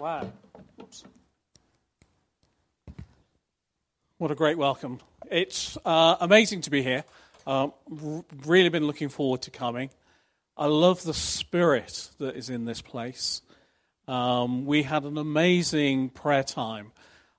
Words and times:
Wow. 0.00 0.32
Oops. 0.80 1.04
What 4.16 4.30
a 4.30 4.34
great 4.34 4.56
welcome. 4.56 4.98
It's 5.30 5.76
uh, 5.84 6.16
amazing 6.22 6.62
to 6.62 6.70
be 6.70 6.82
here. 6.82 7.04
Um, 7.46 7.74
r- 8.02 8.24
really 8.46 8.70
been 8.70 8.86
looking 8.86 9.10
forward 9.10 9.42
to 9.42 9.50
coming. 9.50 9.90
I 10.56 10.68
love 10.68 11.02
the 11.02 11.12
spirit 11.12 12.08
that 12.16 12.34
is 12.34 12.48
in 12.48 12.64
this 12.64 12.80
place. 12.80 13.42
Um, 14.08 14.64
we 14.64 14.84
had 14.84 15.04
an 15.04 15.18
amazing 15.18 16.08
prayer 16.08 16.44
time 16.44 16.92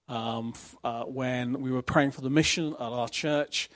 um, 0.07 0.53
f- 0.53 0.75
uh, 0.84 1.03
when 1.05 1.62
we 1.62 1.71
were 1.71 1.81
praying 1.81 2.12
for 2.12 2.21
the 2.21 2.30
mission 2.30 2.73
at 2.73 2.80
our 2.80 3.09
church, 3.09 3.71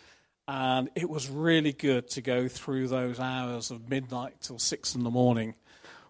and 0.48 0.92
it 0.94 1.10
was 1.10 1.28
really 1.28 1.74
good 1.74 2.08
to 2.10 2.22
go 2.22 2.48
through 2.48 2.90
those 2.90 3.20
hours 3.20 3.72
of 3.72 3.90
midnight 3.90 4.36
till 4.42 4.60
six 4.60 4.94
in 4.94 5.04
the 5.04 5.10
morning 5.10 5.56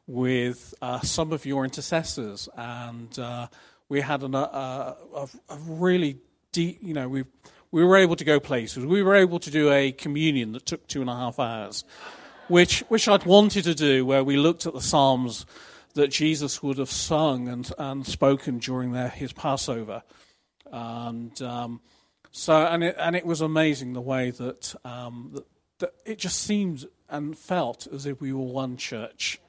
with 0.07 0.73
uh, 0.81 0.99
some 1.01 1.31
of 1.31 1.45
your 1.45 1.63
intercessors, 1.63 2.47
and 2.55 3.17
uh, 3.17 3.47
we 3.89 4.01
had 4.01 4.23
an, 4.23 4.35
uh, 4.35 4.93
a, 5.15 5.27
a 5.49 5.57
really 5.67 6.17
deep, 6.51 6.79
you 6.81 6.93
know, 6.93 7.09
we 7.09 7.23
we 7.71 7.83
were 7.83 7.97
able 7.97 8.15
to 8.15 8.23
go 8.23 8.39
places. 8.39 8.85
We 8.85 9.03
were 9.03 9.15
able 9.15 9.39
to 9.39 9.51
do 9.51 9.71
a 9.71 9.91
communion 9.91 10.53
that 10.53 10.65
took 10.65 10.87
two 10.87 11.01
and 11.01 11.09
a 11.09 11.15
half 11.15 11.39
hours, 11.39 11.83
which 12.47 12.81
which 12.87 13.07
I'd 13.07 13.25
wanted 13.25 13.63
to 13.65 13.75
do, 13.75 14.05
where 14.05 14.23
we 14.23 14.37
looked 14.37 14.65
at 14.65 14.73
the 14.73 14.81
psalms 14.81 15.45
that 15.93 16.09
Jesus 16.09 16.61
would 16.61 16.77
have 16.77 16.91
sung 16.91 17.47
and 17.47 17.71
and 17.77 18.05
spoken 18.05 18.59
during 18.59 18.91
their, 18.91 19.09
his 19.09 19.33
Passover, 19.33 20.03
and 20.71 21.41
um, 21.41 21.81
so 22.31 22.65
and 22.65 22.83
it 22.83 22.95
and 22.99 23.15
it 23.15 23.25
was 23.25 23.41
amazing 23.41 23.93
the 23.93 24.01
way 24.01 24.31
that, 24.31 24.75
um, 24.85 25.31
that 25.33 25.45
that 25.79 25.93
it 26.05 26.19
just 26.19 26.41
seemed 26.41 26.85
and 27.09 27.37
felt 27.37 27.87
as 27.87 28.05
if 28.05 28.21
we 28.21 28.33
were 28.33 28.41
one 28.41 28.77
church. 28.77 29.39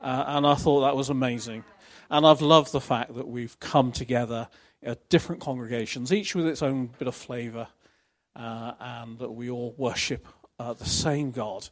Uh, 0.00 0.24
and 0.28 0.46
I 0.46 0.54
thought 0.54 0.80
that 0.82 0.96
was 0.96 1.10
amazing. 1.10 1.64
And 2.10 2.26
I've 2.26 2.40
loved 2.40 2.72
the 2.72 2.80
fact 2.80 3.14
that 3.14 3.28
we've 3.28 3.58
come 3.60 3.92
together 3.92 4.48
at 4.82 5.08
different 5.08 5.40
congregations, 5.40 6.12
each 6.12 6.34
with 6.34 6.46
its 6.46 6.62
own 6.62 6.90
bit 6.98 7.06
of 7.06 7.14
flavour, 7.14 7.68
uh, 8.34 8.72
and 8.80 9.18
that 9.18 9.30
we 9.30 9.50
all 9.50 9.74
worship 9.76 10.26
uh, 10.58 10.72
the 10.72 10.86
same 10.86 11.30
God 11.30 11.68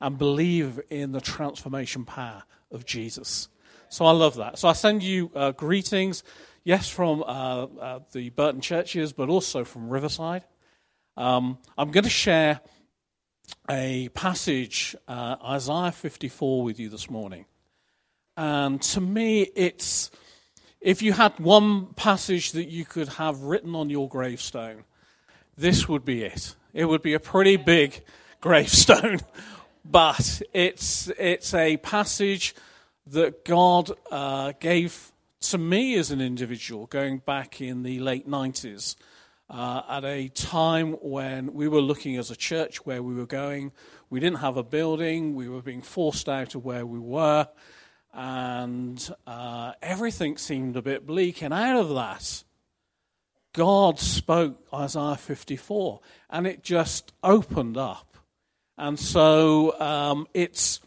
and 0.00 0.18
believe 0.18 0.80
in 0.90 1.12
the 1.12 1.20
transformation 1.20 2.04
power 2.04 2.44
of 2.70 2.84
Jesus. 2.84 3.48
So 3.88 4.04
I 4.04 4.12
love 4.12 4.36
that. 4.36 4.58
So 4.58 4.68
I 4.68 4.72
send 4.72 5.02
you 5.02 5.30
uh, 5.34 5.52
greetings, 5.52 6.22
yes, 6.64 6.88
from 6.88 7.22
uh, 7.22 7.64
uh, 7.64 8.00
the 8.12 8.30
Burton 8.30 8.60
churches, 8.60 9.12
but 9.12 9.28
also 9.28 9.64
from 9.64 9.88
Riverside. 9.88 10.44
Um, 11.16 11.58
I'm 11.76 11.90
going 11.90 12.04
to 12.04 12.10
share 12.10 12.60
a 13.68 14.08
passage, 14.10 14.94
uh, 15.08 15.36
Isaiah 15.44 15.92
54, 15.92 16.62
with 16.62 16.78
you 16.78 16.88
this 16.88 17.10
morning. 17.10 17.46
And 18.38 18.80
to 18.82 19.00
me, 19.00 19.50
it's 19.56 20.12
if 20.80 21.02
you 21.02 21.12
had 21.12 21.40
one 21.40 21.86
passage 21.94 22.52
that 22.52 22.68
you 22.68 22.84
could 22.84 23.08
have 23.08 23.40
written 23.40 23.74
on 23.74 23.90
your 23.90 24.08
gravestone, 24.08 24.84
this 25.56 25.88
would 25.88 26.04
be 26.04 26.22
it. 26.22 26.54
It 26.72 26.84
would 26.84 27.02
be 27.02 27.14
a 27.14 27.18
pretty 27.18 27.56
big 27.56 28.04
gravestone, 28.40 29.18
but 29.84 30.40
it's 30.52 31.08
it's 31.18 31.52
a 31.52 31.78
passage 31.78 32.54
that 33.08 33.44
God 33.44 33.90
uh, 34.08 34.52
gave 34.60 35.10
to 35.40 35.58
me 35.58 35.96
as 35.96 36.12
an 36.12 36.20
individual, 36.20 36.86
going 36.86 37.18
back 37.18 37.60
in 37.60 37.82
the 37.82 37.98
late 37.98 38.28
nineties, 38.28 38.94
uh, 39.50 39.82
at 39.88 40.04
a 40.04 40.28
time 40.28 40.92
when 41.02 41.54
we 41.54 41.66
were 41.66 41.80
looking 41.80 42.16
as 42.16 42.30
a 42.30 42.36
church 42.36 42.86
where 42.86 43.02
we 43.02 43.14
were 43.14 43.26
going. 43.26 43.72
We 44.10 44.20
didn't 44.20 44.38
have 44.38 44.56
a 44.56 44.62
building. 44.62 45.34
We 45.34 45.48
were 45.48 45.60
being 45.60 45.82
forced 45.82 46.28
out 46.28 46.54
of 46.54 46.64
where 46.64 46.86
we 46.86 47.00
were 47.00 47.48
and 48.12 49.08
uh, 49.26 49.72
everything 49.82 50.36
seemed 50.36 50.76
a 50.76 50.82
bit 50.82 51.06
bleak. 51.06 51.42
And 51.42 51.52
out 51.54 51.76
of 51.76 51.90
that, 51.90 52.44
God 53.52 53.98
spoke 53.98 54.66
Isaiah 54.72 55.16
54, 55.16 56.00
and 56.30 56.46
it 56.46 56.62
just 56.62 57.12
opened 57.22 57.76
up. 57.76 58.16
And 58.76 58.98
so 58.98 59.78
um, 59.80 60.26
it's 60.34 60.80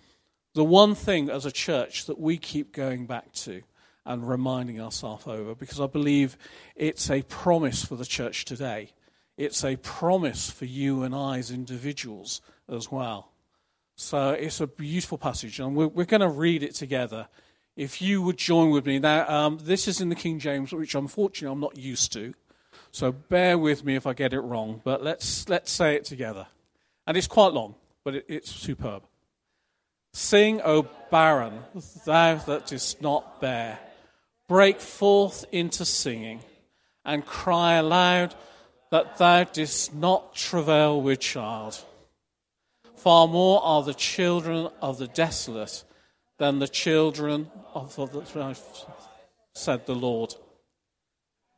the 0.53 0.63
one 0.63 0.95
thing 0.95 1.29
as 1.29 1.45
a 1.45 1.51
church 1.51 2.05
that 2.05 2.19
we 2.19 2.37
keep 2.37 2.73
going 2.73 3.05
back 3.05 3.31
to 3.33 3.61
and 4.05 4.27
reminding 4.27 4.81
ourselves 4.81 5.27
over 5.27 5.55
because 5.55 5.79
I 5.79 5.87
believe 5.87 6.37
it's 6.75 7.09
a 7.09 7.21
promise 7.23 7.85
for 7.85 7.95
the 7.95 8.05
church 8.05 8.45
today. 8.45 8.91
It's 9.37 9.63
a 9.63 9.75
promise 9.77 10.49
for 10.49 10.65
you 10.65 11.03
and 11.03 11.15
I 11.15 11.37
as 11.37 11.51
individuals 11.51 12.41
as 12.69 12.91
well. 12.91 13.30
So 14.01 14.31
it's 14.31 14.59
a 14.59 14.65
beautiful 14.65 15.19
passage, 15.19 15.59
and 15.59 15.75
we're, 15.75 15.87
we're 15.87 16.05
going 16.05 16.21
to 16.21 16.27
read 16.27 16.63
it 16.63 16.73
together. 16.73 17.27
If 17.77 18.01
you 18.01 18.23
would 18.23 18.35
join 18.35 18.71
with 18.71 18.85
me. 18.85 18.97
Now, 18.97 19.29
um, 19.29 19.59
this 19.61 19.87
is 19.87 20.01
in 20.01 20.09
the 20.09 20.15
King 20.15 20.39
James, 20.39 20.73
which 20.73 20.95
unfortunately 20.95 21.53
I'm 21.53 21.61
not 21.61 21.77
used 21.77 22.11
to. 22.13 22.33
So 22.91 23.11
bear 23.11 23.59
with 23.59 23.85
me 23.85 23.95
if 23.95 24.07
I 24.07 24.13
get 24.13 24.33
it 24.33 24.39
wrong, 24.39 24.81
but 24.83 25.03
let's, 25.03 25.47
let's 25.47 25.71
say 25.71 25.95
it 25.95 26.03
together. 26.03 26.47
And 27.05 27.15
it's 27.15 27.27
quite 27.27 27.53
long, 27.53 27.75
but 28.03 28.15
it, 28.15 28.25
it's 28.27 28.49
superb. 28.49 29.03
Sing, 30.13 30.61
O 30.63 30.87
barren, 31.11 31.59
thou 32.03 32.35
that 32.35 32.65
didst 32.65 33.03
not 33.03 33.39
bear. 33.39 33.79
Break 34.49 34.81
forth 34.81 35.45
into 35.51 35.85
singing, 35.85 36.41
and 37.05 37.23
cry 37.23 37.75
aloud 37.75 38.33
that 38.89 39.17
thou 39.17 39.43
didst 39.43 39.93
not 39.93 40.35
travail 40.35 40.99
with 40.99 41.19
child. 41.19 41.85
Far 43.01 43.27
more 43.27 43.63
are 43.63 43.81
the 43.81 43.95
children 43.95 44.69
of 44.79 44.99
the 44.99 45.07
desolate 45.07 45.83
than 46.37 46.59
the 46.59 46.67
children 46.67 47.49
of 47.73 47.95
the, 47.95 48.55
said 49.55 49.87
the 49.87 49.95
Lord. 49.95 50.35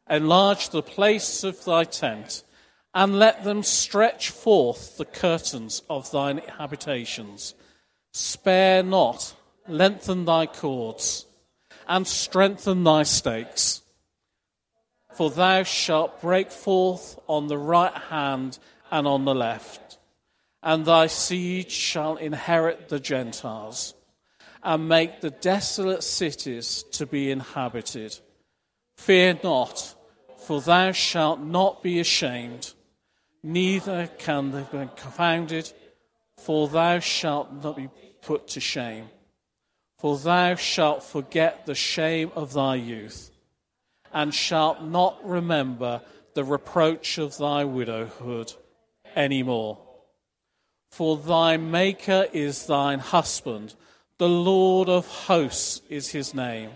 Enlarge 0.10 0.70
the 0.70 0.82
place 0.82 1.44
of 1.44 1.66
thy 1.66 1.84
tent, 1.84 2.46
and 2.96 3.20
let 3.20 3.44
them 3.44 3.62
stretch 3.62 4.30
forth 4.30 4.96
the 4.96 5.04
curtains 5.04 5.82
of 5.90 6.10
thine 6.12 6.38
habitations. 6.60 7.56
Spare 8.14 8.82
not, 8.82 9.36
lengthen 9.68 10.24
thy 10.24 10.46
cords, 10.46 11.26
and 11.90 12.08
strengthen 12.08 12.86
thy 12.86 13.04
stakes. 13.04 13.82
For 15.14 15.30
thou 15.30 15.64
shalt 15.64 16.22
break 16.22 16.52
forth 16.52 17.20
on 17.28 17.48
the 17.48 17.58
right 17.58 17.98
hand 18.10 18.60
and 18.90 19.06
on 19.06 19.26
the 19.26 19.36
left 19.36 19.83
and 20.64 20.86
thy 20.86 21.08
seed 21.08 21.70
shall 21.70 22.16
inherit 22.16 22.88
the 22.88 23.00
Gentiles, 23.00 23.94
and 24.64 24.88
make 24.88 25.20
the 25.20 25.30
desolate 25.30 26.04
cities 26.04 26.84
to 26.94 27.06
be 27.06 27.30
inhabited. 27.30 28.18
Fear 28.96 29.40
not, 29.44 29.94
for 30.38 30.62
thou 30.62 30.94
shalt 30.94 31.42
not 31.42 31.84
be 31.84 32.00
ashamed, 32.00 32.74
neither 33.44 34.08
can 34.18 34.52
they 34.52 34.64
be 34.72 34.90
confounded, 34.96 35.72
for 36.38 36.70
thou 36.70 37.00
shalt 37.00 37.52
not 37.62 37.76
be 37.76 37.90
put 38.22 38.48
to 38.50 38.62
shame. 38.62 39.10
For 40.00 40.18
thou 40.18 40.56
shalt 40.56 41.04
forget 41.04 41.66
the 41.66 41.76
shame 41.76 42.32
of 42.36 42.54
thy 42.54 42.76
youth, 42.76 43.32
and 44.14 44.34
shalt 44.34 44.82
not 44.82 45.20
remember 45.28 46.02
the 46.36 46.44
reproach 46.46 47.18
of 47.18 47.38
thy 47.38 47.66
widowhood 47.66 48.54
any 49.16 49.44
more. 49.44 49.83
For 50.94 51.18
thy 51.18 51.58
Maker 51.58 52.28
is 52.34 52.68
thine 52.68 53.00
husband, 53.00 53.74
the 54.20 54.30
Lord 54.30 54.90
of 54.90 55.08
hosts 55.08 55.82
is 55.90 56.10
his 56.10 56.36
name, 56.36 56.70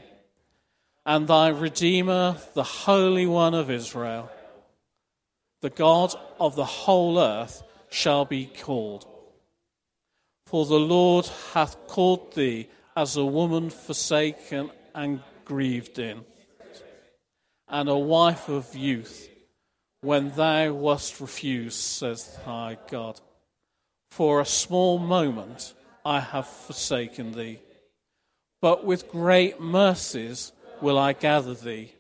and 1.06 1.28
thy 1.28 1.50
Redeemer, 1.50 2.38
the 2.56 2.64
Holy 2.64 3.28
One 3.28 3.54
of 3.54 3.70
Israel. 3.70 4.32
The 5.62 5.70
God 5.70 6.16
of 6.40 6.56
the 6.56 6.66
whole 6.66 7.20
earth 7.20 7.62
shall 7.92 8.26
be 8.26 8.48
called. 8.48 9.06
For 10.48 10.66
the 10.66 10.80
Lord 10.80 11.28
hath 11.54 11.86
called 11.86 12.34
thee 12.34 12.70
as 12.96 13.18
a 13.18 13.24
woman 13.24 13.70
forsaken 13.70 14.72
and 14.96 15.22
grieved 15.46 16.00
in, 16.00 16.26
and 17.68 17.88
a 17.88 17.96
wife 17.96 18.50
of 18.50 18.76
youth, 18.76 19.30
when 20.02 20.32
thou 20.32 20.74
wast 20.74 21.22
refused, 21.22 21.78
says 21.78 22.36
thy 22.44 22.80
God. 22.90 23.22
For 24.10 24.42
a 24.42 24.46
small 24.46 24.98
moment 24.98 25.74
I 26.04 26.20
have 26.20 26.48
forsaken 26.48 27.34
thee, 27.34 27.60
but 28.62 28.86
with 28.86 29.10
great 29.10 29.60
mercies 29.60 30.52
will 30.82 30.98
I 30.98 31.14
gather 31.14 31.54
thee. 31.54 31.94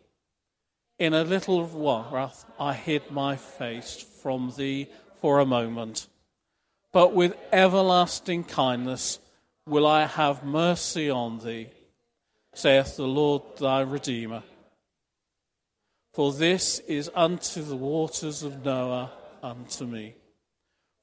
In 0.99 1.13
a 1.13 1.23
little 1.23 1.63
while 1.65 2.33
I 2.59 2.73
hid 2.73 3.11
my 3.11 3.35
face 3.35 4.03
from 4.21 4.51
thee 4.57 4.87
for 5.21 5.39
a 5.39 5.45
moment, 5.45 6.07
but 6.91 7.13
with 7.13 7.35
everlasting 7.51 8.45
kindness 8.45 9.19
will 9.67 9.85
I 9.85 10.05
have 10.05 10.43
mercy 10.43 11.09
on 11.09 11.39
thee, 11.39 11.69
saith 12.53 12.97
the 12.97 13.07
Lord 13.07 13.43
thy 13.59 13.81
Redeemer. 13.81 14.43
For 16.13 16.33
this 16.33 16.79
is 16.79 17.11
unto 17.13 17.61
the 17.61 17.75
waters 17.75 18.41
of 18.41 18.65
Noah 18.65 19.11
unto 19.43 19.85
me. 19.85 20.15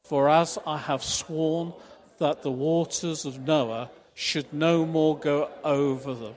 For 0.04 0.28
as 0.28 0.58
I 0.66 0.76
have 0.76 1.02
sworn 1.02 1.72
that 2.18 2.42
the 2.42 2.50
waters 2.50 3.24
of 3.24 3.40
Noah 3.40 3.90
should 4.12 4.52
no 4.52 4.84
more 4.84 5.18
go 5.18 5.50
over 5.64 6.14
them, 6.14 6.34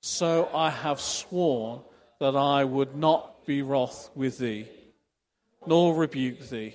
so 0.00 0.48
I 0.52 0.70
have 0.70 1.00
sworn 1.00 1.80
that 2.18 2.34
I 2.34 2.64
would 2.64 2.96
not 2.96 3.46
be 3.46 3.62
wroth 3.62 4.10
with 4.14 4.38
thee, 4.38 4.66
nor 5.66 5.94
rebuke 5.94 6.48
thee. 6.48 6.74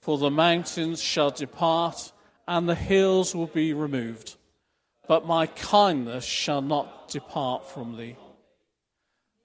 For 0.00 0.16
the 0.16 0.30
mountains 0.30 1.02
shall 1.02 1.30
depart, 1.30 2.12
and 2.48 2.68
the 2.68 2.74
hills 2.74 3.34
will 3.34 3.48
be 3.48 3.72
removed, 3.72 4.36
but 5.06 5.26
my 5.26 5.46
kindness 5.46 6.24
shall 6.24 6.62
not 6.62 7.08
depart 7.08 7.68
from 7.68 7.96
thee. 7.96 8.16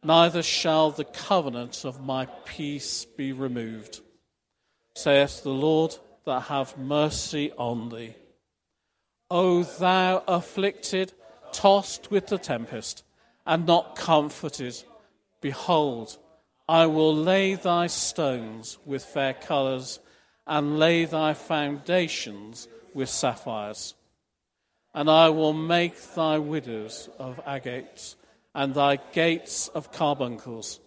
Neither 0.04 0.44
shall 0.44 0.92
the 0.92 1.04
covenant 1.04 1.84
of 1.86 2.02
my 2.02 2.28
peace 2.46 3.04
be 3.04 3.34
removed, 3.34 4.02
saith 4.98 5.44
the 5.44 5.50
Lord 5.52 5.96
that 6.26 6.40
have 6.54 6.76
mercy 6.76 7.52
on 7.52 7.90
thee. 7.90 8.16
O 9.30 9.62
thou 9.62 10.24
afflicted, 10.28 11.14
tossed 11.52 12.10
with 12.10 12.26
the 12.28 12.40
tempest, 12.40 13.04
and 13.46 13.68
not 13.68 13.96
comforted, 13.96 14.84
behold, 15.40 16.18
I 16.68 16.88
will 16.88 17.16
lay 17.16 17.54
thy 17.54 17.86
stones 17.86 18.80
with 18.88 19.06
fair 19.06 19.36
colours, 19.36 20.00
and 20.48 20.80
lay 20.80 21.06
thy 21.06 21.36
foundations 21.36 22.68
with 22.96 23.10
sapphires. 23.10 23.94
And 24.96 25.12
I 25.12 25.30
will 25.30 25.54
make 25.54 25.96
thy 26.16 26.40
widows 26.40 27.08
of 27.20 27.40
agates, 27.46 28.16
and 28.56 28.74
thy 28.74 28.96
gates 28.96 29.68
of 29.68 29.92
carbuncles, 29.92 30.80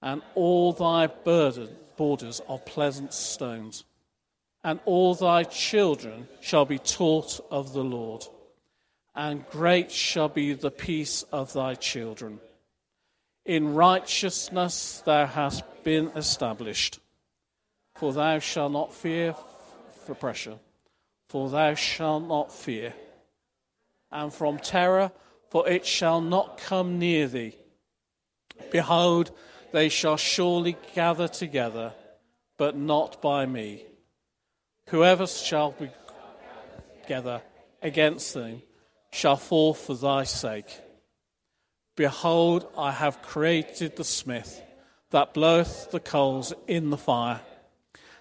and 0.00 0.22
all 0.34 0.72
thy 0.72 1.06
borders 1.96 2.40
of 2.48 2.64
pleasant 2.64 3.14
stones. 3.14 3.84
And 4.64 4.80
all 4.84 5.14
thy 5.14 5.44
children 5.44 6.28
shall 6.40 6.64
be 6.64 6.78
taught 6.78 7.40
of 7.50 7.72
the 7.72 7.84
Lord 7.84 8.24
and 9.14 9.46
great 9.50 9.90
shall 9.90 10.28
be 10.28 10.54
the 10.54 10.70
peace 10.70 11.22
of 11.32 11.52
thy 11.52 11.74
children. 11.74 12.40
In 13.44 13.74
righteousness 13.74 15.02
thou 15.04 15.26
hast 15.26 15.64
been 15.84 16.08
established, 16.16 17.00
for 17.96 18.12
thou 18.12 18.38
shalt 18.38 18.72
not 18.72 18.94
fear 18.94 19.34
for 20.06 20.14
pressure, 20.14 20.58
for 21.28 21.50
thou 21.50 21.74
shalt 21.74 22.26
not 22.26 22.52
fear, 22.52 22.94
and 24.10 24.32
from 24.32 24.58
terror, 24.58 25.12
for 25.50 25.68
it 25.68 25.84
shall 25.84 26.20
not 26.20 26.58
come 26.58 26.98
near 26.98 27.26
thee. 27.26 27.56
Behold, 28.70 29.32
they 29.72 29.88
shall 29.88 30.16
surely 30.16 30.76
gather 30.94 31.28
together, 31.28 31.92
but 32.58 32.76
not 32.76 33.20
by 33.20 33.46
me. 33.46 33.84
Whoever 34.88 35.26
shall 35.26 35.72
be 35.72 35.90
gather 37.06 37.42
against 37.82 38.34
them, 38.34 38.62
shall 39.10 39.36
fall 39.36 39.74
for 39.74 39.94
thy 39.94 40.24
sake. 40.24 40.80
Behold, 41.96 42.66
I 42.76 42.92
have 42.92 43.22
created 43.22 43.96
the 43.96 44.04
smith 44.04 44.62
that 45.10 45.34
bloweth 45.34 45.90
the 45.90 46.00
coals 46.00 46.54
in 46.66 46.90
the 46.90 46.96
fire, 46.96 47.40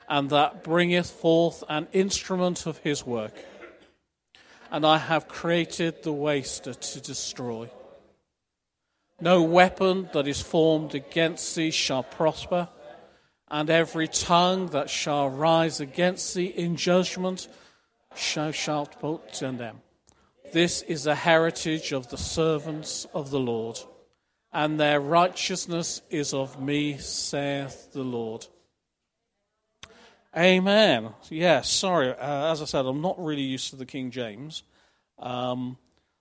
and 0.10 0.30
that 0.30 0.64
bringeth 0.64 1.10
forth 1.10 1.64
an 1.70 1.88
instrument 1.94 2.66
of 2.66 2.78
his 2.80 3.06
work. 3.06 3.34
And 4.70 4.86
I 4.86 4.98
have 4.98 5.28
created 5.28 6.04
the 6.04 6.12
waster 6.12 6.74
to 6.74 7.02
destroy. 7.02 7.70
No 9.22 9.44
weapon 9.44 10.10
that 10.14 10.28
is 10.28 10.42
formed 10.42 10.96
against 10.96 11.56
thee 11.56 11.70
shall 11.70 12.02
prosper, 12.02 12.70
and 13.52 13.70
every 13.70 14.08
tongue 14.08 14.68
that 14.70 14.90
shall 14.90 15.30
rise 15.30 15.80
against 15.80 16.34
thee 16.34 16.46
in 16.46 16.76
judgment 16.76 17.48
shall 18.16 18.52
shalt 18.52 19.00
put 19.00 19.32
to 19.34 19.52
them. 19.52 19.82
This 20.52 20.82
is 20.82 21.04
the 21.04 21.14
heritage 21.14 21.92
of 21.92 22.10
the 22.10 22.18
servants 22.18 23.06
of 23.14 23.30
the 23.30 23.40
Lord, 23.40 23.78
and 24.52 24.80
their 24.80 25.00
righteousness 25.00 26.02
is 26.10 26.34
of 26.34 26.60
me, 26.60 26.98
saith 26.98 27.94
the 27.94 28.04
Lord. 28.04 28.48
Amen. 30.36 31.14
Yes, 31.30 31.30
yeah, 31.30 31.62
sorry. 31.62 32.10
Uh, 32.10 32.52
as 32.52 32.62
I 32.64 32.66
said, 32.66 32.88
I'm 32.88 33.02
not 33.02 33.24
really 33.24 33.44
used 33.44 33.70
to 33.70 33.76
the 33.76 33.86
King 33.86 34.10
James. 34.10 34.64
Um, 35.20 35.78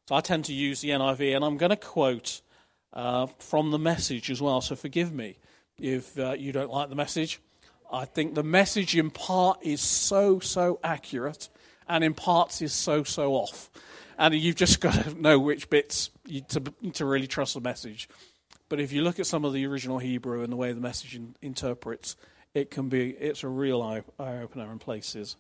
so 0.07 0.17
I 0.17 0.21
tend 0.21 0.45
to 0.47 0.53
use 0.53 0.83
the 0.83 0.91
NIV, 0.91 1.35
and 1.37 1.45
I'm 1.47 1.57
going 1.57 1.71
to 1.71 1.77
quote 1.77 2.43
uh, 2.93 3.27
from 3.39 3.71
the 3.71 3.79
message 3.79 4.31
as 4.31 4.41
well, 4.41 4.61
so 4.61 4.77
forgive 4.77 5.13
me 5.13 5.39
if 5.79 6.19
uh, 6.19 6.33
you 6.33 6.53
don't 6.53 6.71
like 6.71 6.89
the 6.89 6.97
message. 6.97 7.41
I 7.93 8.05
think 8.05 8.35
the 8.35 8.43
message 8.43 8.97
in 8.97 9.11
part 9.11 9.59
is 9.63 9.81
so, 9.81 10.39
so 10.39 10.79
accurate, 10.85 11.49
and 11.89 12.05
in 12.05 12.15
parts 12.15 12.63
is 12.63 12.73
so, 12.73 13.03
so 13.03 13.35
off 13.35 13.71
and 14.21 14.35
you've 14.35 14.55
just 14.55 14.81
got 14.81 14.95
to 14.95 15.21
know 15.21 15.41
which 15.41 15.69
bits 15.69 16.11
you, 16.27 16.43
to, 16.43 16.63
to 16.93 17.05
really 17.05 17.27
trust 17.27 17.55
the 17.55 17.61
message. 17.61 18.09
But 18.69 18.79
if 18.79 18.93
you 18.93 19.03
look 19.03 19.19
at 19.19 19.27
some 19.27 19.45
of 19.45 19.53
the 19.53 19.67
original 19.67 19.99
Hebrew 19.99 20.45
and 20.45 20.53
the 20.53 20.57
way 20.57 20.73
the 20.73 20.81
message 20.81 21.17
in, 21.17 21.35
interprets, 21.43 22.15
it 22.55 22.71
can 22.71 22.89
be 22.89 23.11
it's 23.11 23.43
a 23.43 23.49
real 23.49 23.83
eye, 23.83 24.03
eye 24.21 24.39
opener 24.39 24.71
in 24.71 24.79
places. 24.79 25.37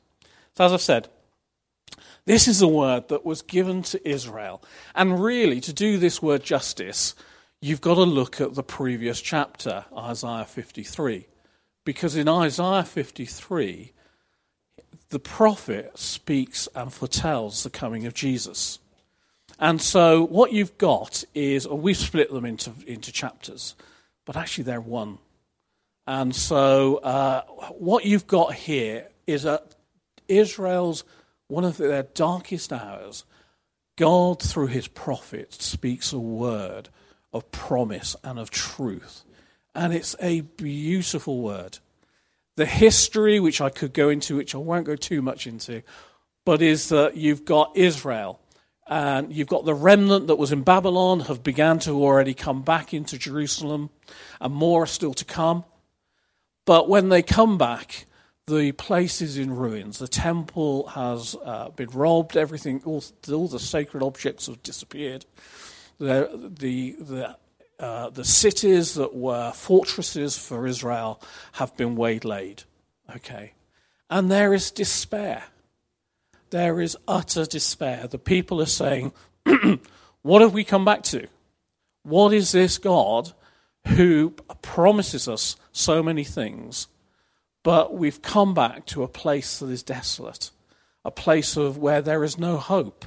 So 0.56 0.64
as 0.64 0.72
I've 0.72 0.80
said, 0.80 1.08
this 2.24 2.48
is 2.48 2.62
a 2.62 2.68
word 2.68 3.08
that 3.08 3.24
was 3.24 3.42
given 3.42 3.82
to 3.82 4.08
Israel, 4.08 4.62
and 4.94 5.22
really 5.22 5.60
to 5.60 5.72
do 5.72 5.98
this 5.98 6.22
word 6.22 6.42
justice, 6.42 7.14
you've 7.60 7.80
got 7.80 7.96
to 7.96 8.02
look 8.02 8.40
at 8.40 8.54
the 8.54 8.62
previous 8.62 9.20
chapter, 9.20 9.84
Isaiah 9.96 10.44
53, 10.44 11.26
because 11.84 12.16
in 12.16 12.28
Isaiah 12.28 12.84
53 12.84 13.92
the 15.10 15.18
prophet 15.18 15.98
speaks 15.98 16.68
and 16.74 16.92
foretells 16.92 17.62
the 17.62 17.70
coming 17.70 18.06
of 18.06 18.14
Jesus. 18.14 18.78
And 19.58 19.82
so 19.82 20.24
what 20.24 20.52
you've 20.52 20.78
got 20.78 21.24
is, 21.34 21.68
we've 21.68 21.96
split 21.96 22.32
them 22.32 22.44
into, 22.44 22.72
into 22.86 23.12
chapters, 23.12 23.74
but 24.24 24.36
actually 24.36 24.64
they're 24.64 24.80
one. 24.80 25.18
And 26.06 26.34
so 26.34 26.96
uh, 26.98 27.42
what 27.78 28.04
you've 28.04 28.26
got 28.26 28.54
here 28.54 29.08
is 29.26 29.42
that 29.42 29.74
Israel's, 30.28 31.04
one 31.48 31.64
of 31.64 31.76
their 31.76 32.04
darkest 32.04 32.72
hours, 32.72 33.24
God, 33.98 34.40
through 34.40 34.68
his 34.68 34.88
prophet, 34.88 35.52
speaks 35.52 36.12
a 36.12 36.18
word 36.18 36.88
of 37.32 37.50
promise 37.52 38.16
and 38.24 38.38
of 38.38 38.50
truth. 38.50 39.24
And 39.74 39.92
it's 39.92 40.16
a 40.20 40.40
beautiful 40.42 41.40
word 41.40 41.78
the 42.56 42.66
history, 42.66 43.40
which 43.40 43.62
I 43.62 43.70
could 43.70 43.94
go 43.94 44.10
into, 44.10 44.36
which 44.36 44.54
I 44.54 44.58
won't 44.58 44.84
go 44.84 44.94
too 44.94 45.22
much 45.22 45.46
into, 45.46 45.82
but 46.44 46.60
is 46.60 46.90
that 46.90 47.16
you've 47.16 47.46
got 47.46 47.74
Israel 47.74 48.38
and 48.86 49.32
you've 49.32 49.48
got 49.48 49.64
the 49.64 49.72
remnant 49.72 50.26
that 50.26 50.36
was 50.36 50.52
in 50.52 50.62
Babylon 50.62 51.20
have 51.20 51.42
began 51.42 51.78
to 51.78 51.92
already 51.92 52.34
come 52.34 52.60
back 52.60 52.92
into 52.92 53.16
Jerusalem, 53.16 53.88
and 54.40 54.52
more 54.52 54.82
are 54.82 54.86
still 54.86 55.14
to 55.14 55.24
come. 55.24 55.64
But 56.66 56.88
when 56.88 57.08
they 57.08 57.22
come 57.22 57.56
back, 57.56 58.06
the 58.46 58.72
place 58.72 59.22
is 59.22 59.38
in 59.38 59.54
ruins. 59.54 59.98
The 59.98 60.08
temple 60.08 60.88
has 60.88 61.36
uh, 61.44 61.70
been 61.70 61.88
robbed. 61.90 62.36
Everything, 62.36 62.82
all, 62.84 63.02
all, 63.32 63.46
the 63.46 63.60
sacred 63.60 64.02
objects 64.02 64.48
have 64.48 64.62
disappeared. 64.62 65.24
The, 66.00 66.50
the, 66.58 66.96
the 66.98 67.36
uh, 67.80 68.10
the 68.10 68.24
cities 68.24 68.92
that 68.94 69.14
were 69.14 69.52
fortresses 69.52 70.36
for 70.36 70.66
Israel 70.66 71.18
have 71.52 71.74
been 71.78 71.96
waylaid. 71.96 72.64
Okay. 73.16 73.54
And 74.10 74.30
there 74.30 74.52
is 74.52 74.70
despair. 74.70 75.44
There 76.50 76.80
is 76.80 76.96
utter 77.08 77.46
despair. 77.46 78.06
The 78.06 78.18
people 78.18 78.60
are 78.60 78.66
saying, 78.66 79.12
What 80.22 80.42
have 80.42 80.52
we 80.52 80.64
come 80.64 80.84
back 80.84 81.02
to? 81.04 81.26
What 82.02 82.34
is 82.34 82.52
this 82.52 82.76
God 82.76 83.32
who 83.86 84.34
promises 84.60 85.26
us 85.26 85.56
so 85.72 86.02
many 86.02 86.24
things, 86.24 86.86
but 87.62 87.94
we've 87.94 88.20
come 88.20 88.52
back 88.52 88.84
to 88.86 89.02
a 89.02 89.08
place 89.08 89.58
that 89.58 89.70
is 89.70 89.82
desolate, 89.82 90.50
a 91.02 91.10
place 91.10 91.56
of 91.56 91.78
where 91.78 92.02
there 92.02 92.24
is 92.24 92.36
no 92.36 92.58
hope? 92.58 93.06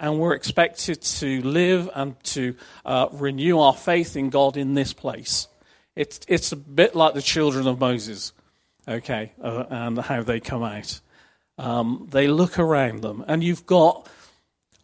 And 0.00 0.18
we're 0.18 0.34
expected 0.34 1.02
to 1.02 1.42
live 1.42 1.90
and 1.94 2.22
to 2.24 2.54
uh, 2.84 3.08
renew 3.12 3.58
our 3.58 3.74
faith 3.74 4.16
in 4.16 4.30
God 4.30 4.56
in 4.56 4.74
this 4.74 4.92
place. 4.92 5.48
It's, 5.96 6.20
it's 6.28 6.52
a 6.52 6.56
bit 6.56 6.94
like 6.94 7.14
the 7.14 7.22
children 7.22 7.66
of 7.66 7.80
Moses, 7.80 8.32
okay, 8.86 9.32
uh, 9.42 9.64
and 9.68 9.98
how 9.98 10.22
they 10.22 10.40
come 10.40 10.62
out. 10.62 11.00
Um, 11.58 12.06
they 12.10 12.28
look 12.28 12.58
around 12.58 13.02
them, 13.02 13.24
and 13.26 13.42
you've 13.42 13.66
got 13.66 14.08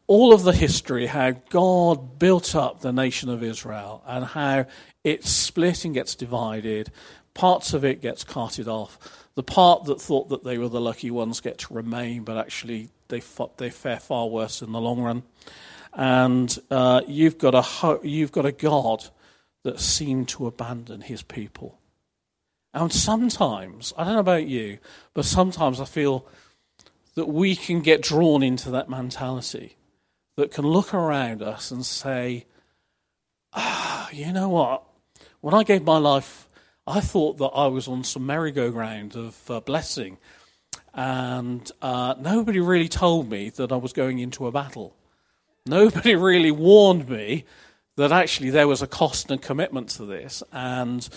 all 0.07 0.35
of 0.35 0.43
the 0.43 0.53
history 0.53 1.07
how 1.07 1.31
God 1.31 2.19
built 2.19 2.55
up 2.55 2.81
the 2.81 2.93
nation 2.93 3.31
of 3.31 3.43
Israel 3.43 4.03
and 4.07 4.25
how 4.25 4.67
it 5.03 5.25
split 5.25 5.85
and 5.85 5.95
gets 5.95 6.15
divided. 6.15 6.91
Parts 7.33 7.73
of 7.73 7.85
it 7.85 8.03
gets 8.03 8.25
carted 8.25 8.69
off. 8.69 8.99
The 9.35 9.43
part 9.43 9.85
that 9.85 10.01
thought 10.01 10.29
that 10.29 10.45
they 10.45 10.59
were 10.59 10.69
the 10.69 10.81
lucky 10.81 11.11
ones 11.11 11.41
get 11.41 11.59
to 11.59 11.75
remain, 11.75 12.25
but 12.25 12.37
actually 12.37 12.91
they 13.09 13.23
they 13.57 13.71
fare 13.71 14.01
far 14.01 14.29
worse 14.29 14.63
in 14.63 14.73
the 14.73 14.81
long 14.81 15.01
run. 15.01 15.23
And 15.93 16.57
uh, 16.71 17.03
you've 17.07 17.39
got 17.39 17.55
a 17.55 17.63
ho- 17.63 18.01
you've 18.03 18.33
got 18.33 18.47
a 18.47 18.53
God 18.53 19.05
that 19.63 19.81
seemed 19.81 20.29
to 20.31 20.47
abandon 20.47 21.03
His 21.03 21.23
people. 21.23 21.79
And 22.73 22.93
sometimes 22.93 23.93
I 23.97 24.05
don't 24.05 24.15
know 24.15 24.21
about 24.21 24.47
you, 24.47 24.79
but 25.15 25.25
sometimes 25.25 25.81
I 25.81 25.85
feel 25.85 26.27
that 27.15 27.29
we 27.29 27.55
can 27.55 27.81
get 27.81 28.03
drawn 28.03 28.43
into 28.43 28.71
that 28.71 28.89
mentality 28.89 29.77
that 30.37 30.51
can 30.51 30.67
look 30.67 30.93
around 30.93 31.43
us 31.43 31.71
and 31.71 31.87
say, 31.87 32.47
ah, 33.53 34.09
you 34.13 34.33
know 34.33 34.49
what? 34.49 34.83
When 35.41 35.55
I 35.55 35.63
gave 35.63 35.85
my 35.85 35.99
life, 35.99 36.49
I 36.87 37.01
thought 37.01 37.39
that 37.39 37.47
I 37.47 37.69
was 37.69 37.87
on 37.87 38.03
some 38.03 38.27
merry-go-round 38.27 39.15
of 39.15 39.51
uh, 39.51 39.61
blessing. 39.61 40.19
And 40.95 41.71
uh, 41.83 42.15
nobody 42.19 42.61
really 42.61 42.89
told 42.89 43.29
me 43.29 43.51
that 43.51 43.73
I 43.73 43.77
was 43.77 43.93
going 43.93 44.21
into 44.21 44.47
a 44.47 44.53
battle. 44.53 44.95
Nobody 45.67 46.15
really 46.15 46.53
warned 46.53 47.09
me 47.09 47.45
that 47.97 48.13
actually 48.13 48.51
there 48.51 48.69
was 48.69 48.83
a 48.83 48.87
cost 48.87 49.31
and 49.31 49.43
commitment 49.43 49.89
to 49.91 50.05
this. 50.05 50.43
And 50.53 51.09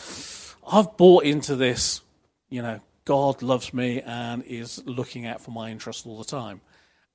I've 0.72 0.98
bought 0.98 1.24
into 1.24 1.56
this, 1.56 2.02
you 2.50 2.62
know, 2.62 2.82
God 3.06 3.42
loves 3.42 3.74
me 3.74 4.02
and 4.02 4.44
is 4.44 4.84
looking 4.86 5.26
out 5.26 5.42
for 5.42 5.52
my 5.52 5.70
interest 5.72 6.06
all 6.06 6.18
the 6.18 6.26
time. 6.26 6.62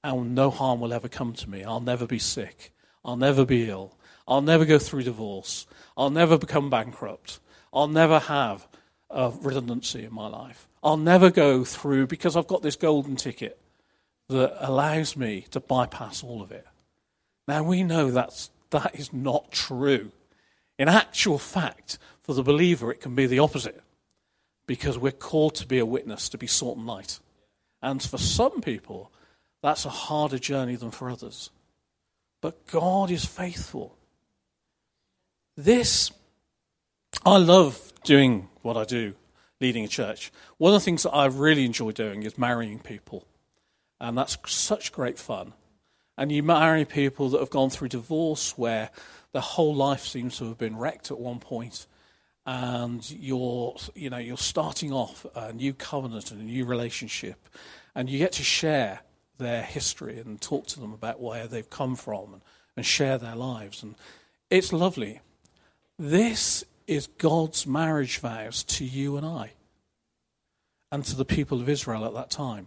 And 0.05 0.35
no 0.35 0.51
harm 0.51 0.81
will 0.81 0.93
ever 0.93 1.09
come 1.09 1.33
to 1.35 1.51
me. 1.51 1.65
I'll 1.65 1.81
never 1.81 2.07
be 2.07 2.19
sick. 2.19 2.73
I'll 3.05 3.17
never 3.17 3.45
be 3.45 3.69
ill. 3.69 3.97
I'll 4.27 4.41
never 4.41 4.65
go 4.65 4.79
through 4.79 5.03
divorce. 5.03 5.67
I'll 5.97 6.11
never 6.11 6.39
become 6.39 6.71
bankrupt. 6.71 7.41
I'll 7.73 7.89
never 7.89 8.19
have 8.21 8.67
a 9.11 9.33
redundancy 9.43 10.05
in 10.05 10.15
my 10.15 10.29
life. 10.29 10.67
I'll 10.83 10.97
never 10.97 11.31
go 11.31 11.65
through 11.65 12.09
because 12.09 12.37
I've 12.37 12.49
got 12.49 12.63
this 12.63 12.77
golden 12.77 13.17
ticket 13.17 13.59
that 14.29 14.57
allows 14.59 15.17
me 15.17 15.47
to 15.51 15.61
bypass 15.61 16.23
all 16.23 16.43
of 16.43 16.51
it. 16.51 16.67
Now 17.47 17.63
we 17.63 17.83
know 17.83 18.11
that's, 18.11 18.51
that 18.71 18.95
is 18.95 19.13
not 19.13 19.53
true. 19.53 20.11
In 20.79 20.89
actual 20.89 21.39
fact, 21.39 21.99
for 22.23 22.35
the 22.35 22.43
believer, 22.43 22.91
it 22.91 23.01
can 23.01 23.15
be 23.15 23.27
the 23.27 23.39
opposite 23.39 23.83
because 24.67 24.99
we're 24.99 25.13
called 25.13 25.55
to 25.57 25.67
be 25.67 25.79
a 25.79 25.87
witness, 25.87 26.29
to 26.31 26.39
be 26.39 26.47
salt 26.47 26.79
and 26.79 26.87
light. 26.87 27.19
And 27.83 28.03
for 28.03 28.19
some 28.19 28.61
people, 28.61 29.11
that's 29.63 29.85
a 29.85 29.91
harder 29.91 30.39
journey 30.39 30.77
than 30.77 30.91
for 30.91 31.11
others. 31.11 31.51
But 32.41 32.67
God 32.67 33.11
is 33.11 33.25
faithful. 33.25 33.97
This, 35.57 36.11
I 37.25 37.37
love 37.37 37.93
doing 38.05 38.49
what 38.63 38.77
I 38.77 38.85
do, 38.85 39.15
leading 39.63 39.85
a 39.85 39.89
church. 39.89 40.31
One 40.59 40.75
of 40.75 40.81
the 40.81 40.85
things 40.85 41.05
that 41.05 41.13
I 41.13 41.27
really 41.27 41.65
enjoy 41.65 41.93
doing 41.93 42.25
is 42.25 42.37
marrying 42.37 42.81
people. 42.81 43.27
And 44.01 44.19
that's 44.19 44.37
such 44.47 44.93
great 44.93 45.19
fun. 45.19 45.55
And 46.19 46.31
you 46.31 46.43
marry 46.43 46.85
people 46.85 47.31
that 47.31 47.41
have 47.41 47.51
gone 47.51 47.71
through 47.71 47.89
divorce 47.89 48.59
where 48.59 48.91
their 49.33 49.41
whole 49.41 49.75
life 49.75 50.05
seems 50.05 50.37
to 50.39 50.49
have 50.49 50.59
been 50.59 50.77
wrecked 50.77 51.11
at 51.11 51.19
one 51.19 51.39
point 51.39 51.87
and 52.45 53.09
you're 53.11 53.77
you 53.95 54.11
know 54.11 54.19
you're 54.19 54.37
starting 54.37 54.93
off 54.93 55.25
a 55.37 55.53
new 55.53 55.73
covenant 55.73 56.33
and 56.33 56.41
a 56.41 56.45
new 56.45 56.65
relationship 56.65 57.49
and 57.95 58.11
you 58.11 58.19
get 58.19 58.33
to 58.33 58.43
share 58.43 59.01
their 59.39 59.63
history 59.63 60.19
and 60.19 60.41
talk 60.41 60.67
to 60.67 60.81
them 60.81 60.93
about 60.93 61.21
where 61.21 61.47
they've 61.47 61.71
come 61.71 61.95
from 61.95 62.33
and, 62.33 62.43
and 62.77 62.85
share 62.85 63.17
their 63.17 63.37
lives 63.37 63.83
and 63.83 63.95
it's 64.51 64.73
lovely 64.73 65.21
this 65.99 66.65
is 66.87 67.07
God's 67.07 67.67
marriage 67.67 68.19
vows 68.19 68.63
to 68.65 68.85
you 68.85 69.17
and 69.17 69.27
I 69.27 69.53
and 70.91 71.05
to 71.05 71.17
the 71.17 71.25
people 71.25 71.61
of 71.61 71.69
Israel 71.69 72.05
at 72.05 72.15
that 72.15 72.31
time 72.31 72.67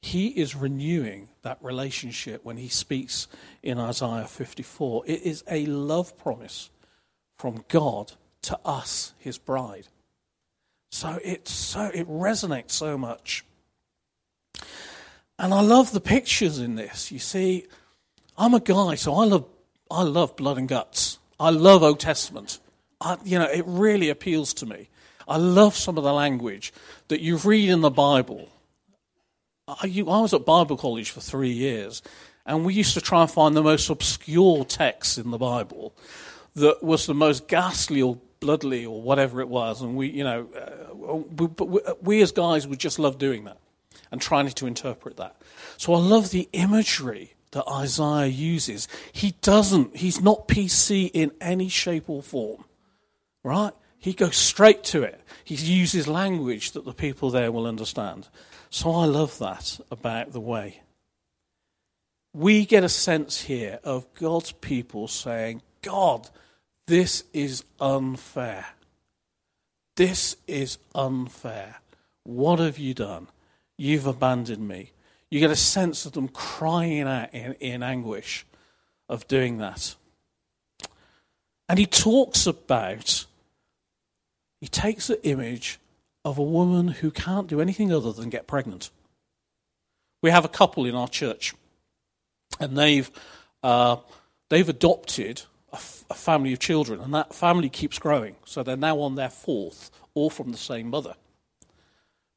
he 0.00 0.28
is 0.28 0.56
renewing 0.56 1.28
that 1.42 1.58
relationship 1.62 2.44
when 2.44 2.56
he 2.56 2.68
speaks 2.68 3.28
in 3.62 3.78
Isaiah 3.78 4.26
54 4.26 5.04
it 5.06 5.22
is 5.22 5.44
a 5.48 5.66
love 5.66 6.18
promise 6.18 6.70
from 7.36 7.64
God 7.68 8.12
to 8.42 8.58
us, 8.64 9.14
his 9.18 9.38
bride. 9.38 9.88
So 10.90 11.18
it 11.24 11.48
so 11.48 11.90
it 11.92 12.06
resonates 12.08 12.72
so 12.72 12.98
much. 12.98 13.44
And 15.38 15.54
I 15.54 15.60
love 15.60 15.92
the 15.92 16.00
pictures 16.00 16.58
in 16.58 16.74
this. 16.74 17.10
You 17.10 17.18
see, 17.18 17.66
I'm 18.36 18.54
a 18.54 18.60
guy, 18.60 18.94
so 18.96 19.14
I 19.14 19.24
love 19.24 19.46
I 19.90 20.02
love 20.02 20.36
blood 20.36 20.58
and 20.58 20.68
guts. 20.68 21.18
I 21.40 21.50
love 21.50 21.82
Old 21.82 21.98
Testament. 21.98 22.60
I, 23.02 23.18
you 23.24 23.38
know, 23.38 23.46
it 23.46 23.64
really 23.66 24.08
appeals 24.08 24.54
to 24.54 24.66
me. 24.66 24.88
I 25.28 25.36
love 25.36 25.76
some 25.76 25.98
of 25.98 26.04
the 26.04 26.12
language 26.12 26.72
that 27.08 27.20
you 27.20 27.36
read 27.36 27.68
in 27.68 27.80
the 27.80 27.90
Bible. 27.90 28.48
I, 29.68 29.86
you, 29.86 30.08
I 30.08 30.20
was 30.20 30.34
at 30.34 30.44
Bible 30.44 30.76
college 30.76 31.10
for 31.10 31.20
three 31.20 31.52
years, 31.52 32.02
and 32.46 32.64
we 32.64 32.74
used 32.74 32.94
to 32.94 33.00
try 33.00 33.22
and 33.22 33.30
find 33.30 33.56
the 33.56 33.62
most 33.62 33.88
obscure 33.88 34.64
texts 34.64 35.18
in 35.18 35.30
the 35.30 35.38
Bible 35.38 35.94
that 36.54 36.82
was 36.82 37.06
the 37.06 37.14
most 37.14 37.48
ghastly 37.48 38.02
or 38.02 38.18
bloodly 38.40 38.84
or 38.84 39.00
whatever 39.00 39.40
it 39.40 39.48
was. 39.48 39.80
And 39.80 39.96
we, 39.96 40.08
you 40.08 40.24
know, 40.24 40.48
uh, 40.54 41.14
we, 41.14 41.46
we, 41.46 41.80
we, 42.02 42.22
as 42.22 42.32
guys 42.32 42.66
would 42.66 42.78
just 42.78 42.98
love 42.98 43.18
doing 43.18 43.44
that 43.44 43.58
and 44.10 44.20
trying 44.20 44.48
to 44.48 44.66
interpret 44.66 45.16
that. 45.16 45.36
So 45.76 45.94
I 45.94 45.98
love 45.98 46.30
the 46.30 46.48
imagery 46.52 47.34
that 47.52 47.64
Isaiah 47.68 48.26
uses. 48.26 48.88
He 49.12 49.34
doesn't, 49.42 49.96
he's 49.96 50.20
not 50.20 50.48
PC 50.48 51.10
in 51.14 51.32
any 51.40 51.68
shape 51.68 52.10
or 52.10 52.22
form, 52.22 52.64
right? 53.42 53.72
He 53.98 54.12
goes 54.12 54.36
straight 54.36 54.82
to 54.84 55.02
it. 55.02 55.20
He 55.44 55.54
uses 55.54 56.08
language 56.08 56.72
that 56.72 56.84
the 56.84 56.92
people 56.92 57.30
there 57.30 57.52
will 57.52 57.66
understand. 57.66 58.28
So 58.70 58.90
I 58.92 59.04
love 59.04 59.38
that 59.38 59.78
about 59.90 60.32
the 60.32 60.40
way. 60.40 60.80
We 62.34 62.64
get 62.64 62.84
a 62.84 62.88
sense 62.88 63.42
here 63.42 63.78
of 63.84 64.12
God's 64.14 64.52
people 64.52 65.06
saying, 65.06 65.62
God, 65.82 66.30
this 66.86 67.24
is 67.32 67.64
unfair. 67.80 68.66
This 69.96 70.36
is 70.46 70.78
unfair. 70.94 71.76
What 72.24 72.58
have 72.58 72.78
you 72.78 72.94
done? 72.94 73.28
You've 73.76 74.06
abandoned 74.06 74.66
me. 74.66 74.92
You 75.30 75.40
get 75.40 75.50
a 75.50 75.56
sense 75.56 76.06
of 76.06 76.12
them 76.12 76.28
crying 76.28 77.02
out 77.02 77.32
in, 77.32 77.54
in 77.54 77.82
anguish 77.82 78.46
of 79.08 79.28
doing 79.28 79.58
that. 79.58 79.94
And 81.68 81.78
he 81.78 81.86
talks 81.86 82.46
about, 82.46 83.26
he 84.62 84.68
takes 84.68 85.08
the 85.08 85.20
image 85.26 85.80
of 86.24 86.38
a 86.38 86.42
woman 86.42 86.86
who 86.86 87.10
can't 87.10 87.48
do 87.48 87.60
anything 87.60 87.92
other 87.92 88.12
than 88.12 88.30
get 88.30 88.46
pregnant. 88.46 88.90
We 90.22 90.30
have 90.30 90.44
a 90.44 90.48
couple 90.48 90.86
in 90.86 90.94
our 90.94 91.08
church, 91.08 91.52
and 92.60 92.78
they've, 92.78 93.10
uh, 93.64 93.96
they've 94.50 94.68
adopted 94.68 95.42
a, 95.72 95.74
f- 95.74 96.04
a 96.10 96.14
family 96.14 96.52
of 96.52 96.60
children, 96.60 97.00
and 97.00 97.12
that 97.12 97.34
family 97.34 97.68
keeps 97.68 97.98
growing. 97.98 98.36
So 98.44 98.62
they're 98.62 98.76
now 98.76 99.00
on 99.00 99.16
their 99.16 99.30
fourth, 99.30 99.90
all 100.14 100.30
from 100.30 100.52
the 100.52 100.58
same 100.58 100.90
mother. 100.90 101.16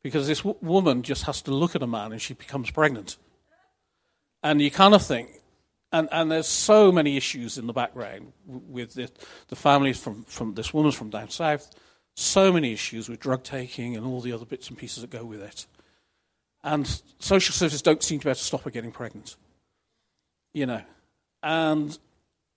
Because 0.02 0.26
this 0.26 0.40
w- 0.40 0.58
woman 0.64 1.04
just 1.04 1.26
has 1.26 1.44
to 1.44 1.52
look 1.52 1.76
at 1.76 1.84
a 1.84 1.88
man 1.88 2.12
and 2.12 2.20
she 2.20 2.34
becomes 2.34 2.72
pregnant. 2.72 3.18
And 4.42 4.60
you 4.64 4.72
kind 4.72 4.96
of 4.96 5.06
think, 5.06 5.30
and, 5.92 6.10
and 6.12 6.32
there's 6.32 6.48
so 6.48 6.92
many 6.92 7.18
issues 7.18 7.60
in 7.60 7.68
the 7.68 7.74
background 7.74 8.34
with 8.48 8.96
the, 8.96 9.12
the 9.50 9.56
families 9.56 10.00
from, 10.00 10.24
from 10.24 10.56
this 10.56 10.74
woman's 10.74 10.96
from 10.96 11.12
down 11.12 11.30
south, 11.30 11.70
so 12.16 12.52
many 12.52 12.74
issues 12.74 13.08
with 13.10 13.20
drug 13.20 13.44
taking 13.44 13.96
and 13.96 14.06
all 14.06 14.22
the 14.22 14.32
other 14.32 14.46
bits 14.46 14.70
and 14.70 14.78
pieces 14.78 15.02
that 15.02 15.12
go 15.12 15.24
with 15.24 15.42
it. 15.42 15.66
And 16.64 17.02
social 17.20 17.54
services 17.54 17.82
don't 17.82 18.02
seem 18.02 18.20
to 18.20 18.26
be 18.26 18.30
able 18.30 18.38
to 18.38 18.44
stop 18.44 18.64
her 18.64 18.72
getting 18.72 18.92
pregnant. 18.92 19.36
You 20.54 20.66
know. 20.66 20.82
And 21.44 21.98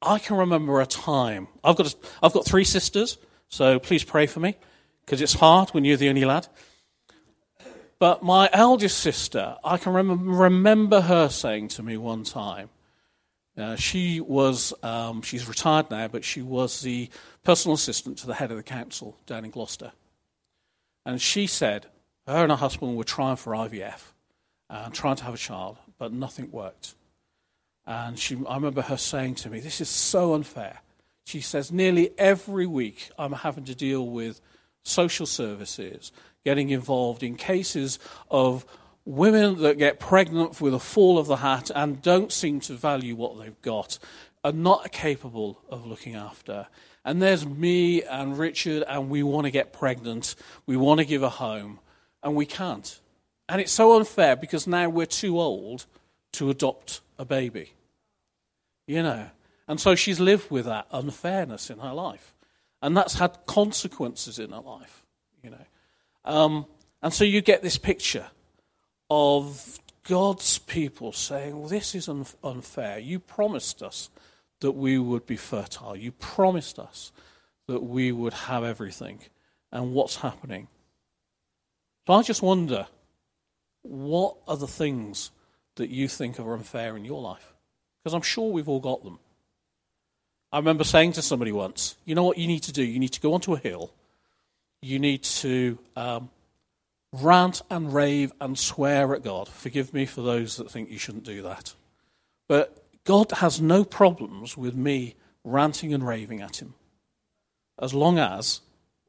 I 0.01 0.19
can 0.19 0.37
remember 0.37 0.81
a 0.81 0.87
time. 0.87 1.49
I've 1.63 1.77
got, 1.77 1.93
a, 1.93 1.97
I've 2.23 2.33
got 2.33 2.47
three 2.47 2.65
sisters, 2.65 3.19
so 3.49 3.79
please 3.79 4.05
pray 4.05 4.27
for 4.27 4.41
me, 4.41 4.57
because 5.05 5.21
it's 5.21 5.35
hard 5.35 5.71
when 5.71 5.85
you're 5.85 5.97
the 5.97 6.09
only 6.09 6.25
lad. 6.25 6.47
But 7.99 8.23
my 8.23 8.49
eldest 8.53 8.99
sister, 8.99 9.57
I 9.65 9.77
can 9.77 9.93
remember, 9.93 10.31
remember 10.31 11.01
her 11.01 11.29
saying 11.29 11.69
to 11.69 11.83
me 11.83 11.97
one 11.97 12.23
time, 12.23 12.71
uh, 13.59 13.77
she 13.77 14.21
was, 14.21 14.73
um, 14.83 15.23
she's 15.23 15.49
retired 15.49 15.91
now, 15.91 16.09
but 16.09 16.25
she 16.25 16.43
was 16.43 16.81
the 16.81 17.11
personal 17.43 17.75
assistant 17.75 18.19
to 18.19 18.27
the 18.27 18.35
head 18.35 18.51
of 18.51 18.57
the 18.57 18.63
council 18.63 19.17
down 19.27 19.45
in 19.45 19.51
Gloucester. 19.51 19.93
And 21.05 21.21
she 21.21 21.47
said 21.47 21.87
her 22.27 22.43
and 22.43 22.53
her 22.53 22.57
husband 22.57 22.97
were 22.97 23.05
trying 23.05 23.37
for 23.37 23.53
IVF 23.53 24.13
and 24.71 24.93
trying 24.95 25.17
to 25.17 25.25
have 25.25 25.35
a 25.35 25.39
child, 25.39 25.79
but 25.99 26.13
nothing 26.13 26.51
worked. 26.51 26.95
And 27.87 28.19
she, 28.19 28.37
I 28.47 28.57
remember 28.57 28.83
her 28.83 28.99
saying 28.99 29.37
to 29.37 29.51
me, 29.51 29.61
This 29.61 29.81
is 29.81 29.89
so 29.89 30.35
unfair. 30.35 30.81
She 31.25 31.41
says, 31.41 31.73
Nearly 31.73 32.11
every 32.19 32.67
week 32.67 33.11
I'm 33.19 33.33
having 33.33 33.65
to 33.65 33.75
deal 33.75 34.07
with 34.07 34.41
social 34.85 35.27
services, 35.27 36.13
getting 36.45 36.69
involved 36.69 37.23
in 37.23 37.37
cases 37.37 37.99
of 38.31 38.67
women 39.09 39.61
that 39.63 39.79
get 39.79 39.99
pregnant 39.99 40.61
with 40.61 40.75
a 40.75 40.79
fall 40.79 41.19
of 41.19 41.27
the 41.27 41.37
hat 41.37 41.71
and 41.75 42.03
don't 42.03 42.33
seem 42.33 42.61
to 42.61 42.75
value 42.75 43.15
what 43.15 43.39
they've 43.39 43.61
got, 43.63 43.99
are 44.45 44.53
not 44.53 44.93
capable 44.93 45.61
of 45.69 45.87
looking 45.87 46.15
after. 46.15 46.67
And 47.05 47.21
there's 47.21 47.47
me 47.47 48.03
and 48.03 48.39
Richard, 48.39 48.85
and 48.87 49.11
we 49.11 49.23
want 49.23 49.47
to 49.47 49.51
get 49.51 49.73
pregnant, 49.73 50.35
we 50.67 50.77
want 50.77 50.99
to 50.99 51.05
give 51.05 51.23
a 51.23 51.29
home, 51.29 51.81
and 52.23 52.35
we 52.35 52.47
can't. 52.47 53.01
And 53.49 53.61
it's 53.61 53.73
so 53.73 53.97
unfair 53.97 54.37
because 54.37 54.67
now 54.67 54.89
we're 54.89 55.07
too 55.07 55.41
old 55.41 55.87
to 56.33 56.51
adopt 56.51 57.01
a 57.19 57.25
baby 57.25 57.73
you 58.89 59.03
know. 59.03 59.31
And 59.69 59.79
so 59.79 59.95
she's 59.95 60.19
lived 60.19 60.51
with 60.51 60.65
that 60.65 60.89
unfairness 60.91 61.71
in 61.71 61.79
her 61.79 61.93
life. 61.93 62.35
And 62.83 62.97
that's 62.97 63.15
had 63.15 63.39
consequences 63.47 64.41
in 64.41 64.51
her 64.51 64.61
life, 64.61 65.05
you 65.45 65.51
know. 65.51 65.67
Um, 66.25 66.67
and 67.03 67.13
so 67.13 67.23
you 67.23 67.41
get 67.41 67.63
this 67.63 67.79
picture 67.79 68.27
of 69.11 69.79
God's 70.05 70.59
people 70.59 71.13
saying, 71.13 71.59
well, 71.59 71.69
this 71.69 71.95
is 71.95 72.09
un- 72.09 72.27
unfair. 72.43 72.99
You 72.99 73.19
promised 73.19 73.83
us 73.83 74.11
that 74.61 74.73
we 74.73 74.99
would 74.99 75.27
be 75.27 75.37
fertile. 75.37 75.97
You 75.97 76.13
promised 76.13 76.79
us 76.79 77.13
that 77.67 77.83
we 77.83 78.13
would 78.13 78.33
have 78.33 78.65
everything. 78.65 79.21
And 79.71 79.93
what's 79.93 80.17
happening? 80.17 80.69
So 82.07 82.15
I 82.15 82.23
just 82.23 82.43
wonder 82.43 82.87
what 83.83 84.37
are 84.49 84.57
the 84.57 84.67
things 84.67 85.31
that 85.77 85.91
you 85.91 86.09
think 86.09 86.41
are 86.41 86.55
unfair 86.55 86.97
in 86.97 87.05
your 87.05 87.21
life? 87.21 87.53
Because 88.03 88.15
I'm 88.15 88.23
sure 88.23 88.51
we've 88.51 88.69
all 88.69 88.81
got 88.81 89.05
them. 89.05 89.19
I 90.51 90.59
remember 90.59 90.85
saying 90.85 91.13
to 91.13 91.23
somebody 91.23 91.53
once, 91.53 91.97
you 92.07 92.15
know 92.15 92.25
what 92.25 92.39
you 92.39 92.47
need 92.47 92.63
to 92.65 92.73
do? 92.73 92.83
You 92.83 92.99
need 92.99 93.13
to 93.13 93.21
go 93.21 93.35
onto 93.35 93.53
a 93.53 93.59
hill. 93.59 93.93
You 94.81 94.99
need 94.99 95.23
to 95.25 95.79
um, 95.97 96.31
rant 97.13 97.63
and 97.71 97.93
rave 97.93 98.33
and 98.41 98.59
swear 98.59 99.15
at 99.15 99.23
God. 99.23 99.49
Forgive 99.49 99.95
me 99.95 100.07
for 100.07 100.23
those 100.23 100.57
that 100.57 100.71
think 100.71 100.91
you 100.91 100.99
shouldn't 100.99 101.25
do 101.25 101.43
that. 101.43 101.75
But 102.49 102.85
God 103.05 103.31
has 103.33 103.61
no 103.61 103.85
problems 103.85 104.57
with 104.57 104.75
me 104.75 105.15
ranting 105.45 105.95
and 105.95 106.07
raving 106.07 106.41
at 106.41 106.61
him. 106.61 106.75
As 107.81 107.95
long 107.95 108.19
as, 108.19 108.61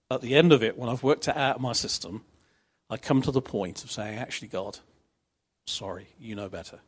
at 0.10 0.22
the 0.22 0.36
end 0.36 0.54
of 0.54 0.64
it, 0.64 0.78
when 0.78 0.90
I've 0.90 1.04
worked 1.04 1.28
it 1.28 1.36
out 1.36 1.58
of 1.58 1.62
my 1.62 1.74
system, 1.74 2.24
I 2.90 2.98
come 2.98 3.22
to 3.22 3.32
the 3.32 3.42
point 3.42 3.84
of 3.84 3.92
saying, 3.92 4.18
actually, 4.18 4.48
God, 4.48 4.80
sorry, 5.68 6.08
you 6.20 6.36
know 6.36 6.50
better. 6.50 6.80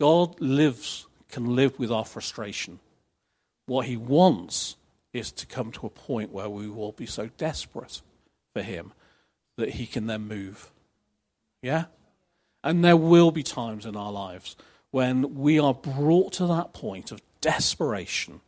God 0.00 0.40
lives, 0.40 1.06
can 1.30 1.54
live 1.56 1.78
with 1.78 1.90
our 1.90 2.04
frustration. 2.04 2.80
What 3.66 3.86
he 3.86 3.96
wants 3.96 4.76
is 5.12 5.32
to 5.32 5.46
come 5.46 5.72
to 5.72 5.86
a 5.86 5.90
point 5.90 6.32
where 6.32 6.48
we 6.48 6.68
will 6.68 6.92
be 6.92 7.06
so 7.06 7.30
desperate 7.38 8.02
for 8.52 8.62
him 8.62 8.92
that 9.56 9.70
he 9.70 9.86
can 9.86 10.06
then 10.06 10.28
move. 10.28 10.70
Yeah? 11.62 11.84
And 12.62 12.84
there 12.84 12.96
will 12.96 13.30
be 13.30 13.42
times 13.42 13.86
in 13.86 13.96
our 13.96 14.12
lives 14.12 14.56
when 14.90 15.34
we 15.34 15.58
are 15.58 15.74
brought 15.74 16.32
to 16.34 16.46
that 16.46 16.72
point 16.72 17.10
of 17.10 17.20
desperation 17.40 18.40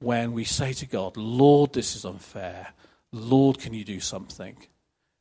when 0.00 0.32
we 0.32 0.44
say 0.44 0.72
to 0.74 0.86
God, 0.86 1.16
Lord, 1.16 1.72
this 1.72 1.96
is 1.96 2.04
unfair. 2.04 2.68
Lord, 3.12 3.58
can 3.58 3.72
you 3.72 3.84
do 3.84 4.00
something? 4.00 4.56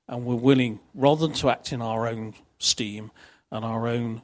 And 0.08 0.26
we're 0.26 0.36
willing, 0.36 0.80
rather 0.94 1.28
than 1.28 1.36
to 1.38 1.50
act 1.50 1.72
in 1.72 1.82
our 1.82 2.08
own 2.08 2.34
steam 2.60 3.12
and 3.52 3.64
our 3.64 3.88
own 3.88 4.22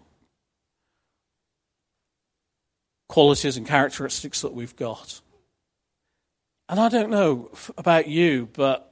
qualities 3.07 3.57
and 3.57 3.67
characteristics 3.67 4.41
that 4.41 4.53
we've 4.53 4.75
got. 4.75 5.21
And 6.69 6.79
I 6.79 6.89
don't 6.89 7.09
know 7.09 7.51
about 7.77 8.07
you, 8.07 8.47
but 8.53 8.90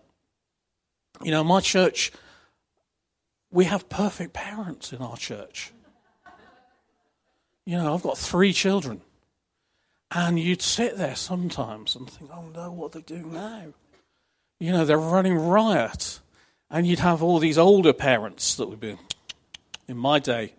you 1.24 1.32
know, 1.32 1.44
my 1.44 1.60
church, 1.60 2.12
we 3.52 3.66
have 3.66 3.90
perfect 3.90 4.34
parents 4.34 4.94
in 4.94 5.02
our 5.02 5.18
church. 5.18 5.72
You 7.66 7.78
know, 7.78 7.94
I've 7.94 8.04
got 8.04 8.18
three 8.18 8.54
children. 8.54 9.02
And 10.12 10.40
you'd 10.40 10.62
sit 10.64 10.98
there 10.98 11.16
sometimes 11.16 11.96
and 11.96 12.10
think, 12.10 12.32
oh 12.34 12.50
no, 12.54 12.72
what 12.72 12.96
are 12.96 13.00
they 13.00 13.02
doing 13.04 13.32
now? 13.32 13.66
You 14.60 14.72
know, 14.72 14.84
they're 14.84 14.98
running 14.98 15.36
riot. 15.36 16.20
And 16.72 16.88
you'd 16.88 17.00
have 17.00 17.22
all 17.22 17.40
these 17.40 17.58
older 17.58 17.94
parents 17.94 18.56
that 18.56 18.68
would 18.70 18.80
be, 18.80 18.98
in 19.88 19.98
my 19.98 20.20
day, 20.20 20.54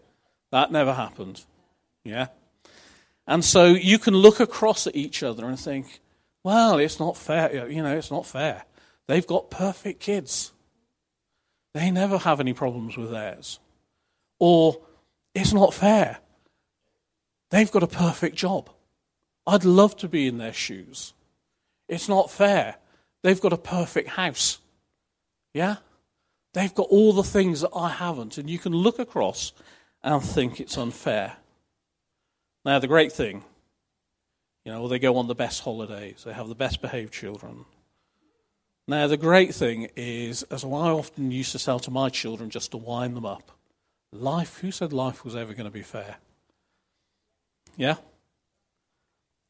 that 0.51 0.71
never 0.71 0.93
happened. 0.93 1.45
Yeah? 2.05 2.29
And 3.27 3.45
so 3.45 3.67
you 3.67 3.99
can 3.99 4.15
look 4.15 4.41
across 4.41 4.87
at 4.87 4.97
each 4.97 5.23
other 5.23 5.47
and 5.47 5.59
think, 5.59 6.01
well, 6.43 6.79
it's 6.79 6.99
not 6.99 7.17
fair. 7.17 7.69
You 7.69 7.83
know, 7.83 7.97
it's 7.97 8.11
not 8.11 8.27
fair. 8.27 8.65
They've 9.11 9.27
got 9.27 9.51
perfect 9.51 9.99
kids. 9.99 10.53
They 11.75 11.91
never 11.91 12.17
have 12.17 12.39
any 12.39 12.53
problems 12.53 12.97
with 12.97 13.11
theirs. 13.11 13.59
Or, 14.39 14.81
it's 15.35 15.53
not 15.53 15.75
fair. 15.75 16.19
They've 17.51 17.73
got 17.73 17.83
a 17.83 17.89
perfect 17.89 18.37
job. 18.37 18.71
I'd 19.49 19.65
love 19.65 19.97
to 19.97 20.09
be 20.09 20.29
in 20.29 20.39
their 20.39 20.53
shoes. 20.53 21.13
It's 21.89 22.09
not 22.09 22.31
fair. 22.31 22.77
They've 23.25 23.41
got 23.41 23.53
a 23.53 23.59
perfect 23.59 24.11
house. 24.11 24.59
Yeah? 25.55 25.79
They've 26.55 26.73
got 26.73 26.87
all 26.89 27.13
the 27.13 27.25
things 27.25 27.63
that 27.63 27.75
I 27.75 27.89
haven't. 27.89 28.39
And 28.39 28.49
you 28.49 28.61
can 28.61 28.73
look 28.73 29.01
across 29.01 29.53
and 30.05 30.23
think 30.23 30.61
it's 30.61 30.79
unfair. 30.79 31.33
Now, 32.65 32.79
the 32.79 32.87
great 32.87 33.11
thing, 33.11 33.43
you 34.65 34.71
know, 34.71 34.87
they 34.87 35.01
go 35.01 35.17
on 35.17 35.27
the 35.27 35.35
best 35.35 35.63
holidays, 35.63 36.23
they 36.25 36.33
have 36.33 36.47
the 36.47 36.55
best 36.55 36.81
behaved 36.81 37.13
children, 37.13 37.65
now, 38.91 39.07
the 39.07 39.17
great 39.17 39.55
thing 39.55 39.89
is, 39.97 40.43
as 40.45 40.65
I 40.65 40.69
often 40.69 41.31
used 41.31 41.53
to 41.53 41.59
tell 41.59 41.79
to 41.81 41.91
my 41.91 42.09
children 42.09 42.51
just 42.51 42.73
to 42.73 42.77
wind 42.77 43.17
them 43.17 43.27
up, 43.27 43.51
life, 44.13 44.59
who 44.59 44.71
said 44.71 44.93
life 44.93 45.25
was 45.25 45.37
ever 45.37 45.55
going 45.55 45.65
to 45.65 45.71
be 45.71 45.83
fair? 45.83 46.17
Yeah? 47.77 47.97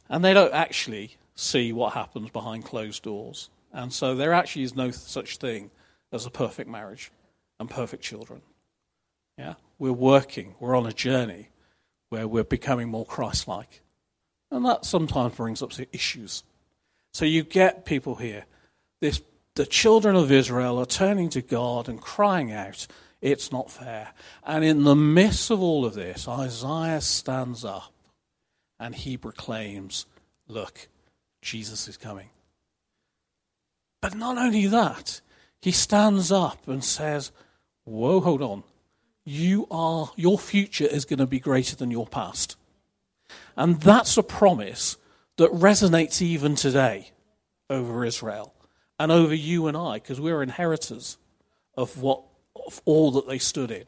And 0.08 0.24
they 0.24 0.34
don't 0.34 0.52
actually 0.52 1.16
see 1.34 1.72
what 1.72 1.94
happens 1.94 2.30
behind 2.30 2.64
closed 2.64 3.02
doors. 3.02 3.50
And 3.72 3.92
so 3.92 4.14
there 4.14 4.32
actually 4.32 4.62
is 4.62 4.76
no 4.76 4.90
such 4.90 5.38
thing 5.38 5.70
as 6.12 6.26
a 6.26 6.30
perfect 6.30 6.68
marriage 6.68 7.10
and 7.58 7.70
perfect 7.70 8.02
children. 8.02 8.42
Yeah? 9.38 9.54
We're 9.78 9.92
working, 9.92 10.54
we're 10.60 10.76
on 10.76 10.86
a 10.86 10.92
journey 10.92 11.48
where 12.10 12.28
we're 12.28 12.44
becoming 12.44 12.88
more 12.88 13.06
Christ 13.06 13.48
like. 13.48 13.80
And 14.50 14.64
that 14.66 14.84
sometimes 14.84 15.36
brings 15.36 15.62
up 15.62 15.72
issues. 15.92 16.42
So 17.12 17.24
you 17.24 17.42
get 17.42 17.84
people 17.84 18.16
here, 18.16 18.44
this 19.00 19.22
the 19.54 19.66
children 19.66 20.16
of 20.16 20.30
Israel 20.30 20.78
are 20.78 20.86
turning 20.86 21.28
to 21.30 21.42
God 21.42 21.88
and 21.88 22.00
crying 22.00 22.52
out, 22.52 22.86
It's 23.20 23.50
not 23.50 23.70
fair. 23.70 24.12
And 24.44 24.64
in 24.64 24.84
the 24.84 24.96
midst 24.96 25.50
of 25.50 25.60
all 25.60 25.84
of 25.84 25.94
this, 25.94 26.28
Isaiah 26.28 27.00
stands 27.00 27.64
up 27.64 27.92
and 28.78 28.94
he 28.94 29.16
proclaims, 29.16 30.06
Look, 30.48 30.88
Jesus 31.42 31.88
is 31.88 31.96
coming. 31.96 32.30
But 34.00 34.14
not 34.14 34.38
only 34.38 34.66
that, 34.66 35.20
he 35.60 35.72
stands 35.72 36.32
up 36.32 36.66
and 36.68 36.82
says, 36.82 37.32
Whoa, 37.84 38.20
hold 38.20 38.42
on. 38.42 38.62
You 39.24 39.66
are, 39.70 40.10
your 40.16 40.38
future 40.38 40.86
is 40.86 41.04
going 41.04 41.18
to 41.18 41.26
be 41.26 41.38
greater 41.38 41.76
than 41.76 41.90
your 41.90 42.06
past. 42.06 42.56
And 43.56 43.80
that's 43.80 44.16
a 44.16 44.22
promise 44.22 44.96
that 45.36 45.52
resonates 45.52 46.22
even 46.22 46.54
today 46.54 47.10
over 47.68 48.04
Israel 48.04 48.54
and 49.00 49.10
over 49.10 49.34
you 49.34 49.66
and 49.66 49.78
I, 49.78 49.94
because 49.94 50.20
we're 50.20 50.42
inheritors 50.42 51.16
of 51.74 52.02
what 52.02 52.22
of 52.54 52.82
all 52.84 53.10
that 53.12 53.26
they 53.26 53.38
stood 53.38 53.70
in. 53.70 53.84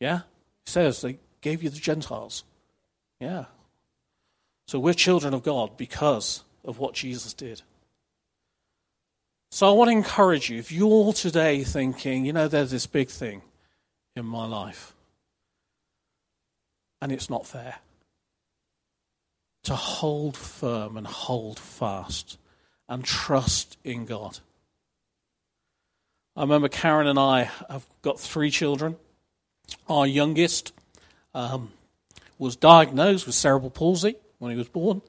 Yeah? 0.00 0.18
He 0.66 0.70
says 0.70 1.00
they 1.00 1.18
gave 1.40 1.62
you 1.62 1.70
the 1.70 1.78
Gentiles. 1.78 2.44
Yeah. 3.20 3.46
So 4.66 4.78
we're 4.78 4.92
children 4.92 5.32
of 5.32 5.42
God 5.42 5.78
because 5.78 6.44
of 6.62 6.78
what 6.78 6.92
Jesus 6.92 7.32
did. 7.32 7.62
So 9.50 9.66
I 9.66 9.72
want 9.72 9.88
to 9.88 9.96
encourage 9.96 10.50
you, 10.50 10.58
if 10.58 10.70
you're 10.70 11.14
today 11.14 11.64
thinking, 11.64 12.26
you 12.26 12.34
know, 12.34 12.48
there's 12.48 12.70
this 12.70 12.86
big 12.86 13.08
thing 13.08 13.40
in 14.14 14.26
my 14.26 14.44
life, 14.44 14.94
and 17.00 17.10
it's 17.10 17.30
not 17.30 17.46
fair, 17.46 17.76
to 19.62 19.74
hold 19.74 20.36
firm 20.36 20.98
and 20.98 21.06
hold 21.06 21.58
fast 21.58 22.36
and 22.88 23.04
trust 23.04 23.76
in 23.84 24.06
God. 24.06 24.38
I 26.36 26.42
remember 26.42 26.68
Karen 26.68 27.06
and 27.06 27.18
I 27.18 27.50
have 27.68 27.84
got 28.02 28.20
three 28.20 28.50
children. 28.50 28.96
Our 29.88 30.06
youngest 30.06 30.72
um, 31.34 31.72
was 32.38 32.56
diagnosed 32.56 33.26
with 33.26 33.34
cerebral 33.34 33.70
palsy 33.70 34.14
when 34.38 34.52
he 34.52 34.56
was 34.56 34.68
born. 34.68 35.02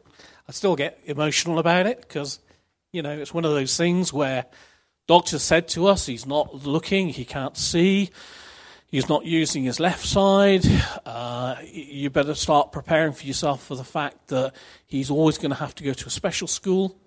I 0.47 0.51
still 0.51 0.75
get 0.75 0.99
emotional 1.05 1.59
about 1.59 1.85
it 1.85 2.01
because, 2.01 2.39
you 2.91 3.03
know, 3.03 3.11
it's 3.11 3.33
one 3.33 3.45
of 3.45 3.51
those 3.51 3.77
things 3.77 4.11
where 4.11 4.45
doctors 5.07 5.43
said 5.43 5.67
to 5.69 5.87
us 5.87 6.07
he's 6.07 6.25
not 6.25 6.65
looking, 6.65 7.09
he 7.09 7.25
can't 7.25 7.55
see, 7.55 8.09
he's 8.87 9.07
not 9.07 9.25
using 9.25 9.63
his 9.63 9.79
left 9.79 10.05
side. 10.05 10.65
Uh, 11.05 11.57
you 11.71 12.09
better 12.09 12.33
start 12.33 12.71
preparing 12.71 13.13
for 13.13 13.27
yourself 13.27 13.63
for 13.63 13.75
the 13.75 13.83
fact 13.83 14.29
that 14.29 14.53
he's 14.87 15.11
always 15.11 15.37
going 15.37 15.51
to 15.51 15.57
have 15.57 15.75
to 15.75 15.83
go 15.83 15.93
to 15.93 16.07
a 16.07 16.09
special 16.09 16.47
school 16.47 16.97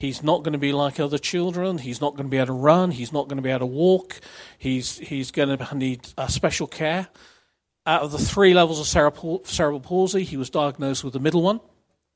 He's 0.00 0.22
not 0.22 0.42
going 0.42 0.54
to 0.54 0.58
be 0.58 0.72
like 0.72 0.98
other 0.98 1.18
children. 1.18 1.76
He's 1.76 2.00
not 2.00 2.16
going 2.16 2.24
to 2.24 2.30
be 2.30 2.38
able 2.38 2.46
to 2.46 2.52
run. 2.54 2.90
He's 2.90 3.12
not 3.12 3.28
going 3.28 3.36
to 3.36 3.42
be 3.42 3.50
able 3.50 3.60
to 3.60 3.66
walk. 3.66 4.18
He's, 4.56 4.96
he's 4.96 5.30
going 5.30 5.58
to 5.58 5.74
need 5.76 6.08
uh, 6.16 6.26
special 6.26 6.66
care. 6.66 7.08
Out 7.84 8.00
of 8.00 8.10
the 8.10 8.18
three 8.18 8.54
levels 8.54 8.80
of 8.80 8.86
cerebral 8.86 9.80
palsy, 9.80 10.24
he 10.24 10.38
was 10.38 10.48
diagnosed 10.48 11.04
with 11.04 11.12
the 11.12 11.20
middle 11.20 11.42
one. 11.42 11.60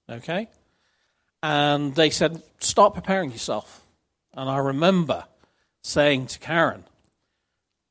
Okay? 0.09 0.49
And 1.43 1.95
they 1.95 2.09
said, 2.09 2.43
start 2.59 2.95
preparing 2.95 3.31
yourself. 3.31 3.85
And 4.33 4.49
I 4.49 4.57
remember 4.57 5.27
saying 5.83 6.29
to 6.29 6.39
Karen, 6.39 6.85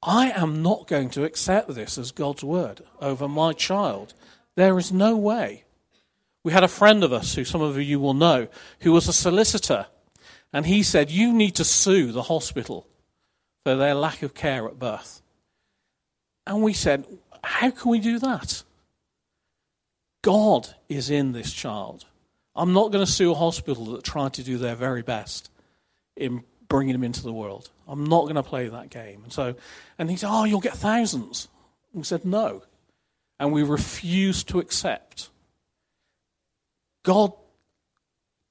I 0.02 0.32
am 0.32 0.64
not 0.64 0.88
going 0.88 1.12
to 1.12 1.24
accept 1.24 1.68
this 1.76 2.00
as 2.00 2.12
God's 2.12 2.44
word 2.44 2.82
over 3.00 3.28
my 3.28 3.54
child. 3.54 4.16
There 4.56 4.80
is 4.80 4.92
no 4.92 5.16
way. 5.16 5.66
We 6.44 6.52
had 6.52 6.64
a 6.64 6.68
friend 6.68 7.04
of 7.04 7.14
us, 7.14 7.36
who 7.36 7.46
some 7.46 7.62
of 7.62 7.80
you 7.82 8.00
will 8.00 8.14
know, 8.14 8.48
who 8.82 8.92
was 8.92 9.08
a 9.08 9.14
solicitor, 9.14 9.88
and 10.52 10.66
he 10.66 10.84
said, 10.84 11.10
You 11.10 11.34
need 11.34 11.56
to 11.56 11.64
sue 11.64 12.12
the 12.12 12.24
hospital 12.24 12.88
for 13.64 13.76
their 13.76 13.96
lack 13.96 14.22
of 14.24 14.34
care 14.34 14.68
at 14.68 14.78
birth. 14.78 15.22
And 16.46 16.62
we 16.62 16.74
said, 16.74 17.06
How 17.44 17.72
can 17.72 17.92
we 17.92 18.00
do 18.00 18.20
that? 18.20 18.64
God 20.22 20.74
is 20.90 21.10
in 21.10 21.32
this 21.32 21.52
child. 21.52 22.06
I'm 22.56 22.74
not 22.74 22.92
going 22.92 23.06
to 23.06 23.12
sue 23.12 23.32
a 23.32 23.36
hospital 23.36 23.86
that 23.94 24.04
tried 24.04 24.34
to 24.34 24.44
do 24.44 24.58
their 24.58 24.76
very 24.76 25.02
best 25.02 25.50
in 26.16 26.44
bringing 26.70 26.96
him 26.96 27.04
into 27.04 27.24
the 27.24 27.34
world. 27.34 27.70
I'm 27.88 28.06
not 28.06 28.24
going 28.24 28.36
to 28.36 28.44
play 28.44 28.68
that 28.68 28.90
game. 28.90 29.22
And 29.24 29.34
so, 29.34 29.56
and 29.98 30.10
he 30.10 30.18
said, 30.18 30.30
"Oh, 30.32 30.44
you'll 30.44 30.60
get 30.60 30.74
thousands." 30.74 31.48
And 31.92 32.02
we 32.02 32.06
said, 32.06 32.26
"No," 32.26 32.64
and 33.40 33.52
we 33.52 33.64
refused 33.64 34.50
to 34.50 34.60
accept. 34.60 35.30
God 37.04 37.34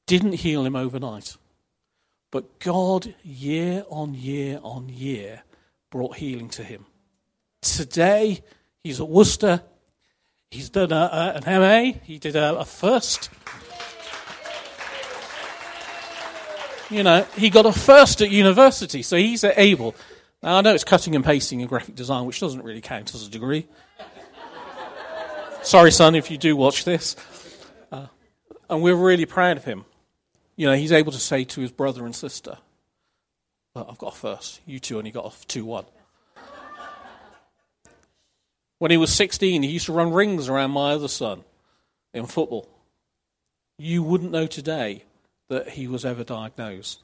didn't 0.07 0.35
heal 0.35 0.65
him 0.65 0.77
overnight, 0.77 1.37
but 2.31 2.59
God, 2.61 3.15
year 3.25 3.85
on 3.89 4.15
year 4.15 4.61
on 4.63 4.89
year, 4.89 5.43
brought 5.91 6.17
healing 6.17 6.49
to 6.51 6.63
him. 6.63 6.87
Today, 7.63 8.43
he's 8.83 9.01
at 9.01 9.09
Worcester. 9.09 9.63
He's 10.51 10.69
done 10.69 10.93
a, 10.93 10.95
a, 10.95 11.41
an 11.45 11.61
MA. 11.61 11.99
He 12.05 12.19
did 12.19 12.37
a, 12.37 12.59
a 12.59 12.65
first. 12.65 13.31
You 16.91 17.03
know, 17.03 17.27
he 17.39 17.49
got 17.49 17.65
a 17.65 17.73
first 17.73 18.21
at 18.21 18.31
university, 18.31 19.03
so 19.03 19.17
he's 19.17 19.45
able. 19.45 19.95
Now, 20.43 20.59
I 20.59 20.61
know 20.61 20.75
it's 20.75 20.85
cutting 20.85 21.15
and 21.15 21.25
pasting 21.25 21.61
and 21.63 21.69
graphic 21.69 21.95
design, 21.95 22.27
which 22.27 22.39
doesn't 22.39 22.63
really 22.63 22.83
count 22.83 23.15
as 23.15 23.27
a 23.27 23.31
degree. 23.31 23.67
Sorry, 25.63 25.91
son, 25.91 26.15
if 26.15 26.31
you 26.31 26.37
do 26.37 26.55
watch 26.55 26.85
this. 26.85 27.17
And 28.73 28.83
we're 28.83 28.95
really 28.95 29.27
proud 29.27 29.59
of 29.59 29.65
him. 29.65 29.85
You 30.57 30.67
know, 30.67 30.75
he's 30.75 30.93
able 30.93 31.13
to 31.13 31.19
say 31.19 31.45
to 31.45 31.61
his 31.61 31.71
brother 31.71 32.07
and 32.07 32.17
sister, 32.17 32.57
I've 33.77 33.99
got 33.99 34.15
a 34.15 34.17
first. 34.17 34.63
You 34.65 34.79
two 34.79 34.97
only 34.97 35.11
got 35.11 35.27
a 35.27 35.47
2 35.47 35.63
1. 35.67 35.85
When 38.79 38.91
he 38.91 38.97
was 38.97 39.13
16, 39.13 39.63
he 39.63 39.69
used 39.69 39.85
to 39.87 39.93
run 39.93 40.11
rings 40.11 40.49
around 40.49 40.71
my 40.71 40.93
other 40.93 41.09
son 41.09 41.45
in 42.15 42.25
football. 42.25 42.67
You 43.77 44.03
wouldn't 44.03 44.33
know 44.33 44.47
today 44.47 45.05
that 45.51 45.69
he 45.69 45.87
was 45.87 46.07
ever 46.07 46.25
diagnosed 46.25 47.03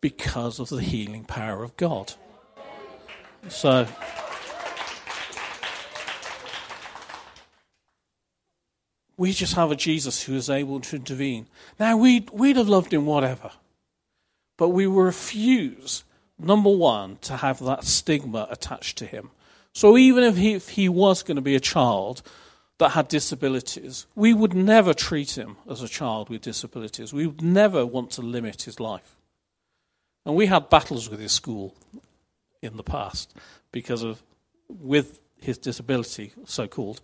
because 0.00 0.60
of 0.60 0.68
the 0.68 0.80
healing 0.80 1.24
power 1.24 1.64
of 1.64 1.76
God. 1.76 2.12
So. 3.48 3.88
We 9.16 9.32
just 9.32 9.54
have 9.54 9.70
a 9.70 9.76
Jesus 9.76 10.22
who 10.22 10.34
is 10.34 10.48
able 10.50 10.80
to 10.80 10.96
intervene. 10.96 11.46
Now, 11.78 11.96
we'd, 11.96 12.30
we'd 12.30 12.56
have 12.56 12.68
loved 12.68 12.92
him 12.92 13.06
whatever, 13.06 13.52
but 14.56 14.70
we 14.70 14.86
refuse, 14.86 16.04
number 16.38 16.70
one, 16.70 17.18
to 17.22 17.36
have 17.36 17.58
that 17.60 17.84
stigma 17.84 18.46
attached 18.50 18.98
to 18.98 19.06
him. 19.06 19.30
So 19.74 19.96
even 19.96 20.24
if 20.24 20.36
he, 20.36 20.54
if 20.54 20.70
he 20.70 20.88
was 20.88 21.22
going 21.22 21.36
to 21.36 21.42
be 21.42 21.54
a 21.54 21.60
child 21.60 22.22
that 22.78 22.90
had 22.90 23.08
disabilities, 23.08 24.06
we 24.14 24.34
would 24.34 24.54
never 24.54 24.92
treat 24.92 25.38
him 25.38 25.56
as 25.68 25.82
a 25.82 25.88
child 25.88 26.28
with 26.28 26.42
disabilities. 26.42 27.12
We 27.12 27.26
would 27.26 27.42
never 27.42 27.86
want 27.86 28.10
to 28.12 28.22
limit 28.22 28.62
his 28.62 28.80
life. 28.80 29.16
And 30.24 30.34
we 30.34 30.46
had 30.46 30.70
battles 30.70 31.08
with 31.08 31.20
his 31.20 31.32
school 31.32 31.74
in 32.60 32.76
the 32.76 32.82
past 32.82 33.34
because 33.72 34.02
of, 34.02 34.22
with 34.68 35.20
his 35.40 35.58
disability, 35.58 36.32
so 36.44 36.66
called, 36.66 37.00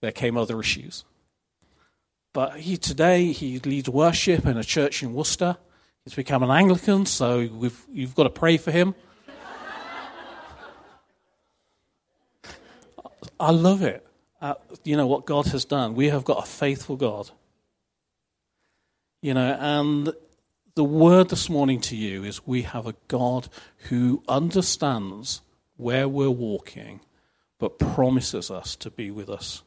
there 0.00 0.12
came 0.12 0.36
other 0.36 0.58
issues. 0.60 1.04
But 2.34 2.58
he 2.58 2.76
today 2.76 3.32
he 3.32 3.60
leads 3.60 3.88
worship 3.88 4.44
in 4.44 4.58
a 4.58 4.64
church 4.64 5.02
in 5.02 5.14
Worcester. 5.14 5.56
He's 6.04 6.14
become 6.14 6.42
an 6.42 6.50
Anglican, 6.50 7.06
so 7.06 7.38
you've 7.38 8.14
got 8.14 8.24
to 8.24 8.30
pray 8.30 8.58
for 8.58 8.72
him. 8.72 8.94
I 13.40 13.50
love 13.50 13.82
it 13.82 14.06
at 14.42 14.60
you 14.82 14.96
know 14.96 15.06
what 15.06 15.26
God 15.26 15.46
has 15.46 15.64
done. 15.64 15.94
We 15.94 16.08
have 16.08 16.24
got 16.24 16.42
a 16.42 16.46
faithful 16.46 16.96
God. 16.96 17.30
You 19.22 19.34
know, 19.34 19.56
and 19.58 20.12
the 20.74 20.84
word 20.84 21.28
this 21.30 21.48
morning 21.48 21.80
to 21.82 21.96
you 21.96 22.24
is 22.24 22.46
we 22.46 22.62
have 22.62 22.86
a 22.86 22.96
God 23.06 23.48
who 23.88 24.24
understands 24.28 25.40
where 25.76 26.08
we're 26.08 26.30
walking, 26.30 27.00
but 27.58 27.78
promises 27.78 28.50
us 28.50 28.74
to 28.76 28.90
be 28.90 29.10
with 29.12 29.30
us. 29.30 29.62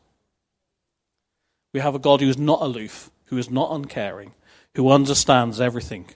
We 1.73 1.79
have 1.79 1.95
a 1.95 1.99
God 1.99 2.21
who 2.21 2.29
is 2.29 2.37
not 2.37 2.61
aloof, 2.61 3.11
who 3.25 3.37
is 3.37 3.49
not 3.49 3.71
uncaring, 3.71 4.33
who 4.75 4.91
understands 4.91 5.59
everything, 5.59 6.07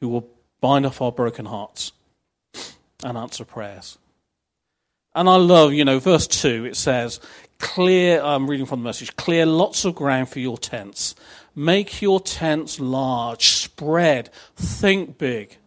who 0.00 0.08
will 0.08 0.28
bind 0.60 0.86
up 0.86 1.00
our 1.00 1.12
broken 1.12 1.46
hearts 1.46 1.92
and 3.04 3.18
answer 3.18 3.44
prayers. 3.44 3.98
And 5.14 5.28
I 5.28 5.36
love, 5.36 5.72
you 5.72 5.84
know, 5.84 5.98
verse 5.98 6.26
2, 6.26 6.64
it 6.64 6.76
says, 6.76 7.20
clear, 7.58 8.22
I'm 8.22 8.48
reading 8.48 8.66
from 8.66 8.80
the 8.80 8.84
message, 8.84 9.14
clear 9.16 9.44
lots 9.44 9.84
of 9.84 9.94
ground 9.94 10.30
for 10.30 10.38
your 10.38 10.56
tents. 10.56 11.14
Make 11.54 12.00
your 12.00 12.20
tents 12.20 12.80
large, 12.80 13.48
spread, 13.48 14.30
think 14.56 15.18
big. 15.18 15.58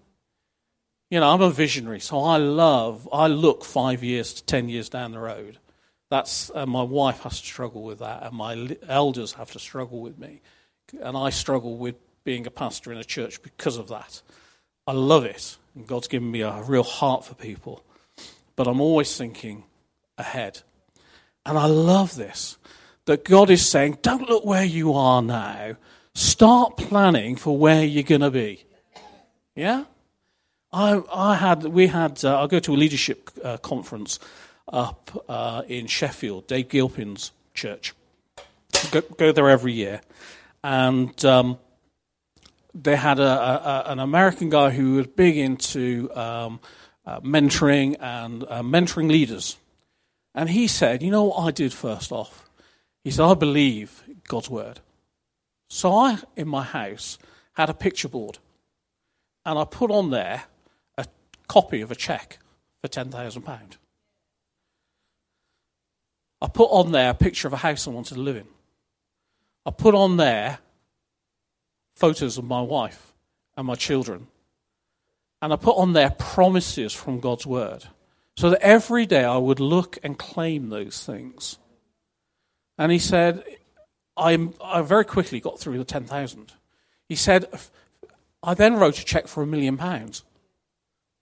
You 1.11 1.19
know, 1.19 1.31
I'm 1.31 1.41
a 1.41 1.51
visionary, 1.51 1.99
so 1.99 2.19
I 2.21 2.37
love, 2.37 3.07
I 3.13 3.27
look 3.27 3.63
five 3.63 4.03
years 4.03 4.33
to 4.33 4.43
ten 4.43 4.67
years 4.67 4.89
down 4.89 5.11
the 5.11 5.19
road. 5.19 5.59
That's, 6.09 6.51
uh, 6.53 6.65
my 6.65 6.83
wife 6.83 7.21
has 7.21 7.41
to 7.41 7.45
struggle 7.45 7.83
with 7.83 7.99
that, 7.99 8.23
and 8.23 8.35
my 8.35 8.77
elders 8.87 9.33
have 9.33 9.51
to 9.51 9.59
struggle 9.59 10.01
with 10.01 10.17
me. 10.17 10.41
And 11.01 11.17
I 11.17 11.31
struggle 11.31 11.77
with 11.77 11.95
being 12.23 12.45
a 12.45 12.51
pastor 12.51 12.91
in 12.91 12.97
a 12.97 13.03
church 13.03 13.41
because 13.41 13.77
of 13.77 13.87
that. 13.89 14.21
I 14.87 14.93
love 14.93 15.25
it, 15.25 15.57
and 15.73 15.87
God's 15.87 16.07
given 16.07 16.29
me 16.29 16.41
a 16.41 16.61
real 16.61 16.83
heart 16.83 17.25
for 17.25 17.33
people. 17.33 17.83
But 18.55 18.67
I'm 18.67 18.81
always 18.81 19.17
thinking 19.17 19.63
ahead. 20.17 20.61
And 21.45 21.57
I 21.57 21.65
love 21.65 22.15
this 22.15 22.57
that 23.05 23.23
God 23.23 23.51
is 23.51 23.67
saying, 23.67 23.99
don't 24.01 24.27
look 24.27 24.45
where 24.45 24.63
you 24.63 24.93
are 24.93 25.21
now. 25.21 25.75
Start 26.15 26.77
planning 26.77 27.35
for 27.35 27.55
where 27.55 27.83
you're 27.83 28.03
going 28.03 28.21
to 28.21 28.31
be. 28.31 28.65
Yeah? 29.55 29.85
I, 30.73 31.01
I 31.13 31.35
had, 31.35 31.65
we 31.65 31.87
had, 31.87 32.23
uh, 32.25 32.39
I'll 32.39 32.47
go 32.47 32.59
to 32.59 32.73
a 32.73 32.75
leadership 32.75 33.29
uh, 33.43 33.57
conference 33.57 34.19
up 34.71 35.25
uh, 35.29 35.63
in 35.67 35.87
Sheffield, 35.87 36.47
Dave 36.47 36.69
Gilpin's 36.69 37.31
church. 37.53 37.93
Go, 38.91 39.01
go 39.01 39.31
there 39.31 39.49
every 39.49 39.73
year. 39.73 40.01
And 40.63 41.23
um, 41.23 41.59
they 42.73 42.95
had 42.95 43.19
a, 43.19 43.23
a, 43.23 43.83
an 43.91 43.99
American 43.99 44.49
guy 44.49 44.71
who 44.71 44.95
was 44.95 45.07
big 45.07 45.37
into 45.37 46.09
um, 46.15 46.59
uh, 47.05 47.19
mentoring 47.21 47.95
and 47.99 48.43
uh, 48.43 48.61
mentoring 48.61 49.09
leaders. 49.09 49.57
And 50.33 50.49
he 50.49 50.67
said, 50.67 51.01
You 51.01 51.11
know 51.11 51.25
what 51.25 51.39
I 51.39 51.51
did 51.51 51.71
first 51.71 52.11
off? 52.11 52.49
He 53.03 53.11
said, 53.11 53.25
I 53.25 53.35
believe 53.35 54.03
God's 54.27 54.49
word. 54.49 54.79
So 55.69 55.93
I, 55.93 56.19
in 56.35 56.47
my 56.47 56.63
house, 56.63 57.17
had 57.53 57.69
a 57.69 57.73
picture 57.73 58.09
board. 58.09 58.39
And 59.45 59.57
I 59.59 59.65
put 59.65 59.91
on 59.91 60.09
there 60.09 60.43
a 60.97 61.05
copy 61.47 61.81
of 61.81 61.91
a 61.91 61.95
cheque 61.95 62.39
for 62.81 62.87
£10,000. 62.87 63.77
I 66.45 66.47
put 66.47 66.69
on 66.69 66.91
there 66.91 67.09
a 67.09 67.15
picture 67.15 67.47
of 67.47 67.53
a 67.53 67.57
house 67.57 67.87
I 67.87 67.89
wanted 67.89 68.13
to 68.13 68.21
live 68.21 68.35
in. 68.35 68.45
I 69.65 69.71
put 69.71 69.95
on 69.95 70.17
there 70.17 70.59
photos 71.95 72.37
of 72.37 72.45
my 72.45 72.61
wife 72.61 73.15
and 73.57 73.65
my 73.65 73.73
children. 73.73 74.27
And 75.41 75.51
I 75.51 75.55
put 75.55 75.75
on 75.75 75.93
there 75.93 76.11
promises 76.11 76.93
from 76.93 77.19
God's 77.19 77.47
word. 77.47 77.85
So 78.37 78.51
that 78.51 78.61
every 78.61 79.07
day 79.07 79.23
I 79.23 79.37
would 79.37 79.59
look 79.59 79.97
and 80.03 80.19
claim 80.19 80.69
those 80.69 81.03
things. 81.03 81.57
And 82.77 82.91
he 82.91 82.99
said, 82.99 83.43
I, 84.15 84.49
I 84.63 84.83
very 84.83 85.05
quickly 85.05 85.39
got 85.39 85.59
through 85.59 85.79
the 85.79 85.83
10,000. 85.83 86.53
He 87.09 87.15
said, 87.15 87.47
I 88.43 88.53
then 88.53 88.75
wrote 88.75 88.99
a 88.99 89.03
check 89.03 89.27
for 89.27 89.41
a 89.41 89.47
million 89.47 89.77
pounds. 89.77 90.23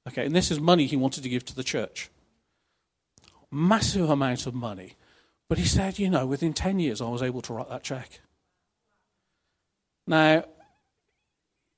Okay, 0.05 0.25
and 0.25 0.35
this 0.35 0.51
is 0.51 0.59
money 0.59 0.85
he 0.85 0.97
wanted 0.97 1.23
to 1.23 1.29
give 1.29 1.45
to 1.45 1.55
the 1.55 1.63
church. 1.63 2.09
Massive 3.49 4.09
amount 4.09 4.47
of 4.47 4.53
money. 4.53 4.97
But 5.49 5.57
he 5.57 5.65
said, 5.65 5.99
you 5.99 6.09
know, 6.09 6.25
within 6.25 6.53
10 6.53 6.79
years 6.79 7.01
I 7.01 7.09
was 7.09 7.21
able 7.21 7.41
to 7.43 7.53
write 7.53 7.69
that 7.69 7.83
check. 7.83 8.21
Now, 10.07 10.45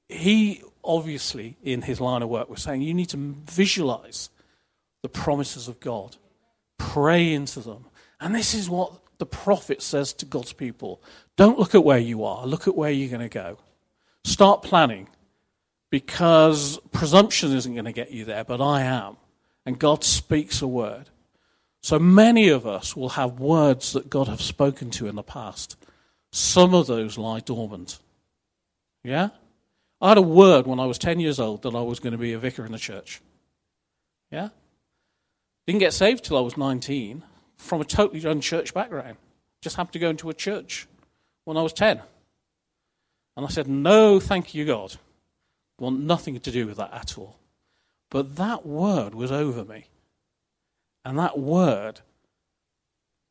he 0.08 0.63
obviously, 0.84 1.58
in 1.63 1.82
his 1.82 1.99
line 1.99 2.21
of 2.21 2.30
work, 2.30 2.49
was 2.49 2.62
saying 2.62 2.82
you 2.82 2.93
need 2.93 3.10
to 3.10 3.17
visualize 3.17 4.30
the 5.01 5.10
promises 5.10 5.67
of 5.67 5.80
God, 5.80 6.17
pray 6.78 7.34
into 7.34 7.60
them. 7.60 7.86
And 8.19 8.34
this 8.34 8.54
is 8.54 8.69
what 8.69 8.93
the 9.17 9.25
prophet 9.25 9.82
says 9.82 10.13
to 10.13 10.25
God's 10.25 10.54
people 10.54 11.01
don't 11.38 11.60
look 11.60 11.75
at 11.75 11.84
where 11.84 11.99
you 11.99 12.23
are, 12.23 12.45
look 12.45 12.67
at 12.67 12.75
where 12.75 12.91
you're 12.91 13.10
going 13.10 13.21
to 13.21 13.30
go. 13.30 13.58
Start 14.23 14.63
planning 14.63 15.08
because 15.89 16.80
presumption 16.91 17.51
isn't 17.51 17.73
going 17.73 17.86
to 17.86 17.91
get 17.91 18.12
you 18.12 18.25
there, 18.25 18.43
but 18.43 18.62
I 18.62 18.82
am. 18.82 19.17
And 19.65 19.78
God 19.78 20.04
speaks 20.04 20.62
a 20.62 20.67
word. 20.67 21.10
So 21.86 22.00
many 22.00 22.50
of 22.50 22.65
us 22.65 22.95
will 22.95 23.10
have 23.10 23.39
words 23.39 23.93
that 23.93 24.10
God 24.10 24.28
has 24.28 24.41
spoken 24.41 24.89
to 24.89 25.06
in 25.06 25.13
the 25.13 25.21
past. 25.21 25.78
Some 26.32 26.74
of 26.74 26.88
those 26.88 27.15
lie 27.15 27.41
dormant. 27.41 28.00
Yeah? 29.04 29.30
I 30.02 30.10
had 30.10 30.17
a 30.17 30.24
word 30.24 30.65
when 30.65 30.80
I 30.80 30.88
was 30.88 30.98
10 30.98 31.19
years 31.19 31.39
old 31.39 31.62
that 31.62 31.76
I 31.76 31.82
was 31.82 32.00
going 32.00 32.13
to 32.13 32.17
be 32.17 32.34
a 32.34 32.39
vicar 32.39 32.65
in 32.65 32.71
the 32.71 32.80
church. 32.80 33.21
Yeah? 34.32 34.50
Didn't 35.67 35.82
get 35.82 35.93
saved 35.93 36.26
till 36.26 36.39
I 36.39 36.41
was 36.41 36.58
19 36.58 37.24
from 37.56 37.82
a 37.82 37.86
totally 37.86 38.28
unchurched 38.28 38.74
background. 38.74 39.17
just 39.62 39.76
happened 39.76 39.93
to 39.93 40.00
go 40.00 40.10
into 40.10 40.32
a 40.32 40.34
church 40.34 40.88
when 41.43 41.56
I 41.56 41.62
was 41.62 41.71
10. 41.71 42.02
And 43.38 43.45
I 43.45 43.50
said, 43.50 43.67
No, 43.67 44.19
thank 44.19 44.56
you, 44.56 44.65
God. 44.65 44.95
Want 45.78 46.00
nothing 46.00 46.39
to 46.39 46.52
do 46.52 46.65
with 46.65 46.78
that 46.78 46.91
at 46.91 47.15
all. 47.15 47.38
But 48.10 48.38
that 48.38 48.65
word 48.65 49.13
was 49.13 49.32
over 49.32 49.63
me. 49.63 49.86
And 51.06 51.20
that 51.20 51.38
word 51.39 52.02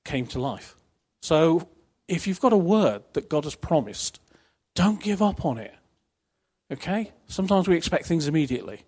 came 0.04 0.26
to 0.28 0.40
life. 0.40 0.76
So 1.20 1.68
if 2.08 2.26
you've 2.26 2.40
got 2.40 2.52
a 2.52 2.58
word 2.58 3.02
that 3.14 3.28
God 3.28 3.44
has 3.44 3.56
promised, 3.56 4.20
don't 4.74 5.02
give 5.02 5.20
up 5.20 5.44
on 5.44 5.58
it. 5.58 5.74
Okay? 6.72 7.10
Sometimes 7.26 7.66
we 7.66 7.76
expect 7.76 8.06
things 8.06 8.28
immediately. 8.28 8.84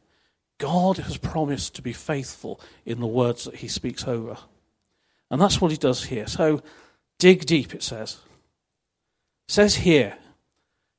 God 0.59 0.99
has 0.99 1.17
promised 1.19 1.75
to 1.75 1.83
be 1.83 1.93
faithful 1.93 2.61
in 2.85 3.01
the 3.01 3.07
words 3.07 3.45
that 3.45 3.57
he 3.57 3.69
speaks 3.69 4.07
over. 4.07 4.39
And 5.31 5.41
that's 5.41 5.61
what 5.61 5.71
he 5.71 5.77
does 5.77 6.05
here. 6.05 6.27
So 6.27 6.63
dig 7.19 7.45
deep, 7.45 7.75
it 7.75 7.83
says. 7.83 8.19
It 9.49 9.53
says 9.53 9.75
here, 9.77 10.17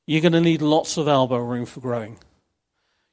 you're 0.06 0.22
going 0.22 0.34
to 0.34 0.42
need 0.42 0.62
lots 0.62 0.98
of 0.98 1.08
elbow 1.08 1.38
room 1.38 1.66
for 1.66 1.80
growing. 1.80 2.18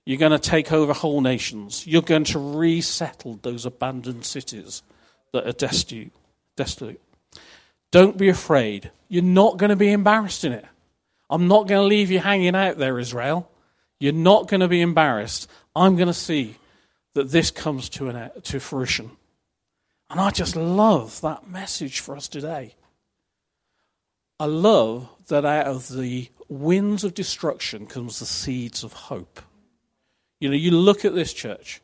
You're 0.07 0.19
going 0.19 0.33
to 0.33 0.39
take 0.39 0.71
over 0.73 0.93
whole 0.93 1.21
nations. 1.21 1.87
You're 1.87 2.03
going 2.03 2.25
to 2.25 2.39
resettle 2.39 3.39
those 3.43 3.65
abandoned 3.65 4.25
cities 4.25 4.83
that 5.33 5.47
are 5.47 5.53
destitute. 5.53 6.13
Don't 7.91 8.19
be 8.19 8.29
afraid. 8.29 8.91
You're 9.09 9.23
not 9.23 9.57
going 9.57 9.71
to 9.71 9.77
be 9.77 9.93
embarrassed 9.93 10.45
in 10.45 10.53
it. 10.53 10.65
I'm 11.31 11.49
not 11.49 11.67
going 11.67 11.81
to 11.81 11.87
leave 11.87 12.11
you 12.11 12.19
hanging 12.19 12.55
out 12.55 12.77
there, 12.77 12.99
Israel. 12.99 13.51
You're 13.99 14.13
not 14.13 14.49
going 14.49 14.61
to 14.61 14.69
be 14.69 14.83
embarrassed. 14.83 15.49
I'm 15.75 15.97
going 15.97 16.09
to 16.09 16.15
see 16.15 16.57
that 17.15 17.31
this 17.31 17.51
comes 17.51 17.89
to, 17.91 18.09
an, 18.09 18.31
to 18.43 18.61
fruition. 18.61 19.13
And 20.11 20.21
I 20.21 20.31
just 20.31 20.55
love 20.55 21.21
that 21.23 21.49
message 21.49 22.01
for 22.01 22.15
us 22.15 22.29
today. 22.29 22.75
I 24.39 24.47
love 24.47 25.09
that 25.29 25.45
out 25.45 25.67
of 25.67 25.89
the 25.89 26.29
winds 26.49 27.05
of 27.05 27.15
destruction 27.15 27.87
comes 27.87 28.19
the 28.19 28.27
seeds 28.27 28.85
of 28.85 28.93
hope. 28.93 29.41
You 30.45 30.51
know, 30.51 30.57
you 30.57 30.73
look 30.73 31.07
at 31.07 31.15
this 31.15 31.33
church, 31.33 31.81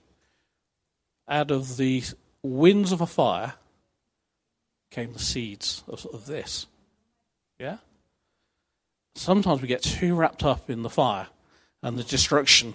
out 1.26 1.50
of 1.50 1.78
the 1.78 2.02
winds 2.42 2.92
of 2.92 3.00
a 3.00 3.06
fire 3.06 3.54
came 4.90 5.14
the 5.14 5.18
seeds 5.18 5.82
of, 5.88 6.04
of 6.12 6.26
this. 6.26 6.66
Yeah? 7.58 7.78
Sometimes 9.14 9.62
we 9.62 9.66
get 9.66 9.80
too 9.82 10.14
wrapped 10.14 10.44
up 10.44 10.68
in 10.68 10.82
the 10.82 10.90
fire 10.90 11.28
and 11.82 11.96
the 11.96 12.04
destruction. 12.04 12.74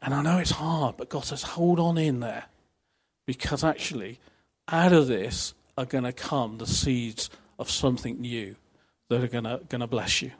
And 0.00 0.14
I 0.14 0.22
know 0.22 0.38
it's 0.38 0.52
hard, 0.52 0.96
but 0.96 1.08
God 1.08 1.24
says, 1.24 1.42
hold 1.42 1.80
on 1.80 1.98
in 1.98 2.20
there. 2.20 2.44
Because 3.26 3.64
actually, 3.64 4.20
out 4.68 4.92
of 4.92 5.08
this 5.08 5.54
are 5.76 5.86
going 5.86 6.04
to 6.04 6.12
come 6.12 6.58
the 6.58 6.68
seeds 6.68 7.30
of 7.58 7.68
something 7.68 8.20
new 8.20 8.54
that 9.08 9.24
are 9.24 9.26
going 9.26 9.42
to, 9.42 9.60
going 9.68 9.80
to 9.80 9.88
bless 9.88 10.22
you. 10.22 10.30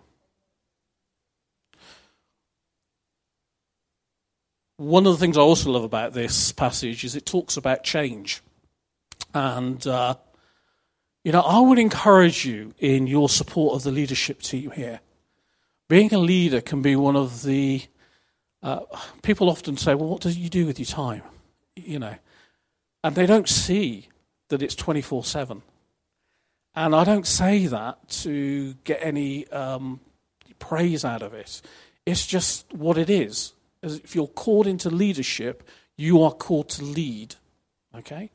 One 4.81 5.07
of 5.07 5.13
the 5.13 5.19
things 5.19 5.37
I 5.37 5.43
also 5.43 5.71
love 5.71 5.85
about 5.85 6.15
this 6.15 6.53
passage 6.53 7.05
is 7.05 7.15
it 7.15 7.27
talks 7.27 7.59
about 7.59 7.85
change. 7.85 8.41
And, 9.35 9.87
uh, 9.87 10.15
you 11.23 11.33
know, 11.33 11.43
I 11.43 11.61
would 11.61 11.79
encourage 11.79 12.47
you 12.47 12.73
in 12.79 13.07
your 13.07 13.29
support 13.29 13.75
of 13.75 13.83
the 13.83 13.91
leadership 13.91 14.41
team 14.41 14.71
here. 14.71 15.01
Being 15.91 16.15
a 16.15 16.19
leader 16.19 16.63
can 16.63 16.81
be 16.81 16.97
one 16.97 17.15
of 17.15 17.43
the. 17.43 17.83
Uh, 18.63 18.81
people 19.23 19.51
often 19.51 19.77
say, 19.77 19.95
well, 19.95 20.09
what 20.09 20.23
do 20.23 20.31
you 20.31 20.49
do 20.49 20.65
with 20.65 20.79
your 20.79 20.87
time? 20.87 21.23
You 21.77 21.99
know, 21.99 22.15
and 23.05 23.15
they 23.15 23.27
don't 23.27 23.49
see 23.51 24.09
that 24.49 24.63
it's 24.63 24.75
24 24.75 25.25
7. 25.25 25.63
And 26.75 26.95
I 26.95 27.05
don't 27.05 27.27
say 27.27 27.67
that 27.67 28.09
to 28.23 28.75
get 28.85 29.01
any 29.03 29.47
um, 29.49 30.01
praise 30.59 31.05
out 31.05 31.21
of 31.21 31.35
it. 31.35 31.61
It's 32.07 32.27
just 32.27 32.73
what 32.73 32.97
it 32.97 33.11
is 33.11 33.53
if 33.83 34.15
you're 34.15 34.27
called 34.27 34.67
into 34.67 34.91
leadership, 34.91 35.69
you 35.97 36.23
are 36.23 36.33
called 36.33 36.69
to 36.71 36.85
lead, 36.85 37.37
okay? 37.97 38.31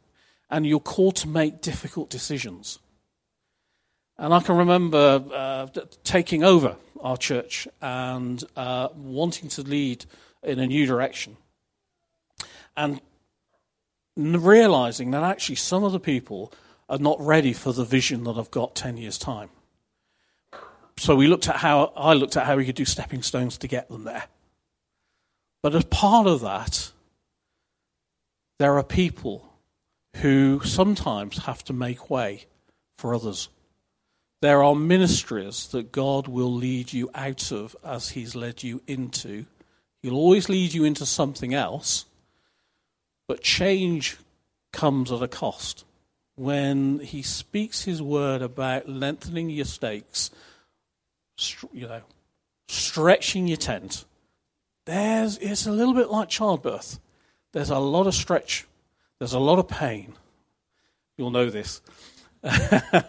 And 0.50 0.66
you're 0.66 0.80
called 0.80 1.16
to 1.18 1.28
make 1.28 1.62
difficult 1.62 2.10
decisions. 2.10 2.80
And 4.18 4.34
I 4.34 4.40
can 4.40 4.58
remember 4.58 5.24
uh, 5.34 5.68
taking 6.04 6.44
over 6.44 6.78
our 7.02 7.18
church 7.18 7.68
and 7.82 8.44
uh, 8.56 8.90
wanting 8.96 9.50
to 9.50 9.62
lead 9.62 10.06
in 10.44 10.60
a 10.60 10.68
new 10.68 10.86
direction. 10.86 11.38
And 12.78 13.02
realizing 14.16 15.12
that 15.12 15.24
actually 15.24 15.56
some 15.56 15.84
of 15.84 15.92
the 15.92 16.00
people 16.00 16.54
are 16.88 16.98
not 16.98 17.20
ready 17.20 17.52
for 17.52 17.74
the 17.74 17.84
vision 17.84 18.24
that 18.24 18.38
I've 18.38 18.52
got 18.52 18.76
10 18.76 18.98
years' 18.98 19.18
time. 19.18 19.50
So 20.98 21.16
we 21.16 21.28
looked 21.28 21.50
at 21.50 21.58
how, 21.58 21.92
I 21.96 22.14
looked 22.14 22.38
at 22.38 22.46
how 22.46 22.56
we 22.56 22.66
could 22.66 22.76
do 22.76 22.86
stepping 22.86 23.22
stones 23.22 23.58
to 23.58 23.68
get 23.68 23.90
them 23.90 24.06
there. 24.06 24.26
But 25.66 25.74
as 25.74 25.86
part 25.86 26.28
of 26.28 26.42
that, 26.42 26.92
there 28.60 28.78
are 28.78 28.84
people 28.84 29.52
who 30.18 30.62
sometimes 30.64 31.40
have 31.46 31.64
to 31.64 31.74
make 31.74 32.08
way 32.08 32.46
for 33.00 33.16
others. 33.16 33.50
There 34.44 34.64
are 34.64 34.76
ministries 34.76 35.68
that 35.70 35.92
God 35.92 36.28
will 36.28 36.54
lead 36.54 36.94
you 36.94 37.10
out 37.16 37.52
of 37.52 37.76
as 37.84 38.10
He's 38.10 38.36
led 38.36 38.62
you 38.62 38.84
into. 38.86 39.48
He'll 40.04 40.14
always 40.14 40.50
lead 40.50 40.76
you 40.76 40.84
into 40.84 41.04
something 41.04 41.56
else, 41.56 42.06
but 43.28 43.42
change 43.42 44.18
comes 44.72 45.12
at 45.12 45.24
a 45.24 45.28
cost. 45.28 45.84
When 46.36 47.00
He 47.00 47.24
speaks 47.24 47.86
His 47.86 48.04
word 48.04 48.44
about 48.44 48.88
lengthening 48.88 49.50
your 49.50 49.66
stakes, 49.66 50.30
you 51.74 51.88
know, 51.88 52.04
stretching 52.68 53.48
your 53.48 53.58
tent, 53.58 54.06
there's, 54.86 55.38
it's 55.40 55.66
a 55.66 55.72
little 55.72 55.94
bit 55.94 56.10
like 56.10 56.30
childbirth. 56.30 57.00
There's 57.52 57.70
a 57.70 57.80
lot 57.80 58.08
of 58.08 58.14
stretch, 58.14 58.66
there's 59.20 59.34
a 59.34 59.40
lot 59.40 59.60
of 59.60 59.68
pain. 59.68 60.14
You'll 61.18 61.32
know 61.32 61.50
this. 61.50 61.82
but 62.42 63.06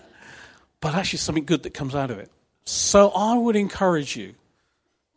actually, 0.85 1.19
something 1.19 1.45
good 1.45 1.65
that 1.65 1.75
comes 1.75 1.95
out 1.95 2.11
of 2.11 2.19
it. 2.19 2.31
So 2.65 3.11
I 3.11 3.37
would 3.37 3.57
encourage 3.57 4.17
you 4.17 4.35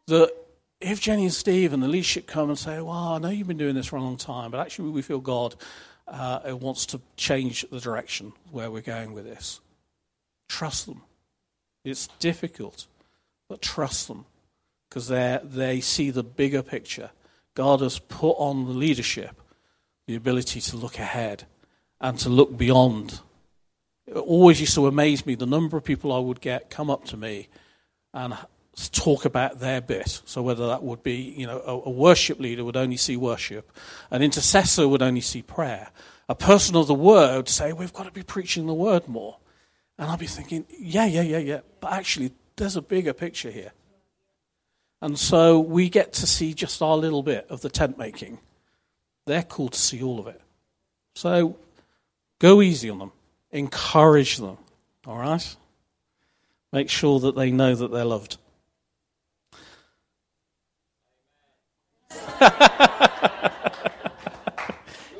that 0.07 0.33
if 0.81 0.99
Jenny 0.99 1.23
and 1.23 1.33
Steve 1.33 1.73
and 1.73 1.83
the 1.83 1.87
leadership 1.87 2.25
come 2.25 2.49
and 2.49 2.57
say, 2.57 2.81
Well, 2.81 2.89
I 2.89 3.17
know 3.19 3.29
you've 3.29 3.47
been 3.47 3.57
doing 3.57 3.75
this 3.75 3.85
for 3.87 3.97
a 3.97 4.01
long 4.01 4.17
time, 4.17 4.51
but 4.51 4.59
actually 4.59 4.89
we 4.89 5.01
feel 5.01 5.19
God 5.19 5.55
uh, 6.07 6.39
wants 6.59 6.87
to 6.87 7.01
change 7.15 7.65
the 7.71 7.79
direction 7.79 8.33
where 8.51 8.71
we're 8.71 8.81
going 8.81 9.13
with 9.13 9.25
this, 9.25 9.59
trust 10.47 10.87
them. 10.87 11.01
It's 11.85 12.07
difficult, 12.19 12.87
but 13.47 13.61
trust 13.61 14.07
them 14.07 14.25
because 14.89 15.08
they 15.08 15.80
see 15.82 16.10
the 16.10 16.23
bigger 16.23 16.63
picture. 16.63 17.12
God 17.54 17.82
has 17.82 17.99
put 17.99 18.34
on 18.34 18.65
the 18.65 18.71
leadership 18.71 19.39
the 20.08 20.15
ability 20.15 20.60
to 20.62 20.78
look 20.78 20.97
ahead 20.97 21.45
and 22.02 22.17
to 22.19 22.30
look 22.30 22.58
beyond. 22.58 23.19
It 24.08 24.15
always 24.15 24.60
used 24.60 24.73
to 24.75 24.88
amaze 24.88 25.25
me 25.25 25.36
the 25.36 25.45
number 25.45 25.78
of 25.78 25.84
people 25.84 26.12
I 26.12 26.17
would 26.17 26.41
get 26.41 26.71
come 26.71 26.89
up 26.89 27.06
to 27.06 27.17
me 27.17 27.47
and 28.13 28.34
talk 28.91 29.25
about 29.25 29.60
their 29.60 29.82
bit. 29.82 30.21
So 30.25 30.41
whether 30.41 30.67
that 30.67 30.82
would 30.82 31.04
be, 31.04 31.15
you 31.15 31.45
know, 31.45 31.60
a, 31.60 31.73
a 31.73 31.89
worship 31.91 32.39
leader 32.39 32.63
would 32.63 32.78
only 32.78 32.97
see 32.97 33.17
worship, 33.17 33.71
an 34.10 34.23
intercessor 34.23 34.88
would 34.88 35.02
only 35.02 35.21
see 35.21 35.41
prayer, 35.41 35.89
a 36.28 36.36
person 36.36 36.75
of 36.75 36.88
the 36.88 36.95
word 36.95 37.49
say, 37.49 37.73
"We've 37.73 37.93
got 37.93 38.06
to 38.06 38.12
be 38.12 38.23
preaching 38.23 38.67
the 38.67 38.73
word 38.73 39.08
more," 39.08 39.38
and 39.97 40.10
I'd 40.10 40.19
be 40.19 40.28
thinking, 40.28 40.65
"Yeah, 40.80 41.06
yeah, 41.06 41.21
yeah, 41.21 41.39
yeah," 41.39 41.60
but 41.80 41.91
actually, 41.91 42.32
there's 42.56 42.75
a 42.75 42.82
bigger 42.82 43.13
picture 43.13 43.52
here. 43.52 43.73
And 45.01 45.17
so 45.17 45.59
we 45.59 45.89
get 45.89 46.13
to 46.13 46.27
see 46.27 46.53
just 46.53 46.81
our 46.81 46.97
little 46.97 47.23
bit 47.23 47.47
of 47.49 47.62
the 47.62 47.69
tent 47.69 47.97
making. 47.97 48.39
They're 49.25 49.43
called 49.43 49.73
to 49.73 49.79
see 49.79 50.03
all 50.03 50.19
of 50.19 50.27
it. 50.27 50.41
So 51.15 51.57
go 52.39 52.62
easy 52.62 52.89
on 52.89 52.99
them, 52.99 53.12
encourage 53.51 54.38
them, 54.38 54.57
all 55.05 55.17
right? 55.17 55.55
Make 56.71 56.89
sure 56.89 57.19
that 57.21 57.35
they 57.35 57.51
know 57.51 57.75
that 57.75 57.91
they're 57.91 58.05
loved. 58.05 58.38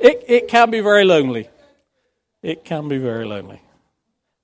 it, 0.02 0.24
it 0.28 0.48
can 0.48 0.72
be 0.72 0.80
very 0.80 1.06
lonely. 1.06 1.50
It 2.42 2.64
can 2.64 2.88
be 2.88 2.98
very 2.98 3.26
lonely. 3.26 3.62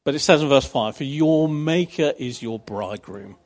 But 0.03 0.15
it 0.15 0.19
says 0.19 0.41
in 0.41 0.49
verse 0.49 0.65
5 0.65 0.97
For 0.97 1.03
your 1.03 1.47
Maker 1.49 2.13
is 2.17 2.41
your 2.41 2.59
bridegroom. 2.59 3.37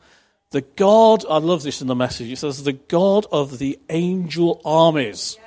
The 0.51 0.61
God, 0.61 1.25
I 1.29 1.37
love 1.37 1.61
this 1.61 1.81
in 1.81 1.87
the 1.87 1.95
message, 1.95 2.31
it 2.31 2.37
says, 2.37 2.63
the 2.63 2.73
God 2.73 3.27
of 3.31 3.59
the 3.59 3.79
angel 3.89 4.61
armies. 4.65 5.37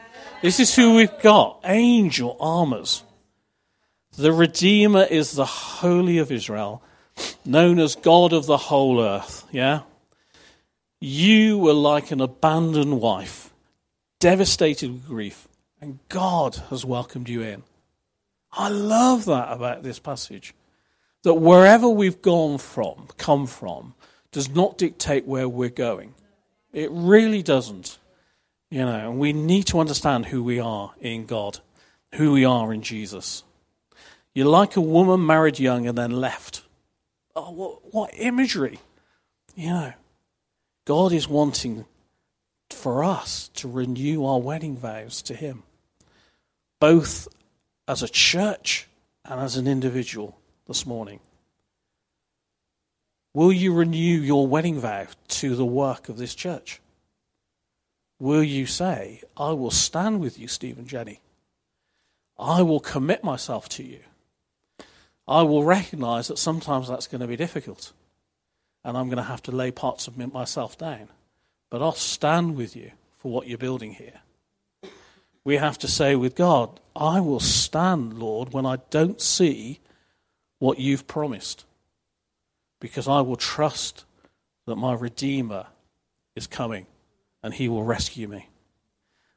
This 0.43 0.61
is 0.61 0.75
who 0.75 0.95
we've 0.95 1.21
got 1.21 1.61
angel 1.65 2.37
armies. 2.39 3.03
The 4.17 4.33
Redeemer 4.33 5.03
is 5.03 5.33
the 5.33 5.45
Holy 5.45 6.19
of 6.19 6.31
Israel, 6.31 6.83
known 7.45 7.81
as 7.81 7.97
God 7.97 8.33
of 8.33 8.47
the 8.47 8.57
whole 8.57 9.01
earth. 9.01 9.45
Yeah? 9.51 9.81
You 11.01 11.59
were 11.59 11.73
like 11.73 12.11
an 12.13 12.21
abandoned 12.21 13.01
wife, 13.01 13.53
devastated 14.21 14.93
with 14.93 15.07
grief, 15.07 15.49
and 15.81 15.99
God 16.09 16.57
has 16.71 16.85
welcomed 16.85 17.29
you 17.29 17.43
in. 17.43 17.65
I 18.53 18.69
love 18.69 19.25
that 19.25 19.51
about 19.51 19.83
this 19.83 19.99
passage. 19.99 20.55
that 21.23 21.35
wherever 21.35 21.89
we've 21.89 22.21
gone 22.21 22.59
from, 22.59 23.09
come 23.17 23.47
from, 23.47 23.95
does 24.33 24.49
not 24.49 24.79
dictate 24.79 25.27
where 25.27 25.49
we're 25.49 25.69
going. 25.69 26.15
It 26.73 26.91
really 26.91 27.43
doesn't. 27.43 27.99
You 28.71 28.87
know, 28.87 29.11
and 29.11 29.19
we 29.19 29.35
need 29.35 29.67
to 29.67 29.81
understand 29.81 30.27
who 30.27 30.43
we 30.43 30.59
are 30.59 30.93
in 30.99 31.27
God, 31.27 31.59
who 32.15 32.33
we 32.33 32.47
are 32.47 32.73
in 32.73 32.81
Jesus. 32.81 33.45
You're 34.35 34.47
like 34.47 34.77
a 34.77 34.81
woman 34.81 35.27
married 35.27 35.59
young 35.59 35.87
and 35.87 35.97
then 35.97 36.11
left. 36.11 36.63
Oh, 37.37 37.51
what, 37.51 37.95
what 37.95 38.11
imagery! 38.15 38.79
You 39.55 39.71
know, 39.71 39.93
God 40.87 41.13
is 41.13 41.29
wanting 41.29 41.85
for 42.71 43.05
us 43.05 43.49
to 43.57 43.69
renew 43.69 44.25
our 44.25 44.41
wedding 44.41 44.79
vows 44.79 45.21
to 45.23 45.35
Him, 45.35 45.65
both 46.81 47.29
as 47.87 48.03
a 48.03 48.09
church 48.09 48.89
and 49.25 49.39
as 49.39 49.57
an 49.57 49.67
individual 49.69 50.39
this 50.67 50.87
morning. 50.87 51.21
Will 53.35 53.53
you 53.53 53.73
renew 53.73 54.21
your 54.21 54.47
wedding 54.47 54.79
vow 54.79 55.07
to 55.29 55.57
the 55.57 55.65
work 55.65 56.09
of 56.09 56.19
this 56.19 56.35
church? 56.35 56.81
Will 58.19 58.43
you 58.43 58.67
say, 58.67 59.23
I 59.37 59.53
will 59.53 59.71
stand 59.71 60.21
with 60.21 60.39
you, 60.39 60.49
Stephen 60.49 60.87
Jenny? 60.87 61.21
I 62.39 62.63
will 62.63 62.81
commit 62.81 63.25
myself 63.25 63.69
to 63.71 63.83
you. 63.83 64.01
I 65.27 65.43
will 65.43 65.65
recognize 65.65 66.29
that 66.29 66.39
sometimes 66.39 66.89
that's 66.89 67.07
going 67.07 67.21
to 67.21 67.27
be 67.27 67.37
difficult 67.37 67.93
and 68.85 68.97
I'm 68.97 69.07
going 69.07 69.19
to 69.19 69.23
have 69.23 69.43
to 69.45 69.53
lay 69.53 69.71
parts 69.71 70.09
of 70.09 70.19
myself 70.33 70.77
down. 70.77 71.09
But 71.71 71.83
I'll 71.83 71.93
stand 71.93 72.57
with 72.57 72.77
you 72.77 72.93
for 73.17 73.31
what 73.31 73.47
you're 73.47 73.59
building 73.59 73.95
here. 73.95 74.21
We 75.45 75.57
have 75.57 75.79
to 75.79 75.89
say 75.89 76.15
with 76.15 76.35
God, 76.35 76.81
I 76.95 77.21
will 77.21 77.41
stand, 77.41 78.19
Lord, 78.19 78.53
when 78.53 78.67
I 78.67 78.79
don't 78.91 79.21
see 79.21 79.81
what 80.59 80.79
you've 80.79 81.07
promised, 81.07 81.65
because 82.83 83.07
I 83.07 83.21
will 83.21 83.37
trust 83.37 84.05
that 84.67 84.75
my 84.75 84.93
Redeemer 84.93 85.67
is 86.35 86.49
coming 86.49 86.87
and 87.41 87.55
he 87.55 87.69
will 87.69 87.85
rescue 87.85 88.27
me. 88.27 88.49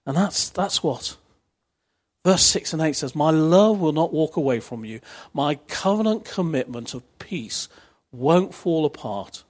And 0.03 0.17
that's, 0.17 0.49
that's 0.49 0.81
what. 0.81 1.15
Verse 2.25 2.41
6 2.41 2.73
and 2.73 2.81
8 2.81 2.93
says, 2.93 3.15
My 3.15 3.29
love 3.29 3.79
will 3.79 3.91
not 3.91 4.11
walk 4.11 4.35
away 4.35 4.59
from 4.59 4.83
you. 4.83 4.99
My 5.31 5.55
covenant 5.67 6.25
commitment 6.25 6.95
of 6.95 7.03
peace 7.19 7.69
won't 8.11 8.51
fall 8.51 8.83
apart. 8.83 9.43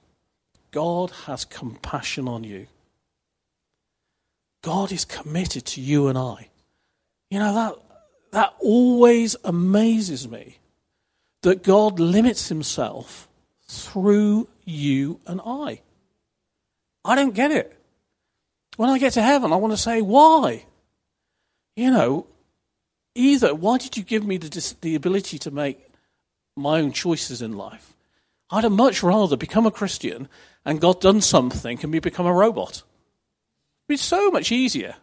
God 0.72 1.10
has 1.24 1.46
compassion 1.46 2.28
on 2.28 2.44
you. 2.44 2.66
God 4.60 4.92
is 4.92 5.06
committed 5.06 5.64
to 5.64 5.80
you 5.80 6.08
and 6.08 6.18
I. 6.18 6.50
You 7.30 7.38
know, 7.38 7.54
that, 7.54 7.74
that 8.32 8.54
always 8.60 9.36
amazes 9.42 10.28
me 10.28 10.58
that 11.40 11.62
God 11.62 11.98
limits 11.98 12.50
himself 12.50 13.26
through 13.68 14.48
you 14.64 15.20
and 15.26 15.40
I. 15.44 15.80
I 17.04 17.14
don't 17.14 17.34
get 17.34 17.50
it. 17.50 17.76
When 18.76 18.90
I 18.90 18.98
get 18.98 19.14
to 19.14 19.22
heaven, 19.22 19.52
I 19.52 19.56
want 19.56 19.72
to 19.72 19.78
say, 19.78 20.02
why? 20.02 20.66
You 21.76 21.90
know, 21.90 22.26
either, 23.14 23.54
why 23.54 23.78
did 23.78 23.96
you 23.96 24.02
give 24.02 24.26
me 24.26 24.36
the, 24.36 24.74
the 24.80 24.94
ability 24.94 25.38
to 25.40 25.50
make 25.50 25.88
my 26.56 26.80
own 26.80 26.92
choices 26.92 27.42
in 27.42 27.56
life? 27.56 27.94
I'd 28.50 28.64
have 28.64 28.72
much 28.72 29.02
rather 29.02 29.36
become 29.36 29.66
a 29.66 29.70
Christian 29.70 30.28
and 30.64 30.80
God 30.80 31.00
done 31.00 31.20
something 31.20 31.78
and 31.82 31.90
me 31.90 31.98
become 31.98 32.26
a 32.26 32.32
robot. 32.32 32.82
It'd 33.88 33.88
be 33.88 33.96
so 33.96 34.30
much 34.30 34.52
easier. 34.52 34.96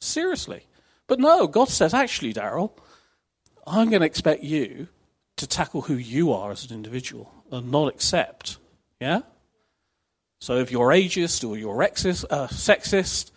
Seriously. 0.00 0.66
But 1.06 1.20
no, 1.20 1.46
God 1.46 1.68
says, 1.68 1.94
actually, 1.94 2.34
Daryl, 2.34 2.72
I'm 3.66 3.90
going 3.90 4.00
to 4.00 4.06
expect 4.06 4.42
you 4.42 4.88
to 5.36 5.46
tackle 5.46 5.82
who 5.82 5.94
you 5.94 6.32
are 6.32 6.50
as 6.50 6.64
an 6.64 6.74
individual 6.74 7.33
and 7.54 7.70
not 7.70 7.88
accept. 7.88 8.58
Yeah? 9.00 9.20
So 10.40 10.56
if 10.58 10.70
you're 10.70 10.88
ageist 10.88 11.48
or 11.48 11.56
you're 11.56 11.76
rexist, 11.76 12.24
uh, 12.28 12.48
sexist 12.48 13.30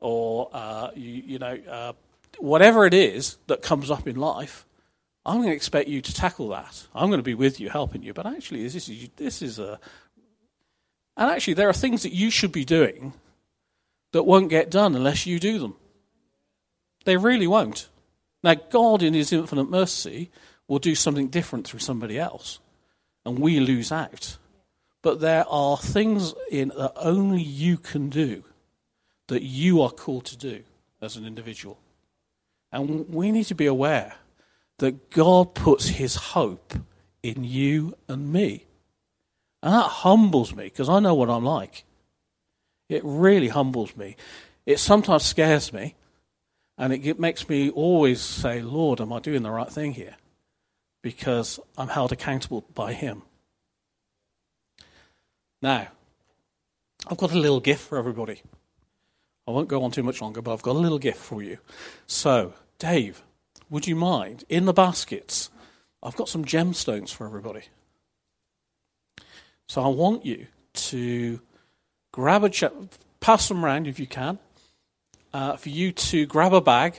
or, 0.00 0.50
uh, 0.52 0.90
you, 0.94 1.22
you, 1.26 1.38
know, 1.38 1.58
uh, 1.70 1.92
whatever 2.38 2.86
it 2.86 2.94
is 2.94 3.36
that 3.46 3.62
comes 3.62 3.90
up 3.90 4.08
in 4.08 4.16
life, 4.16 4.64
I'm 5.24 5.36
going 5.36 5.50
to 5.50 5.54
expect 5.54 5.88
you 5.88 6.00
to 6.00 6.14
tackle 6.14 6.48
that. 6.48 6.86
I'm 6.94 7.08
going 7.10 7.18
to 7.18 7.24
be 7.24 7.34
with 7.34 7.60
you, 7.60 7.68
helping 7.68 8.02
you. 8.02 8.14
But 8.14 8.26
actually, 8.26 8.62
this 8.62 8.74
is, 8.74 9.08
this 9.16 9.42
is 9.42 9.58
a. 9.58 9.78
And 11.16 11.30
actually, 11.30 11.54
there 11.54 11.68
are 11.68 11.74
things 11.74 12.02
that 12.04 12.12
you 12.12 12.30
should 12.30 12.52
be 12.52 12.64
doing 12.64 13.12
that 14.12 14.22
won't 14.22 14.48
get 14.48 14.70
done 14.70 14.94
unless 14.94 15.26
you 15.26 15.38
do 15.38 15.58
them. 15.58 15.76
They 17.04 17.16
really 17.16 17.46
won't. 17.46 17.88
Now, 18.42 18.54
God, 18.54 19.02
in 19.02 19.14
His 19.14 19.32
infinite 19.32 19.68
mercy, 19.68 20.30
will 20.66 20.78
do 20.78 20.94
something 20.94 21.28
different 21.28 21.66
through 21.66 21.80
somebody 21.80 22.18
else, 22.18 22.60
and 23.28 23.38
we 23.38 23.60
lose 23.60 23.92
out. 23.92 24.38
But 25.02 25.20
there 25.20 25.46
are 25.48 25.76
things 25.76 26.32
in 26.50 26.68
that 26.70 26.94
only 26.96 27.42
you 27.42 27.76
can 27.76 28.08
do 28.08 28.42
that 29.28 29.42
you 29.42 29.82
are 29.82 29.90
called 29.90 30.24
to 30.26 30.36
do 30.36 30.62
as 31.02 31.16
an 31.16 31.26
individual. 31.26 31.78
And 32.72 33.08
we 33.10 33.30
need 33.30 33.44
to 33.44 33.54
be 33.54 33.66
aware 33.66 34.14
that 34.78 35.10
God 35.10 35.54
puts 35.54 35.88
his 35.88 36.16
hope 36.16 36.72
in 37.22 37.44
you 37.44 37.94
and 38.08 38.32
me. 38.32 38.64
And 39.62 39.74
that 39.74 39.88
humbles 39.88 40.54
me 40.54 40.64
because 40.64 40.88
I 40.88 40.98
know 41.00 41.14
what 41.14 41.28
I'm 41.28 41.44
like. 41.44 41.84
It 42.88 43.02
really 43.04 43.48
humbles 43.48 43.94
me. 43.94 44.16
It 44.64 44.78
sometimes 44.78 45.24
scares 45.24 45.72
me 45.72 45.96
and 46.78 46.92
it 46.92 47.20
makes 47.20 47.48
me 47.48 47.68
always 47.70 48.20
say, 48.22 48.62
Lord, 48.62 49.00
am 49.00 49.12
I 49.12 49.20
doing 49.20 49.42
the 49.42 49.50
right 49.50 49.70
thing 49.70 49.92
here? 49.92 50.16
Because 51.02 51.60
I'm 51.76 51.88
held 51.88 52.12
accountable 52.12 52.64
by 52.74 52.92
him. 52.92 53.22
Now, 55.62 55.88
I've 57.08 57.18
got 57.18 57.32
a 57.32 57.38
little 57.38 57.60
gift 57.60 57.82
for 57.82 57.98
everybody. 57.98 58.42
I 59.46 59.50
won't 59.50 59.68
go 59.68 59.82
on 59.82 59.90
too 59.90 60.02
much 60.02 60.20
longer, 60.20 60.42
but 60.42 60.52
I've 60.52 60.62
got 60.62 60.76
a 60.76 60.78
little 60.78 60.98
gift 60.98 61.18
for 61.18 61.42
you. 61.42 61.58
So, 62.06 62.54
Dave, 62.78 63.22
would 63.70 63.86
you 63.86 63.96
mind? 63.96 64.44
In 64.48 64.66
the 64.66 64.72
baskets, 64.72 65.50
I've 66.02 66.16
got 66.16 66.28
some 66.28 66.44
gemstones 66.44 67.10
for 67.10 67.26
everybody. 67.26 67.62
So 69.66 69.82
I 69.82 69.88
want 69.88 70.24
you 70.24 70.46
to 70.74 71.40
grab 72.12 72.44
a 72.44 72.50
pass 73.20 73.48
them 73.48 73.64
around 73.64 73.86
if 73.86 73.98
you 73.98 74.06
can. 74.06 74.38
Uh, 75.32 75.56
for 75.56 75.68
you 75.68 75.92
to 75.92 76.26
grab 76.26 76.54
a 76.54 76.60
bag. 76.60 76.98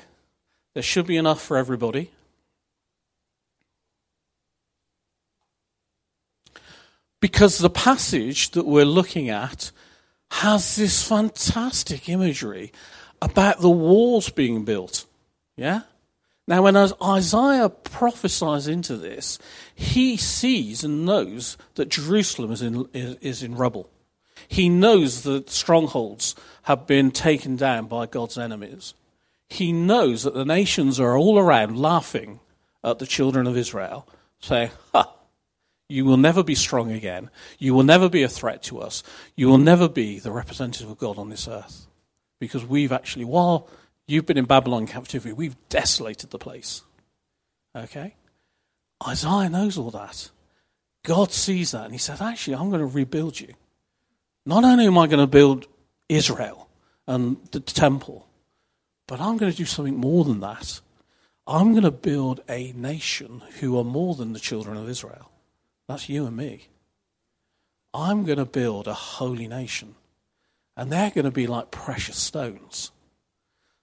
There 0.75 0.83
should 0.83 1.07
be 1.07 1.17
enough 1.17 1.41
for 1.41 1.57
everybody. 1.57 2.11
Because 7.21 7.57
the 7.57 7.69
passage 7.69 8.51
that 8.51 8.65
we're 8.65 8.85
looking 8.85 9.29
at 9.29 9.71
has 10.31 10.75
this 10.75 11.05
fantastic 11.05 12.07
imagery 12.07 12.71
about 13.21 13.61
the 13.61 13.69
walls 13.69 14.29
being 14.29 14.63
built. 14.63 15.05
Yeah? 15.55 15.81
Now, 16.47 16.63
when 16.63 16.75
Isaiah 16.75 17.69
prophesies 17.69 18.67
into 18.67 18.97
this, 18.97 19.37
he 19.75 20.17
sees 20.17 20.83
and 20.83 21.05
knows 21.05 21.57
that 21.75 21.89
Jerusalem 21.89 22.51
is 22.51 22.61
in, 22.61 22.89
is 22.93 23.43
in 23.43 23.55
rubble. 23.55 23.89
He 24.47 24.69
knows 24.69 25.23
that 25.23 25.49
strongholds 25.49 26.35
have 26.63 26.87
been 26.87 27.11
taken 27.11 27.55
down 27.55 27.85
by 27.85 28.07
God's 28.07 28.37
enemies. 28.37 28.93
He 29.49 29.71
knows 29.71 30.23
that 30.23 30.33
the 30.33 30.45
nations 30.45 30.99
are 30.99 31.17
all 31.17 31.37
around 31.37 31.77
laughing 31.77 32.39
at 32.83 32.99
the 32.99 33.05
children 33.05 33.45
of 33.45 33.57
Israel, 33.57 34.07
saying, 34.39 34.71
Ha, 34.93 35.13
you 35.89 36.05
will 36.05 36.17
never 36.17 36.43
be 36.43 36.55
strong 36.55 36.91
again. 36.91 37.29
You 37.57 37.73
will 37.73 37.83
never 37.83 38.07
be 38.07 38.23
a 38.23 38.29
threat 38.29 38.63
to 38.63 38.79
us. 38.79 39.03
You 39.35 39.47
will 39.49 39.57
never 39.57 39.89
be 39.89 40.19
the 40.19 40.31
representative 40.31 40.89
of 40.89 40.97
God 40.97 41.17
on 41.17 41.29
this 41.29 41.47
earth. 41.47 41.87
Because 42.39 42.63
we've 42.63 42.93
actually, 42.93 43.25
while 43.25 43.67
You've 44.09 44.25
been 44.25 44.39
in 44.39 44.45
Babylon 44.45 44.87
captivity. 44.87 45.33
We've 45.33 45.55
desolated 45.69 46.31
the 46.31 46.39
place. 46.39 46.81
Okay? 47.75 48.15
Isaiah 49.07 49.49
knows 49.49 49.77
all 49.77 49.91
that. 49.91 50.31
God 51.05 51.31
sees 51.31 51.71
that 51.71 51.85
and 51.85 51.93
he 51.93 51.99
said, 51.99 52.19
Actually, 52.19 52.55
I'm 52.55 52.69
going 52.69 52.81
to 52.81 52.87
rebuild 52.87 53.39
you. 53.39 53.53
Not 54.47 54.63
only 54.63 54.87
am 54.87 54.97
I 54.97 55.05
going 55.05 55.19
to 55.19 55.27
build 55.27 55.67
Israel 56.09 56.69
and 57.05 57.37
the 57.51 57.59
temple, 57.59 58.25
but 59.05 59.21
I'm 59.21 59.37
going 59.37 59.51
to 59.51 59.57
do 59.57 59.65
something 59.65 59.97
more 59.97 60.25
than 60.25 60.39
that. 60.39 60.81
I'm 61.45 61.73
going 61.73 61.83
to 61.83 61.91
build 61.91 62.41
a 62.49 62.71
nation 62.71 63.43
who 63.59 63.77
are 63.77 63.83
more 63.83 64.15
than 64.15 64.33
the 64.33 64.39
children 64.39 64.75
of 64.75 64.89
Israel. 64.89 65.29
That's 65.89 66.07
you 66.07 66.27
and 66.27 66.37
me. 66.37 66.67
I'm 67.95 68.23
going 68.23 68.37
to 68.37 68.45
build 68.45 68.87
a 68.87 68.93
holy 68.93 69.47
nation. 69.47 69.95
And 70.77 70.91
they're 70.91 71.09
going 71.09 71.25
to 71.25 71.31
be 71.31 71.47
like 71.47 71.71
precious 71.71 72.15
stones. 72.15 72.91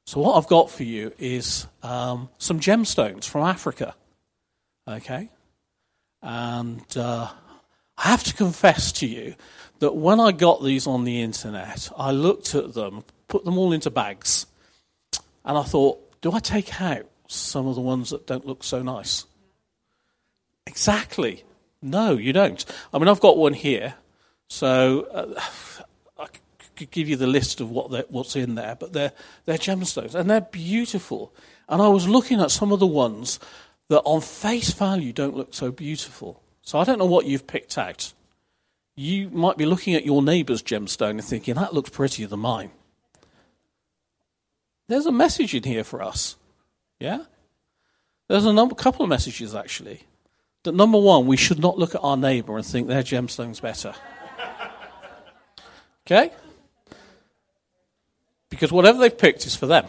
So, 0.07 0.21
what 0.21 0.37
I've 0.37 0.47
got 0.47 0.71
for 0.71 0.85
you 0.85 1.13
is 1.19 1.67
um, 1.83 2.29
some 2.39 2.61
gemstones 2.61 3.29
from 3.29 3.43
Africa. 3.43 3.97
Okay? 4.87 5.31
And 6.23 6.97
uh, 6.97 7.29
I 7.99 8.03
have 8.03 8.23
to 8.23 8.35
confess 8.35 8.93
to 8.93 9.07
you 9.09 9.35
that 9.81 9.97
when 9.97 10.21
I 10.21 10.31
got 10.31 10.63
these 10.63 10.87
on 10.87 11.03
the 11.03 11.21
internet, 11.21 11.91
I 11.99 12.13
looked 12.13 12.55
at 12.55 12.75
them, 12.75 13.03
put 13.27 13.45
them 13.45 13.59
all 13.59 13.73
into 13.73 13.91
bags, 13.91 14.47
and 15.45 15.59
I 15.59 15.65
thought, 15.65 16.21
do 16.21 16.31
I 16.31 16.39
take 16.39 16.81
out 16.81 17.11
some 17.27 17.67
of 17.67 17.75
the 17.75 17.81
ones 17.81 18.11
that 18.11 18.29
don't 18.29 18.47
look 18.47 18.63
so 18.63 18.81
nice? 18.81 19.27
Exactly. 20.69 21.43
No, 21.83 22.13
you 22.13 22.33
don't. 22.33 22.65
I 22.93 22.99
mean, 22.99 23.09
I've 23.09 23.21
got 23.21 23.37
one 23.37 23.53
here, 23.53 23.95
so 24.49 25.07
uh, 25.13 25.41
I 26.19 26.27
could 26.77 26.91
give 26.91 27.09
you 27.09 27.17
the 27.17 27.27
list 27.27 27.61
of 27.61 27.71
what 27.71 28.11
what's 28.11 28.37
in 28.37 28.55
there, 28.55 28.75
but 28.75 28.93
they're, 28.93 29.13
they're 29.45 29.59
gemstones, 29.59 30.15
and 30.15 30.29
they're 30.29 30.41
beautiful. 30.41 31.33
And 31.69 31.83
I 31.83 31.89
was 31.89 32.09
looking 32.09 32.41
at 32.41 32.51
some 32.51 32.73
of 32.73 32.81
the 32.81 32.87
ones 32.87 33.41
that 33.89 34.01
on 34.01 34.21
face 34.21 34.73
value 34.73 35.13
don't 35.13 35.37
look 35.37 35.55
so 35.55 35.71
beautiful. 35.71 36.43
So 36.63 36.79
I 36.79 36.85
don't 36.85 36.99
know 36.99 37.07
what 37.07 37.27
you've 37.27 37.47
picked 37.47 37.79
out. 37.79 38.13
You 38.97 39.29
might 39.31 39.57
be 39.57 39.67
looking 39.67 39.95
at 39.95 40.07
your 40.07 40.23
neighbour's 40.23 40.63
gemstone 40.63 41.11
and 41.11 41.25
thinking, 41.25 41.55
that 41.55 41.75
looks 41.75 41.91
prettier 41.91 42.27
than 42.27 42.41
mine. 42.41 42.71
There's 44.89 45.07
a 45.07 45.13
message 45.13 45.55
in 45.55 45.65
here 45.65 45.85
for 45.85 46.03
us. 46.03 46.37
Yeah? 46.99 47.25
There's 48.29 48.47
a 48.47 48.53
number, 48.53 48.75
couple 48.75 49.03
of 49.03 49.09
messages 49.09 49.55
actually. 49.55 50.05
That 50.67 50.75
number 50.75 50.99
one, 50.99 51.29
we 51.29 51.37
should 51.37 51.61
not 51.61 51.79
look 51.79 51.95
at 51.95 52.01
our 52.03 52.17
neighbour 52.17 52.57
and 52.57 52.67
think 52.67 52.89
their 52.89 53.05
gemstone's 53.05 53.61
better. 53.61 53.95
Okay? 56.05 56.33
Because 58.51 58.73
whatever 58.73 58.99
they've 58.99 59.17
picked 59.17 59.47
is 59.47 59.55
for 59.55 59.67
them. 59.67 59.87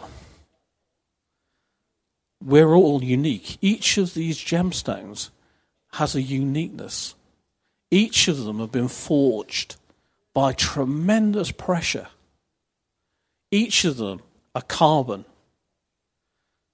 We're 2.40 2.74
all 2.74 3.02
unique. 3.02 3.58
Each 3.60 3.98
of 3.98 4.14
these 4.14 4.38
gemstones 4.38 5.30
has 5.94 6.14
a 6.14 6.22
uniqueness. 6.22 7.16
Each 7.90 8.28
of 8.28 8.44
them 8.44 8.60
have 8.60 8.70
been 8.70 8.86
forged 8.86 9.74
by 10.32 10.52
tremendous 10.52 11.50
pressure. 11.50 12.06
Each 13.50 13.84
of 13.84 13.96
them 13.96 14.20
are 14.54 14.62
carbon. 14.62 15.24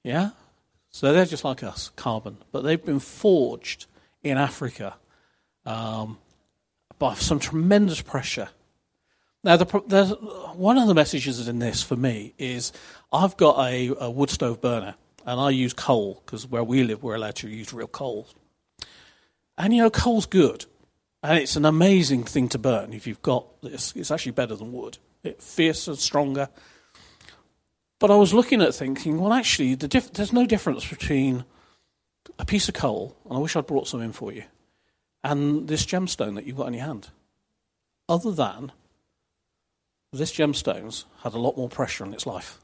Yeah? 0.03 0.33
So 0.91 1.11
they're 1.11 1.25
just 1.25 1.45
like 1.45 1.63
us, 1.63 1.91
carbon. 1.97 2.37
But 2.53 2.65
they've 2.65 2.85
been 2.85 3.01
forged 3.01 3.87
in 4.25 4.39
Africa 4.39 4.97
um, 5.65 6.19
by 6.99 7.15
some 7.15 7.39
tremendous 7.39 8.01
pressure. 8.01 8.49
Now, 9.45 9.59
the, 9.59 9.65
one 10.55 10.79
of 10.79 10.89
the 10.89 10.95
messages 10.95 11.47
in 11.47 11.59
this 11.59 11.83
for 11.83 11.97
me 11.97 12.35
is 12.39 12.73
I've 13.13 13.37
got 13.37 13.59
a, 13.59 13.93
a 14.01 14.11
wood 14.11 14.31
stove 14.31 14.61
burner 14.61 14.95
and 15.27 15.41
I 15.41 15.51
use 15.51 15.73
coal 15.75 16.23
because 16.25 16.47
where 16.47 16.65
we 16.65 16.83
live, 16.83 17.03
we're 17.03 17.15
allowed 17.15 17.37
to 17.37 17.49
use 17.49 17.73
real 17.73 17.87
coal. 17.87 18.27
And 19.57 19.75
you 19.75 19.83
know, 19.83 19.91
coal's 19.91 20.27
good, 20.27 20.67
and 21.23 21.39
it's 21.39 21.57
an 21.57 21.65
amazing 21.65 22.25
thing 22.25 22.49
to 22.51 22.59
burn 22.59 22.93
if 22.93 23.07
you've 23.07 23.23
got 23.23 23.47
this. 23.63 23.93
It's 23.95 24.11
actually 24.11 24.33
better 24.33 24.57
than 24.57 24.73
wood. 24.73 24.99
It's 25.23 25.55
fiercer, 25.55 25.95
stronger. 25.97 26.49
But 27.99 28.11
I 28.11 28.17
was 28.17 28.35
looking 28.35 28.61
at 28.61 28.75
thinking, 28.75 29.19
well, 29.21 29.33
actually, 29.33 29.77
the 29.77 29.89
diff- 29.89 30.13
there's 30.13 30.33
no 30.33 30.45
difference 30.45 30.87
between 30.87 31.45
a 32.39 32.45
piece 32.45 32.69
of 32.69 32.75
coal, 32.75 33.17
and 33.25 33.37
I 33.37 33.41
wish 33.41 33.57
I'd 33.57 33.67
brought 33.67 33.89
some 33.89 34.01
in 34.01 34.13
for 34.13 34.33
you, 34.33 34.45
and 35.23 35.69
this 35.69 35.87
gemstone 35.87 36.35
that 36.35 36.47
you've 36.47 36.57
got 36.57 36.69
in 36.69 36.75
your 36.75 36.85
hand. 36.85 37.09
Other 38.09 38.33
than 38.33 38.73
this 40.13 40.33
gemstone's 40.33 41.07
had 41.23 41.35
a 41.35 41.39
lot 41.39 41.57
more 41.57 41.69
pressure 41.69 42.05
in 42.05 42.15
its 42.15 42.27
life 42.27 42.59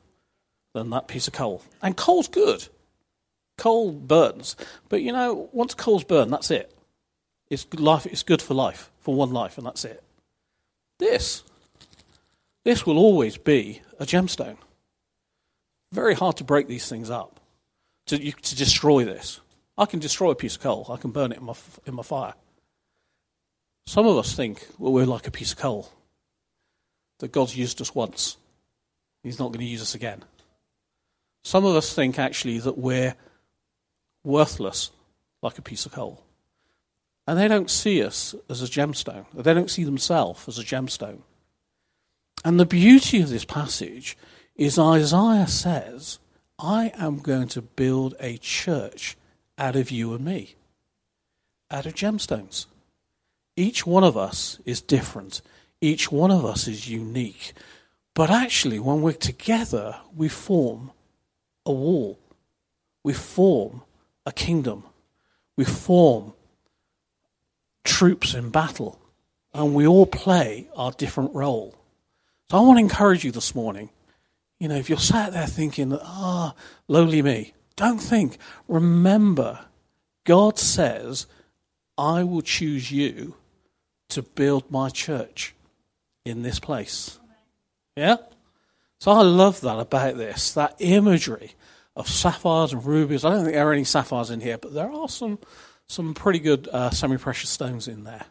than 0.72 0.90
that 0.90 1.08
piece 1.08 1.26
of 1.26 1.32
coal. 1.32 1.62
And 1.82 1.96
coal's 1.96 2.28
good. 2.28 2.68
Coal 3.58 3.92
burns. 3.92 4.56
But 4.88 5.02
you 5.02 5.12
know, 5.12 5.48
once 5.52 5.74
coal's 5.74 6.04
burned, 6.04 6.32
that's 6.32 6.50
it. 6.50 6.74
It's 7.48 7.64
good 7.64 7.80
life 7.80 8.06
it's 8.06 8.22
good 8.22 8.40
for 8.40 8.54
life, 8.54 8.90
for 9.00 9.14
one 9.14 9.32
life, 9.32 9.58
and 9.58 9.66
that's 9.66 9.84
it. 9.84 10.02
This 10.98 11.42
this 12.64 12.86
will 12.86 12.98
always 12.98 13.36
be 13.36 13.82
a 13.98 14.04
gemstone. 14.04 14.58
Very 15.92 16.14
hard 16.14 16.36
to 16.36 16.44
break 16.44 16.68
these 16.68 16.88
things 16.88 17.10
up, 17.10 17.40
to, 18.06 18.18
to 18.18 18.56
destroy 18.56 19.04
this. 19.04 19.40
I 19.80 19.86
can 19.86 19.98
destroy 19.98 20.30
a 20.30 20.34
piece 20.36 20.56
of 20.56 20.62
coal, 20.62 20.86
I 20.90 20.98
can 20.98 21.10
burn 21.10 21.32
it 21.32 21.38
in 21.38 21.44
my, 21.44 21.54
in 21.86 21.94
my 21.94 22.02
fire. 22.02 22.34
Some 23.86 24.06
of 24.06 24.18
us 24.18 24.34
think, 24.34 24.66
well, 24.78 24.92
we're 24.92 25.06
like 25.06 25.26
a 25.26 25.30
piece 25.30 25.52
of 25.52 25.58
coal, 25.58 25.90
that 27.18 27.32
God's 27.32 27.56
used 27.56 27.80
us 27.80 27.94
once, 27.94 28.36
He's 29.22 29.38
not 29.38 29.48
going 29.48 29.60
to 29.60 29.70
use 29.70 29.80
us 29.80 29.94
again. 29.94 30.22
Some 31.44 31.64
of 31.64 31.74
us 31.74 31.94
think 31.94 32.18
actually 32.18 32.58
that 32.58 32.76
we're 32.76 33.14
worthless, 34.22 34.90
like 35.42 35.56
a 35.56 35.62
piece 35.62 35.86
of 35.86 35.92
coal. 35.92 36.22
And 37.26 37.38
they 37.38 37.48
don't 37.48 37.70
see 37.70 38.02
us 38.04 38.34
as 38.50 38.62
a 38.62 38.66
gemstone. 38.66 39.24
They 39.32 39.54
don't 39.54 39.70
see 39.70 39.84
themselves 39.84 40.46
as 40.46 40.58
a 40.58 40.62
gemstone. 40.62 41.20
And 42.44 42.60
the 42.60 42.66
beauty 42.66 43.22
of 43.22 43.30
this 43.30 43.46
passage 43.46 44.16
is 44.56 44.78
Isaiah 44.78 45.46
says, 45.46 46.18
I 46.58 46.92
am 46.96 47.18
going 47.18 47.48
to 47.48 47.62
build 47.62 48.14
a 48.20 48.36
church 48.38 49.16
out 49.60 49.76
of 49.76 49.90
you 49.90 50.14
and 50.14 50.24
me, 50.24 50.54
out 51.70 51.86
of 51.86 51.94
gemstones. 51.94 52.66
Each 53.56 53.86
one 53.86 54.02
of 54.02 54.16
us 54.16 54.58
is 54.64 54.80
different. 54.80 55.42
Each 55.82 56.10
one 56.10 56.30
of 56.30 56.44
us 56.46 56.66
is 56.66 56.88
unique. 56.88 57.52
But 58.14 58.30
actually, 58.30 58.78
when 58.78 59.02
we're 59.02 59.12
together, 59.12 59.96
we 60.16 60.28
form 60.28 60.92
a 61.66 61.72
wall. 61.72 62.18
We 63.04 63.12
form 63.12 63.82
a 64.24 64.32
kingdom. 64.32 64.84
We 65.56 65.64
form 65.64 66.32
troops 67.84 68.34
in 68.34 68.50
battle. 68.50 68.98
And 69.52 69.74
we 69.74 69.86
all 69.86 70.06
play 70.06 70.68
our 70.74 70.92
different 70.92 71.34
role. 71.34 71.74
So 72.50 72.56
I 72.56 72.60
want 72.60 72.78
to 72.78 72.82
encourage 72.82 73.24
you 73.24 73.30
this 73.30 73.54
morning. 73.54 73.90
You 74.58 74.68
know, 74.68 74.76
if 74.76 74.88
you're 74.88 74.98
sat 74.98 75.32
there 75.32 75.46
thinking, 75.46 75.92
ah, 75.92 76.54
oh, 76.54 76.60
lowly 76.88 77.22
me, 77.22 77.52
don't 77.76 77.98
think. 77.98 78.38
Remember, 78.68 79.60
God 80.24 80.58
says, 80.58 81.26
I 81.96 82.22
will 82.22 82.42
choose 82.42 82.90
you 82.90 83.34
to 84.10 84.22
build 84.22 84.70
my 84.70 84.88
church 84.88 85.54
in 86.24 86.42
this 86.42 86.58
place. 86.58 87.18
Yeah? 87.96 88.16
So 88.98 89.12
I 89.12 89.22
love 89.22 89.60
that 89.62 89.78
about 89.78 90.16
this, 90.16 90.52
that 90.52 90.76
imagery 90.78 91.52
of 91.96 92.08
sapphires 92.08 92.72
and 92.72 92.84
rubies. 92.84 93.24
I 93.24 93.30
don't 93.30 93.44
think 93.44 93.54
there 93.54 93.66
are 93.66 93.72
any 93.72 93.84
sapphires 93.84 94.30
in 94.30 94.40
here, 94.40 94.58
but 94.58 94.74
there 94.74 94.90
are 94.90 95.08
some, 95.08 95.38
some 95.88 96.14
pretty 96.14 96.38
good 96.38 96.68
uh, 96.68 96.90
semi 96.90 97.16
precious 97.16 97.50
stones 97.50 97.88
in 97.88 98.04
there. 98.04 98.26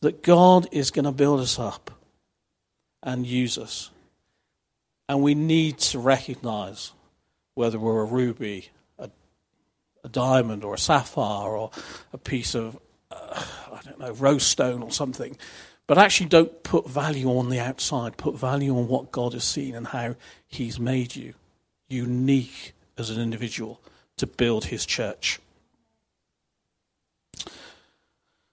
That 0.00 0.22
God 0.22 0.68
is 0.72 0.90
going 0.90 1.04
to 1.04 1.12
build 1.12 1.40
us 1.40 1.58
up 1.58 1.90
and 3.02 3.26
use 3.26 3.58
us. 3.58 3.90
And 5.08 5.22
we 5.22 5.34
need 5.34 5.78
to 5.78 5.98
recognize 5.98 6.92
whether 7.56 7.78
we're 7.78 8.02
a 8.02 8.04
ruby, 8.04 8.68
a, 8.98 9.10
a 10.04 10.08
diamond, 10.08 10.62
or 10.62 10.74
a 10.74 10.78
sapphire, 10.78 11.48
or 11.48 11.70
a 12.12 12.18
piece 12.18 12.54
of, 12.54 12.78
uh, 13.10 13.44
I 13.72 13.80
don't 13.82 13.98
know, 13.98 14.12
rose 14.12 14.44
stone 14.44 14.82
or 14.82 14.92
something. 14.92 15.36
But 15.86 15.98
actually, 15.98 16.28
don't 16.28 16.62
put 16.62 16.88
value 16.88 17.28
on 17.30 17.48
the 17.48 17.58
outside. 17.58 18.16
Put 18.18 18.36
value 18.36 18.76
on 18.76 18.88
what 18.88 19.10
God 19.10 19.32
has 19.32 19.44
seen 19.44 19.74
and 19.74 19.88
how 19.88 20.16
He's 20.46 20.78
made 20.78 21.16
you 21.16 21.34
unique 21.88 22.74
as 22.98 23.08
an 23.10 23.20
individual 23.20 23.80
to 24.18 24.26
build 24.26 24.66
His 24.66 24.84
church. 24.84 25.40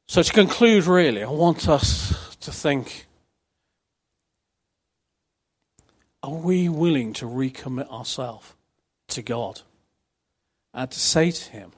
So, 0.08 0.24
to 0.24 0.32
conclude, 0.32 0.86
really, 0.86 1.24
I 1.24 1.30
want 1.30 1.68
us 1.68 2.36
to 2.38 2.52
think 2.52 3.08
are 6.22 6.36
we 6.36 6.70
willing 6.70 7.12
to 7.12 7.26
recommit 7.26 7.92
ourselves 7.92 8.54
to 9.14 9.22
God 9.22 9.62
and 10.74 10.90
to 10.90 11.00
say 11.00 11.32
to 11.32 11.52
Him, 11.52 11.72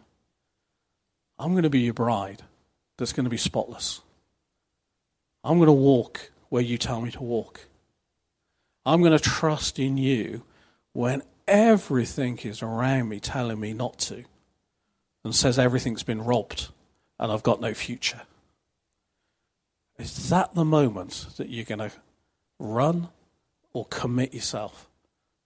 I'm 1.37 1.51
going 1.51 1.63
to 1.63 1.69
be 1.69 1.81
your 1.81 1.93
bride 1.93 2.43
that's 2.97 3.13
going 3.13 3.25
to 3.25 3.29
be 3.29 3.37
spotless? 3.37 4.01
I'm 5.43 5.57
going 5.57 5.67
to 5.67 5.73
walk 5.73 6.31
where 6.49 6.63
you 6.63 6.77
tell 6.77 7.01
me 7.01 7.11
to 7.11 7.23
walk. 7.23 7.67
I'm 8.85 9.01
going 9.01 9.17
to 9.17 9.23
trust 9.23 9.79
in 9.79 9.97
you 9.97 10.43
when 10.93 11.23
everything 11.47 12.37
is 12.39 12.61
around 12.61 13.09
me 13.09 13.19
telling 13.19 13.59
me 13.59 13.73
not 13.73 13.99
to 13.99 14.23
and 15.23 15.35
says 15.35 15.59
everything's 15.59 16.03
been 16.03 16.23
robbed 16.23 16.69
and 17.19 17.31
I've 17.31 17.43
got 17.43 17.61
no 17.61 17.73
future. 17.73 18.21
Is 19.97 20.29
that 20.29 20.53
the 20.53 20.65
moment 20.65 21.27
that 21.37 21.49
you're 21.49 21.65
going 21.65 21.89
to 21.89 21.91
run 22.59 23.09
or 23.73 23.85
commit 23.85 24.33
yourself 24.33 24.89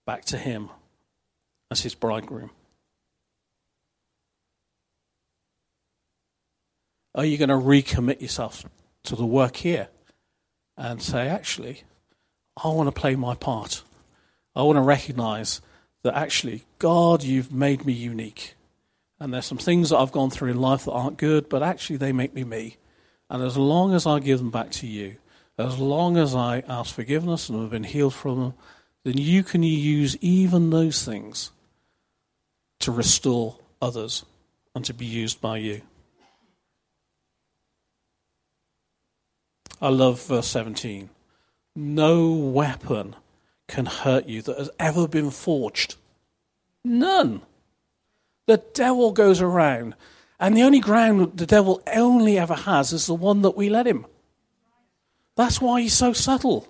back 0.06 0.24
to 0.26 0.38
Him 0.38 0.70
as 1.70 1.82
His 1.82 1.94
bridegroom? 1.94 2.50
Are 7.14 7.24
you 7.24 7.38
going 7.38 7.48
to 7.48 7.54
recommit 7.54 8.20
yourself 8.20 8.64
to 9.04 9.16
the 9.16 9.26
work 9.26 9.56
here 9.56 9.88
and 10.76 11.02
say, 11.02 11.28
actually, 11.28 11.82
I 12.62 12.68
want 12.68 12.86
to 12.86 13.00
play 13.00 13.16
my 13.16 13.34
part. 13.34 13.82
I 14.54 14.62
want 14.62 14.76
to 14.76 14.82
recognize 14.82 15.60
that 16.02 16.14
actually, 16.14 16.64
God, 16.78 17.22
you've 17.22 17.52
made 17.52 17.84
me 17.84 17.92
unique. 17.92 18.54
And 19.18 19.34
there's 19.34 19.46
some 19.46 19.58
things 19.58 19.90
that 19.90 19.98
I've 19.98 20.12
gone 20.12 20.30
through 20.30 20.50
in 20.50 20.60
life 20.60 20.84
that 20.84 20.92
aren't 20.92 21.18
good, 21.18 21.48
but 21.48 21.62
actually 21.62 21.96
they 21.96 22.12
make 22.12 22.32
me 22.34 22.44
me. 22.44 22.76
And 23.28 23.42
as 23.42 23.56
long 23.56 23.94
as 23.94 24.06
I 24.06 24.18
give 24.18 24.38
them 24.38 24.50
back 24.50 24.70
to 24.72 24.86
you, 24.86 25.16
as 25.58 25.78
long 25.78 26.16
as 26.16 26.34
I 26.34 26.62
ask 26.66 26.94
forgiveness 26.94 27.48
and 27.48 27.60
have 27.60 27.70
been 27.70 27.84
healed 27.84 28.14
from 28.14 28.40
them, 28.40 28.54
then 29.04 29.18
you 29.18 29.42
can 29.42 29.62
use 29.62 30.16
even 30.20 30.70
those 30.70 31.04
things 31.04 31.50
to 32.80 32.90
restore 32.90 33.56
others 33.80 34.24
and 34.74 34.84
to 34.84 34.94
be 34.94 35.06
used 35.06 35.40
by 35.40 35.58
you. 35.58 35.82
I 39.80 39.88
love 39.88 40.22
verse 40.26 40.48
17. 40.48 41.08
No 41.76 42.32
weapon 42.32 43.16
can 43.68 43.86
hurt 43.86 44.26
you 44.26 44.42
that 44.42 44.58
has 44.58 44.70
ever 44.78 45.06
been 45.08 45.30
forged. 45.30 45.96
None. 46.84 47.42
The 48.46 48.58
devil 48.74 49.12
goes 49.12 49.40
around, 49.40 49.94
and 50.38 50.56
the 50.56 50.62
only 50.62 50.80
ground 50.80 51.36
the 51.36 51.46
devil 51.46 51.82
only 51.94 52.36
ever 52.36 52.54
has 52.54 52.92
is 52.92 53.06
the 53.06 53.14
one 53.14 53.42
that 53.42 53.56
we 53.56 53.68
let 53.68 53.86
him. 53.86 54.06
That's 55.36 55.60
why 55.60 55.82
he's 55.82 55.94
so 55.94 56.12
subtle. 56.12 56.68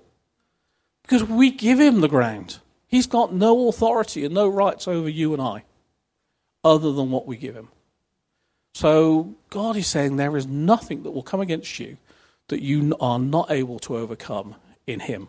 Because 1.03 1.25
we 1.25 1.51
give 1.51 1.81
him 1.81 2.01
the 2.01 2.09
ground. 2.09 2.59
He's 2.87 3.07
got 3.07 3.33
no 3.33 3.69
authority 3.69 4.25
and 4.25 4.35
no 4.35 4.49
rights 4.49 4.87
over 4.87 5.09
you 5.09 5.33
and 5.33 5.41
I 5.41 5.65
other 6.65 6.93
than 6.93 7.11
what 7.11 7.27
we 7.27 7.37
give 7.37 7.55
him. 7.55 7.69
So 8.75 9.35
God 9.51 9.77
is 9.77 9.87
saying 9.87 10.17
there 10.17 10.37
is 10.37 10.47
nothing 10.47 11.03
that 11.03 11.11
will 11.11 11.23
come 11.23 11.41
against 11.41 11.79
you 11.79 11.97
that 12.49 12.63
you 12.63 12.95
are 13.01 13.19
not 13.19 13.51
able 13.51 13.79
to 13.81 13.97
overcome 13.97 14.57
in 14.87 15.01
him. 15.01 15.29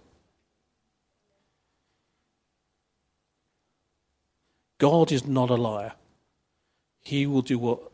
God 4.77 5.11
is 5.11 5.25
not 5.27 5.51
a 5.51 5.55
liar. 5.55 5.93
He 7.01 7.27
will 7.27 7.43
do 7.43 7.59
what 7.59 7.91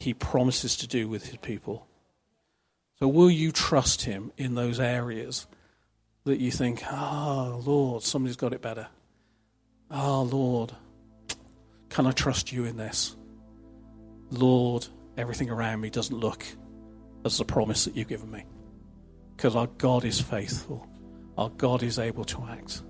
he 0.00 0.12
promises 0.12 0.76
to 0.78 0.88
do 0.88 1.08
with 1.08 1.26
his 1.26 1.36
people. 1.38 1.86
So, 2.98 3.08
will 3.08 3.30
you 3.30 3.52
trust 3.52 4.02
him 4.02 4.32
in 4.36 4.54
those 4.54 4.80
areas 4.80 5.46
that 6.24 6.40
you 6.40 6.50
think, 6.50 6.82
oh, 6.90 7.62
Lord, 7.64 8.02
somebody's 8.02 8.36
got 8.36 8.52
it 8.52 8.62
better? 8.62 8.88
Oh, 9.90 10.22
Lord, 10.22 10.72
can 11.94 12.08
I 12.08 12.10
trust 12.10 12.50
you 12.50 12.64
in 12.64 12.76
this? 12.76 13.14
Lord, 14.32 14.84
everything 15.16 15.48
around 15.48 15.80
me 15.80 15.90
doesn't 15.90 16.16
look 16.16 16.44
as 17.24 17.38
the 17.38 17.44
promise 17.44 17.84
that 17.84 17.96
you've 17.96 18.08
given 18.08 18.28
me. 18.32 18.44
Because 19.36 19.54
our 19.54 19.68
God 19.68 20.04
is 20.04 20.20
faithful, 20.20 20.88
our 21.38 21.50
God 21.50 21.84
is 21.84 22.00
able 22.00 22.24
to 22.24 22.44
act. 22.50 22.82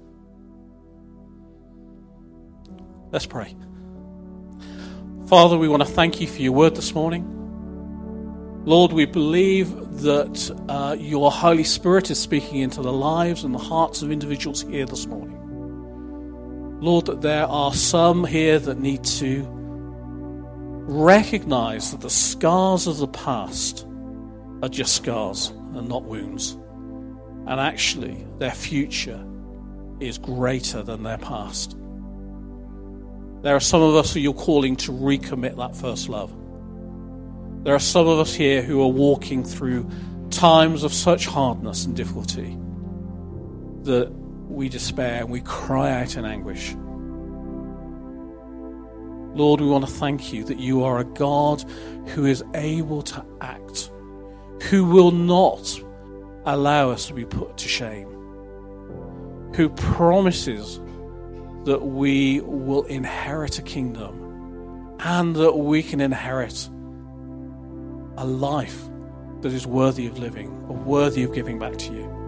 Let's 3.13 3.27
pray. 3.27 3.55
Father, 5.27 5.59
we 5.59 5.69
want 5.69 5.83
to 5.83 5.89
thank 5.89 6.23
you 6.23 6.27
for 6.27 6.41
your 6.41 6.53
word 6.53 6.75
this 6.75 6.95
morning. 6.95 7.31
Lord, 8.65 8.95
we 8.95 9.05
believe 9.05 10.01
that 10.01 10.65
uh, 10.71 10.97
your 10.99 11.31
Holy 11.31 11.65
Spirit 11.65 12.11
is 12.11 12.19
speaking 12.19 12.61
into 12.61 12.81
the 12.81 12.93
lives 12.93 13.45
and 13.45 13.55
the 13.55 13.59
hearts 13.59 14.01
of 14.01 14.11
individuals 14.11 14.63
here 14.63 14.87
this 14.87 15.07
morning. 15.07 15.34
Lord, 16.85 17.07
that 17.07 17.23
there 17.23 17.47
are 17.47 17.73
some 17.73 18.25
here 18.25 18.59
that 18.59 18.79
need 18.79 19.05
to 19.05 19.47
recognize 20.87 21.91
that 21.93 22.03
the 22.03 22.11
scars 22.11 22.87
of 22.87 22.99
the 22.99 23.09
past 23.09 23.87
are 24.63 24.69
just 24.69 24.95
scars 24.95 25.49
and 25.49 25.89
not 25.89 26.05
wounds. 26.05 26.53
And 27.47 27.59
actually, 27.59 28.27
their 28.39 28.51
future 28.51 29.25
is 29.99 30.19
greater 30.19 30.83
than 30.83 31.03
their 31.03 31.19
past. 31.19 31.77
There 33.43 33.55
are 33.55 33.61
some 33.61 33.83
of 33.83 33.95
us 33.95 34.13
who 34.13 34.21
you're 34.21 34.35
calling 34.35 34.77
to 34.77 34.93
recommit 34.93 35.57
that 35.57 35.75
first 35.75 36.09
love. 36.09 36.35
There 37.65 37.75
are 37.75 37.81
some 37.81 38.07
of 38.07 38.19
us 38.19 38.35
here 38.35 38.61
who 38.61 38.83
are 38.83 38.89
walking 38.89 39.43
through 39.43 39.89
times 40.31 40.85
of 40.85 40.93
such 40.93 41.27
hardness 41.27 41.87
and 41.87 41.97
difficulty 41.97 42.59
that 43.85 44.13
we 44.55 44.69
despair 44.69 45.21
and 45.21 45.31
we 45.31 45.41
cry 45.41 45.91
out 46.03 46.17
in 46.17 46.25
anguish. 46.25 46.75
Lord, 49.35 49.61
we 49.61 49.67
want 49.67 49.85
to 49.85 49.91
thank 49.91 50.33
you 50.33 50.45
that 50.45 50.59
you 50.59 50.85
are 50.85 50.99
a 50.99 51.05
God 51.05 51.63
who 52.09 52.25
is 52.25 52.45
able 52.55 53.03
to 53.03 53.25
act, 53.41 53.91
who 54.71 54.85
will 54.85 55.11
not 55.11 55.81
allow 56.47 56.91
us 56.91 57.07
to 57.07 57.15
be 57.15 57.25
put 57.25 57.57
to 57.57 57.69
shame, 57.69 58.09
who 59.55 59.69
promises 59.71 60.81
that 61.65 61.83
we 61.85 62.41
will 62.43 62.85
inherit 62.85 63.59
a 63.59 63.63
kingdom 63.63 64.97
and 65.01 65.35
that 65.37 65.57
we 65.57 65.83
can 65.83 66.01
inherit 66.01 66.69
a 68.17 68.25
life 68.25 68.89
that 69.41 69.53
is 69.53 69.67
worthy 69.67 70.07
of 70.07 70.19
living, 70.19 70.49
or 70.69 70.77
worthy 70.77 71.25
of 71.25 71.35
giving 71.35 71.59
back 71.59 71.77
to 71.77 71.93
you. 71.93 72.24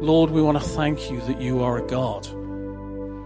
Lord, 0.00 0.30
we 0.30 0.42
want 0.42 0.58
to 0.58 0.64
thank 0.64 1.10
you 1.10 1.20
that 1.22 1.40
you 1.40 1.62
are 1.62 1.78
a 1.78 1.86
God 1.86 2.26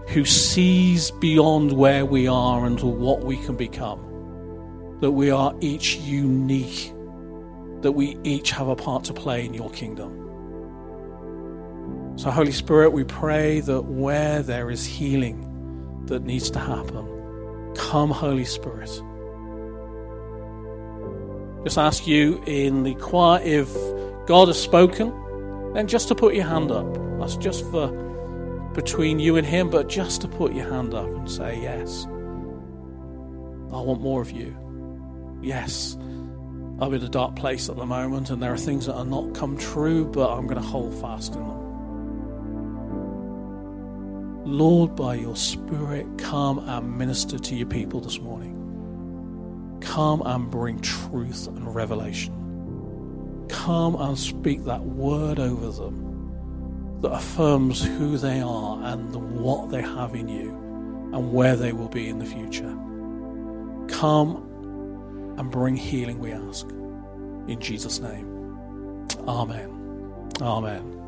who 0.09 0.25
sees 0.25 1.11
beyond 1.11 1.71
where 1.71 2.05
we 2.05 2.27
are 2.27 2.65
and 2.65 2.79
what 2.79 3.23
we 3.23 3.37
can 3.37 3.55
become. 3.55 3.99
That 5.01 5.11
we 5.11 5.29
are 5.29 5.53
each 5.61 5.97
unique, 5.97 6.93
that 7.81 7.91
we 7.91 8.17
each 8.23 8.51
have 8.51 8.67
a 8.67 8.75
part 8.75 9.03
to 9.05 9.13
play 9.13 9.45
in 9.45 9.53
your 9.53 9.69
kingdom. 9.69 10.15
So, 12.17 12.31
Holy 12.31 12.51
Spirit, 12.51 12.91
we 12.91 13.03
pray 13.03 13.61
that 13.61 13.83
where 13.83 14.41
there 14.41 14.69
is 14.69 14.85
healing 14.85 15.45
that 16.05 16.23
needs 16.23 16.49
to 16.51 16.59
happen, 16.59 17.07
come, 17.75 18.09
Holy 18.09 18.45
Spirit. 18.45 18.89
Just 21.63 21.77
ask 21.77 22.07
you 22.07 22.43
in 22.45 22.83
the 22.83 22.95
choir 22.95 23.41
if 23.43 23.69
God 24.25 24.47
has 24.47 24.61
spoken, 24.61 25.13
then 25.73 25.87
just 25.87 26.07
to 26.09 26.15
put 26.15 26.35
your 26.35 26.45
hand 26.45 26.71
up. 26.71 26.93
That's 27.19 27.37
just 27.37 27.69
for 27.69 27.91
between 28.73 29.19
you 29.19 29.35
and 29.35 29.45
Him, 29.45 29.69
but 29.69 29.89
just 29.89 30.21
to 30.21 30.27
put 30.27 30.53
your 30.53 30.71
hand 30.71 30.93
up 30.93 31.07
and 31.07 31.29
say, 31.29 31.59
Yes, 31.61 32.05
I 33.71 33.81
want 33.81 34.01
more 34.01 34.21
of 34.21 34.31
you. 34.31 34.55
Yes, 35.41 35.95
I'm 36.81 36.93
in 36.93 37.03
a 37.03 37.09
dark 37.09 37.35
place 37.35 37.69
at 37.69 37.75
the 37.75 37.85
moment 37.85 38.29
and 38.29 38.41
there 38.41 38.53
are 38.53 38.57
things 38.57 38.85
that 38.85 38.95
are 38.95 39.05
not 39.05 39.35
come 39.35 39.57
true, 39.57 40.05
but 40.05 40.31
I'm 40.31 40.47
going 40.47 40.61
to 40.61 40.67
hold 40.67 40.93
fast 40.99 41.35
in 41.35 41.41
them. 41.41 41.59
Lord, 44.45 44.95
by 44.95 45.15
your 45.15 45.35
Spirit, 45.35 46.07
come 46.17 46.59
and 46.59 46.97
minister 46.97 47.37
to 47.37 47.55
your 47.55 47.67
people 47.67 47.99
this 47.99 48.19
morning. 48.19 48.55
Come 49.81 50.23
and 50.25 50.49
bring 50.49 50.79
truth 50.79 51.47
and 51.47 51.75
revelation. 51.75 52.38
Come 53.49 53.95
and 53.95 54.17
speak 54.17 54.63
that 54.65 54.81
word 54.81 55.39
over 55.39 55.71
them 55.71 56.99
that 57.01 57.11
affirms 57.11 57.83
who 57.83 58.17
they 58.17 58.41
are 58.41 58.83
and 58.83 59.15
what 59.39 59.69
they 59.69 59.81
have 59.81 60.15
in 60.15 60.27
you 60.27 60.51
and 61.13 61.33
where 61.33 61.55
they 61.55 61.73
will 61.73 61.89
be 61.89 62.09
in 62.09 62.19
the 62.19 62.25
future. 62.25 62.75
Come 63.87 65.35
and 65.37 65.49
bring 65.49 65.75
healing, 65.75 66.19
we 66.19 66.31
ask. 66.31 66.67
In 67.47 67.57
Jesus' 67.59 67.99
name. 67.99 69.07
Amen. 69.27 70.31
Amen. 70.41 70.98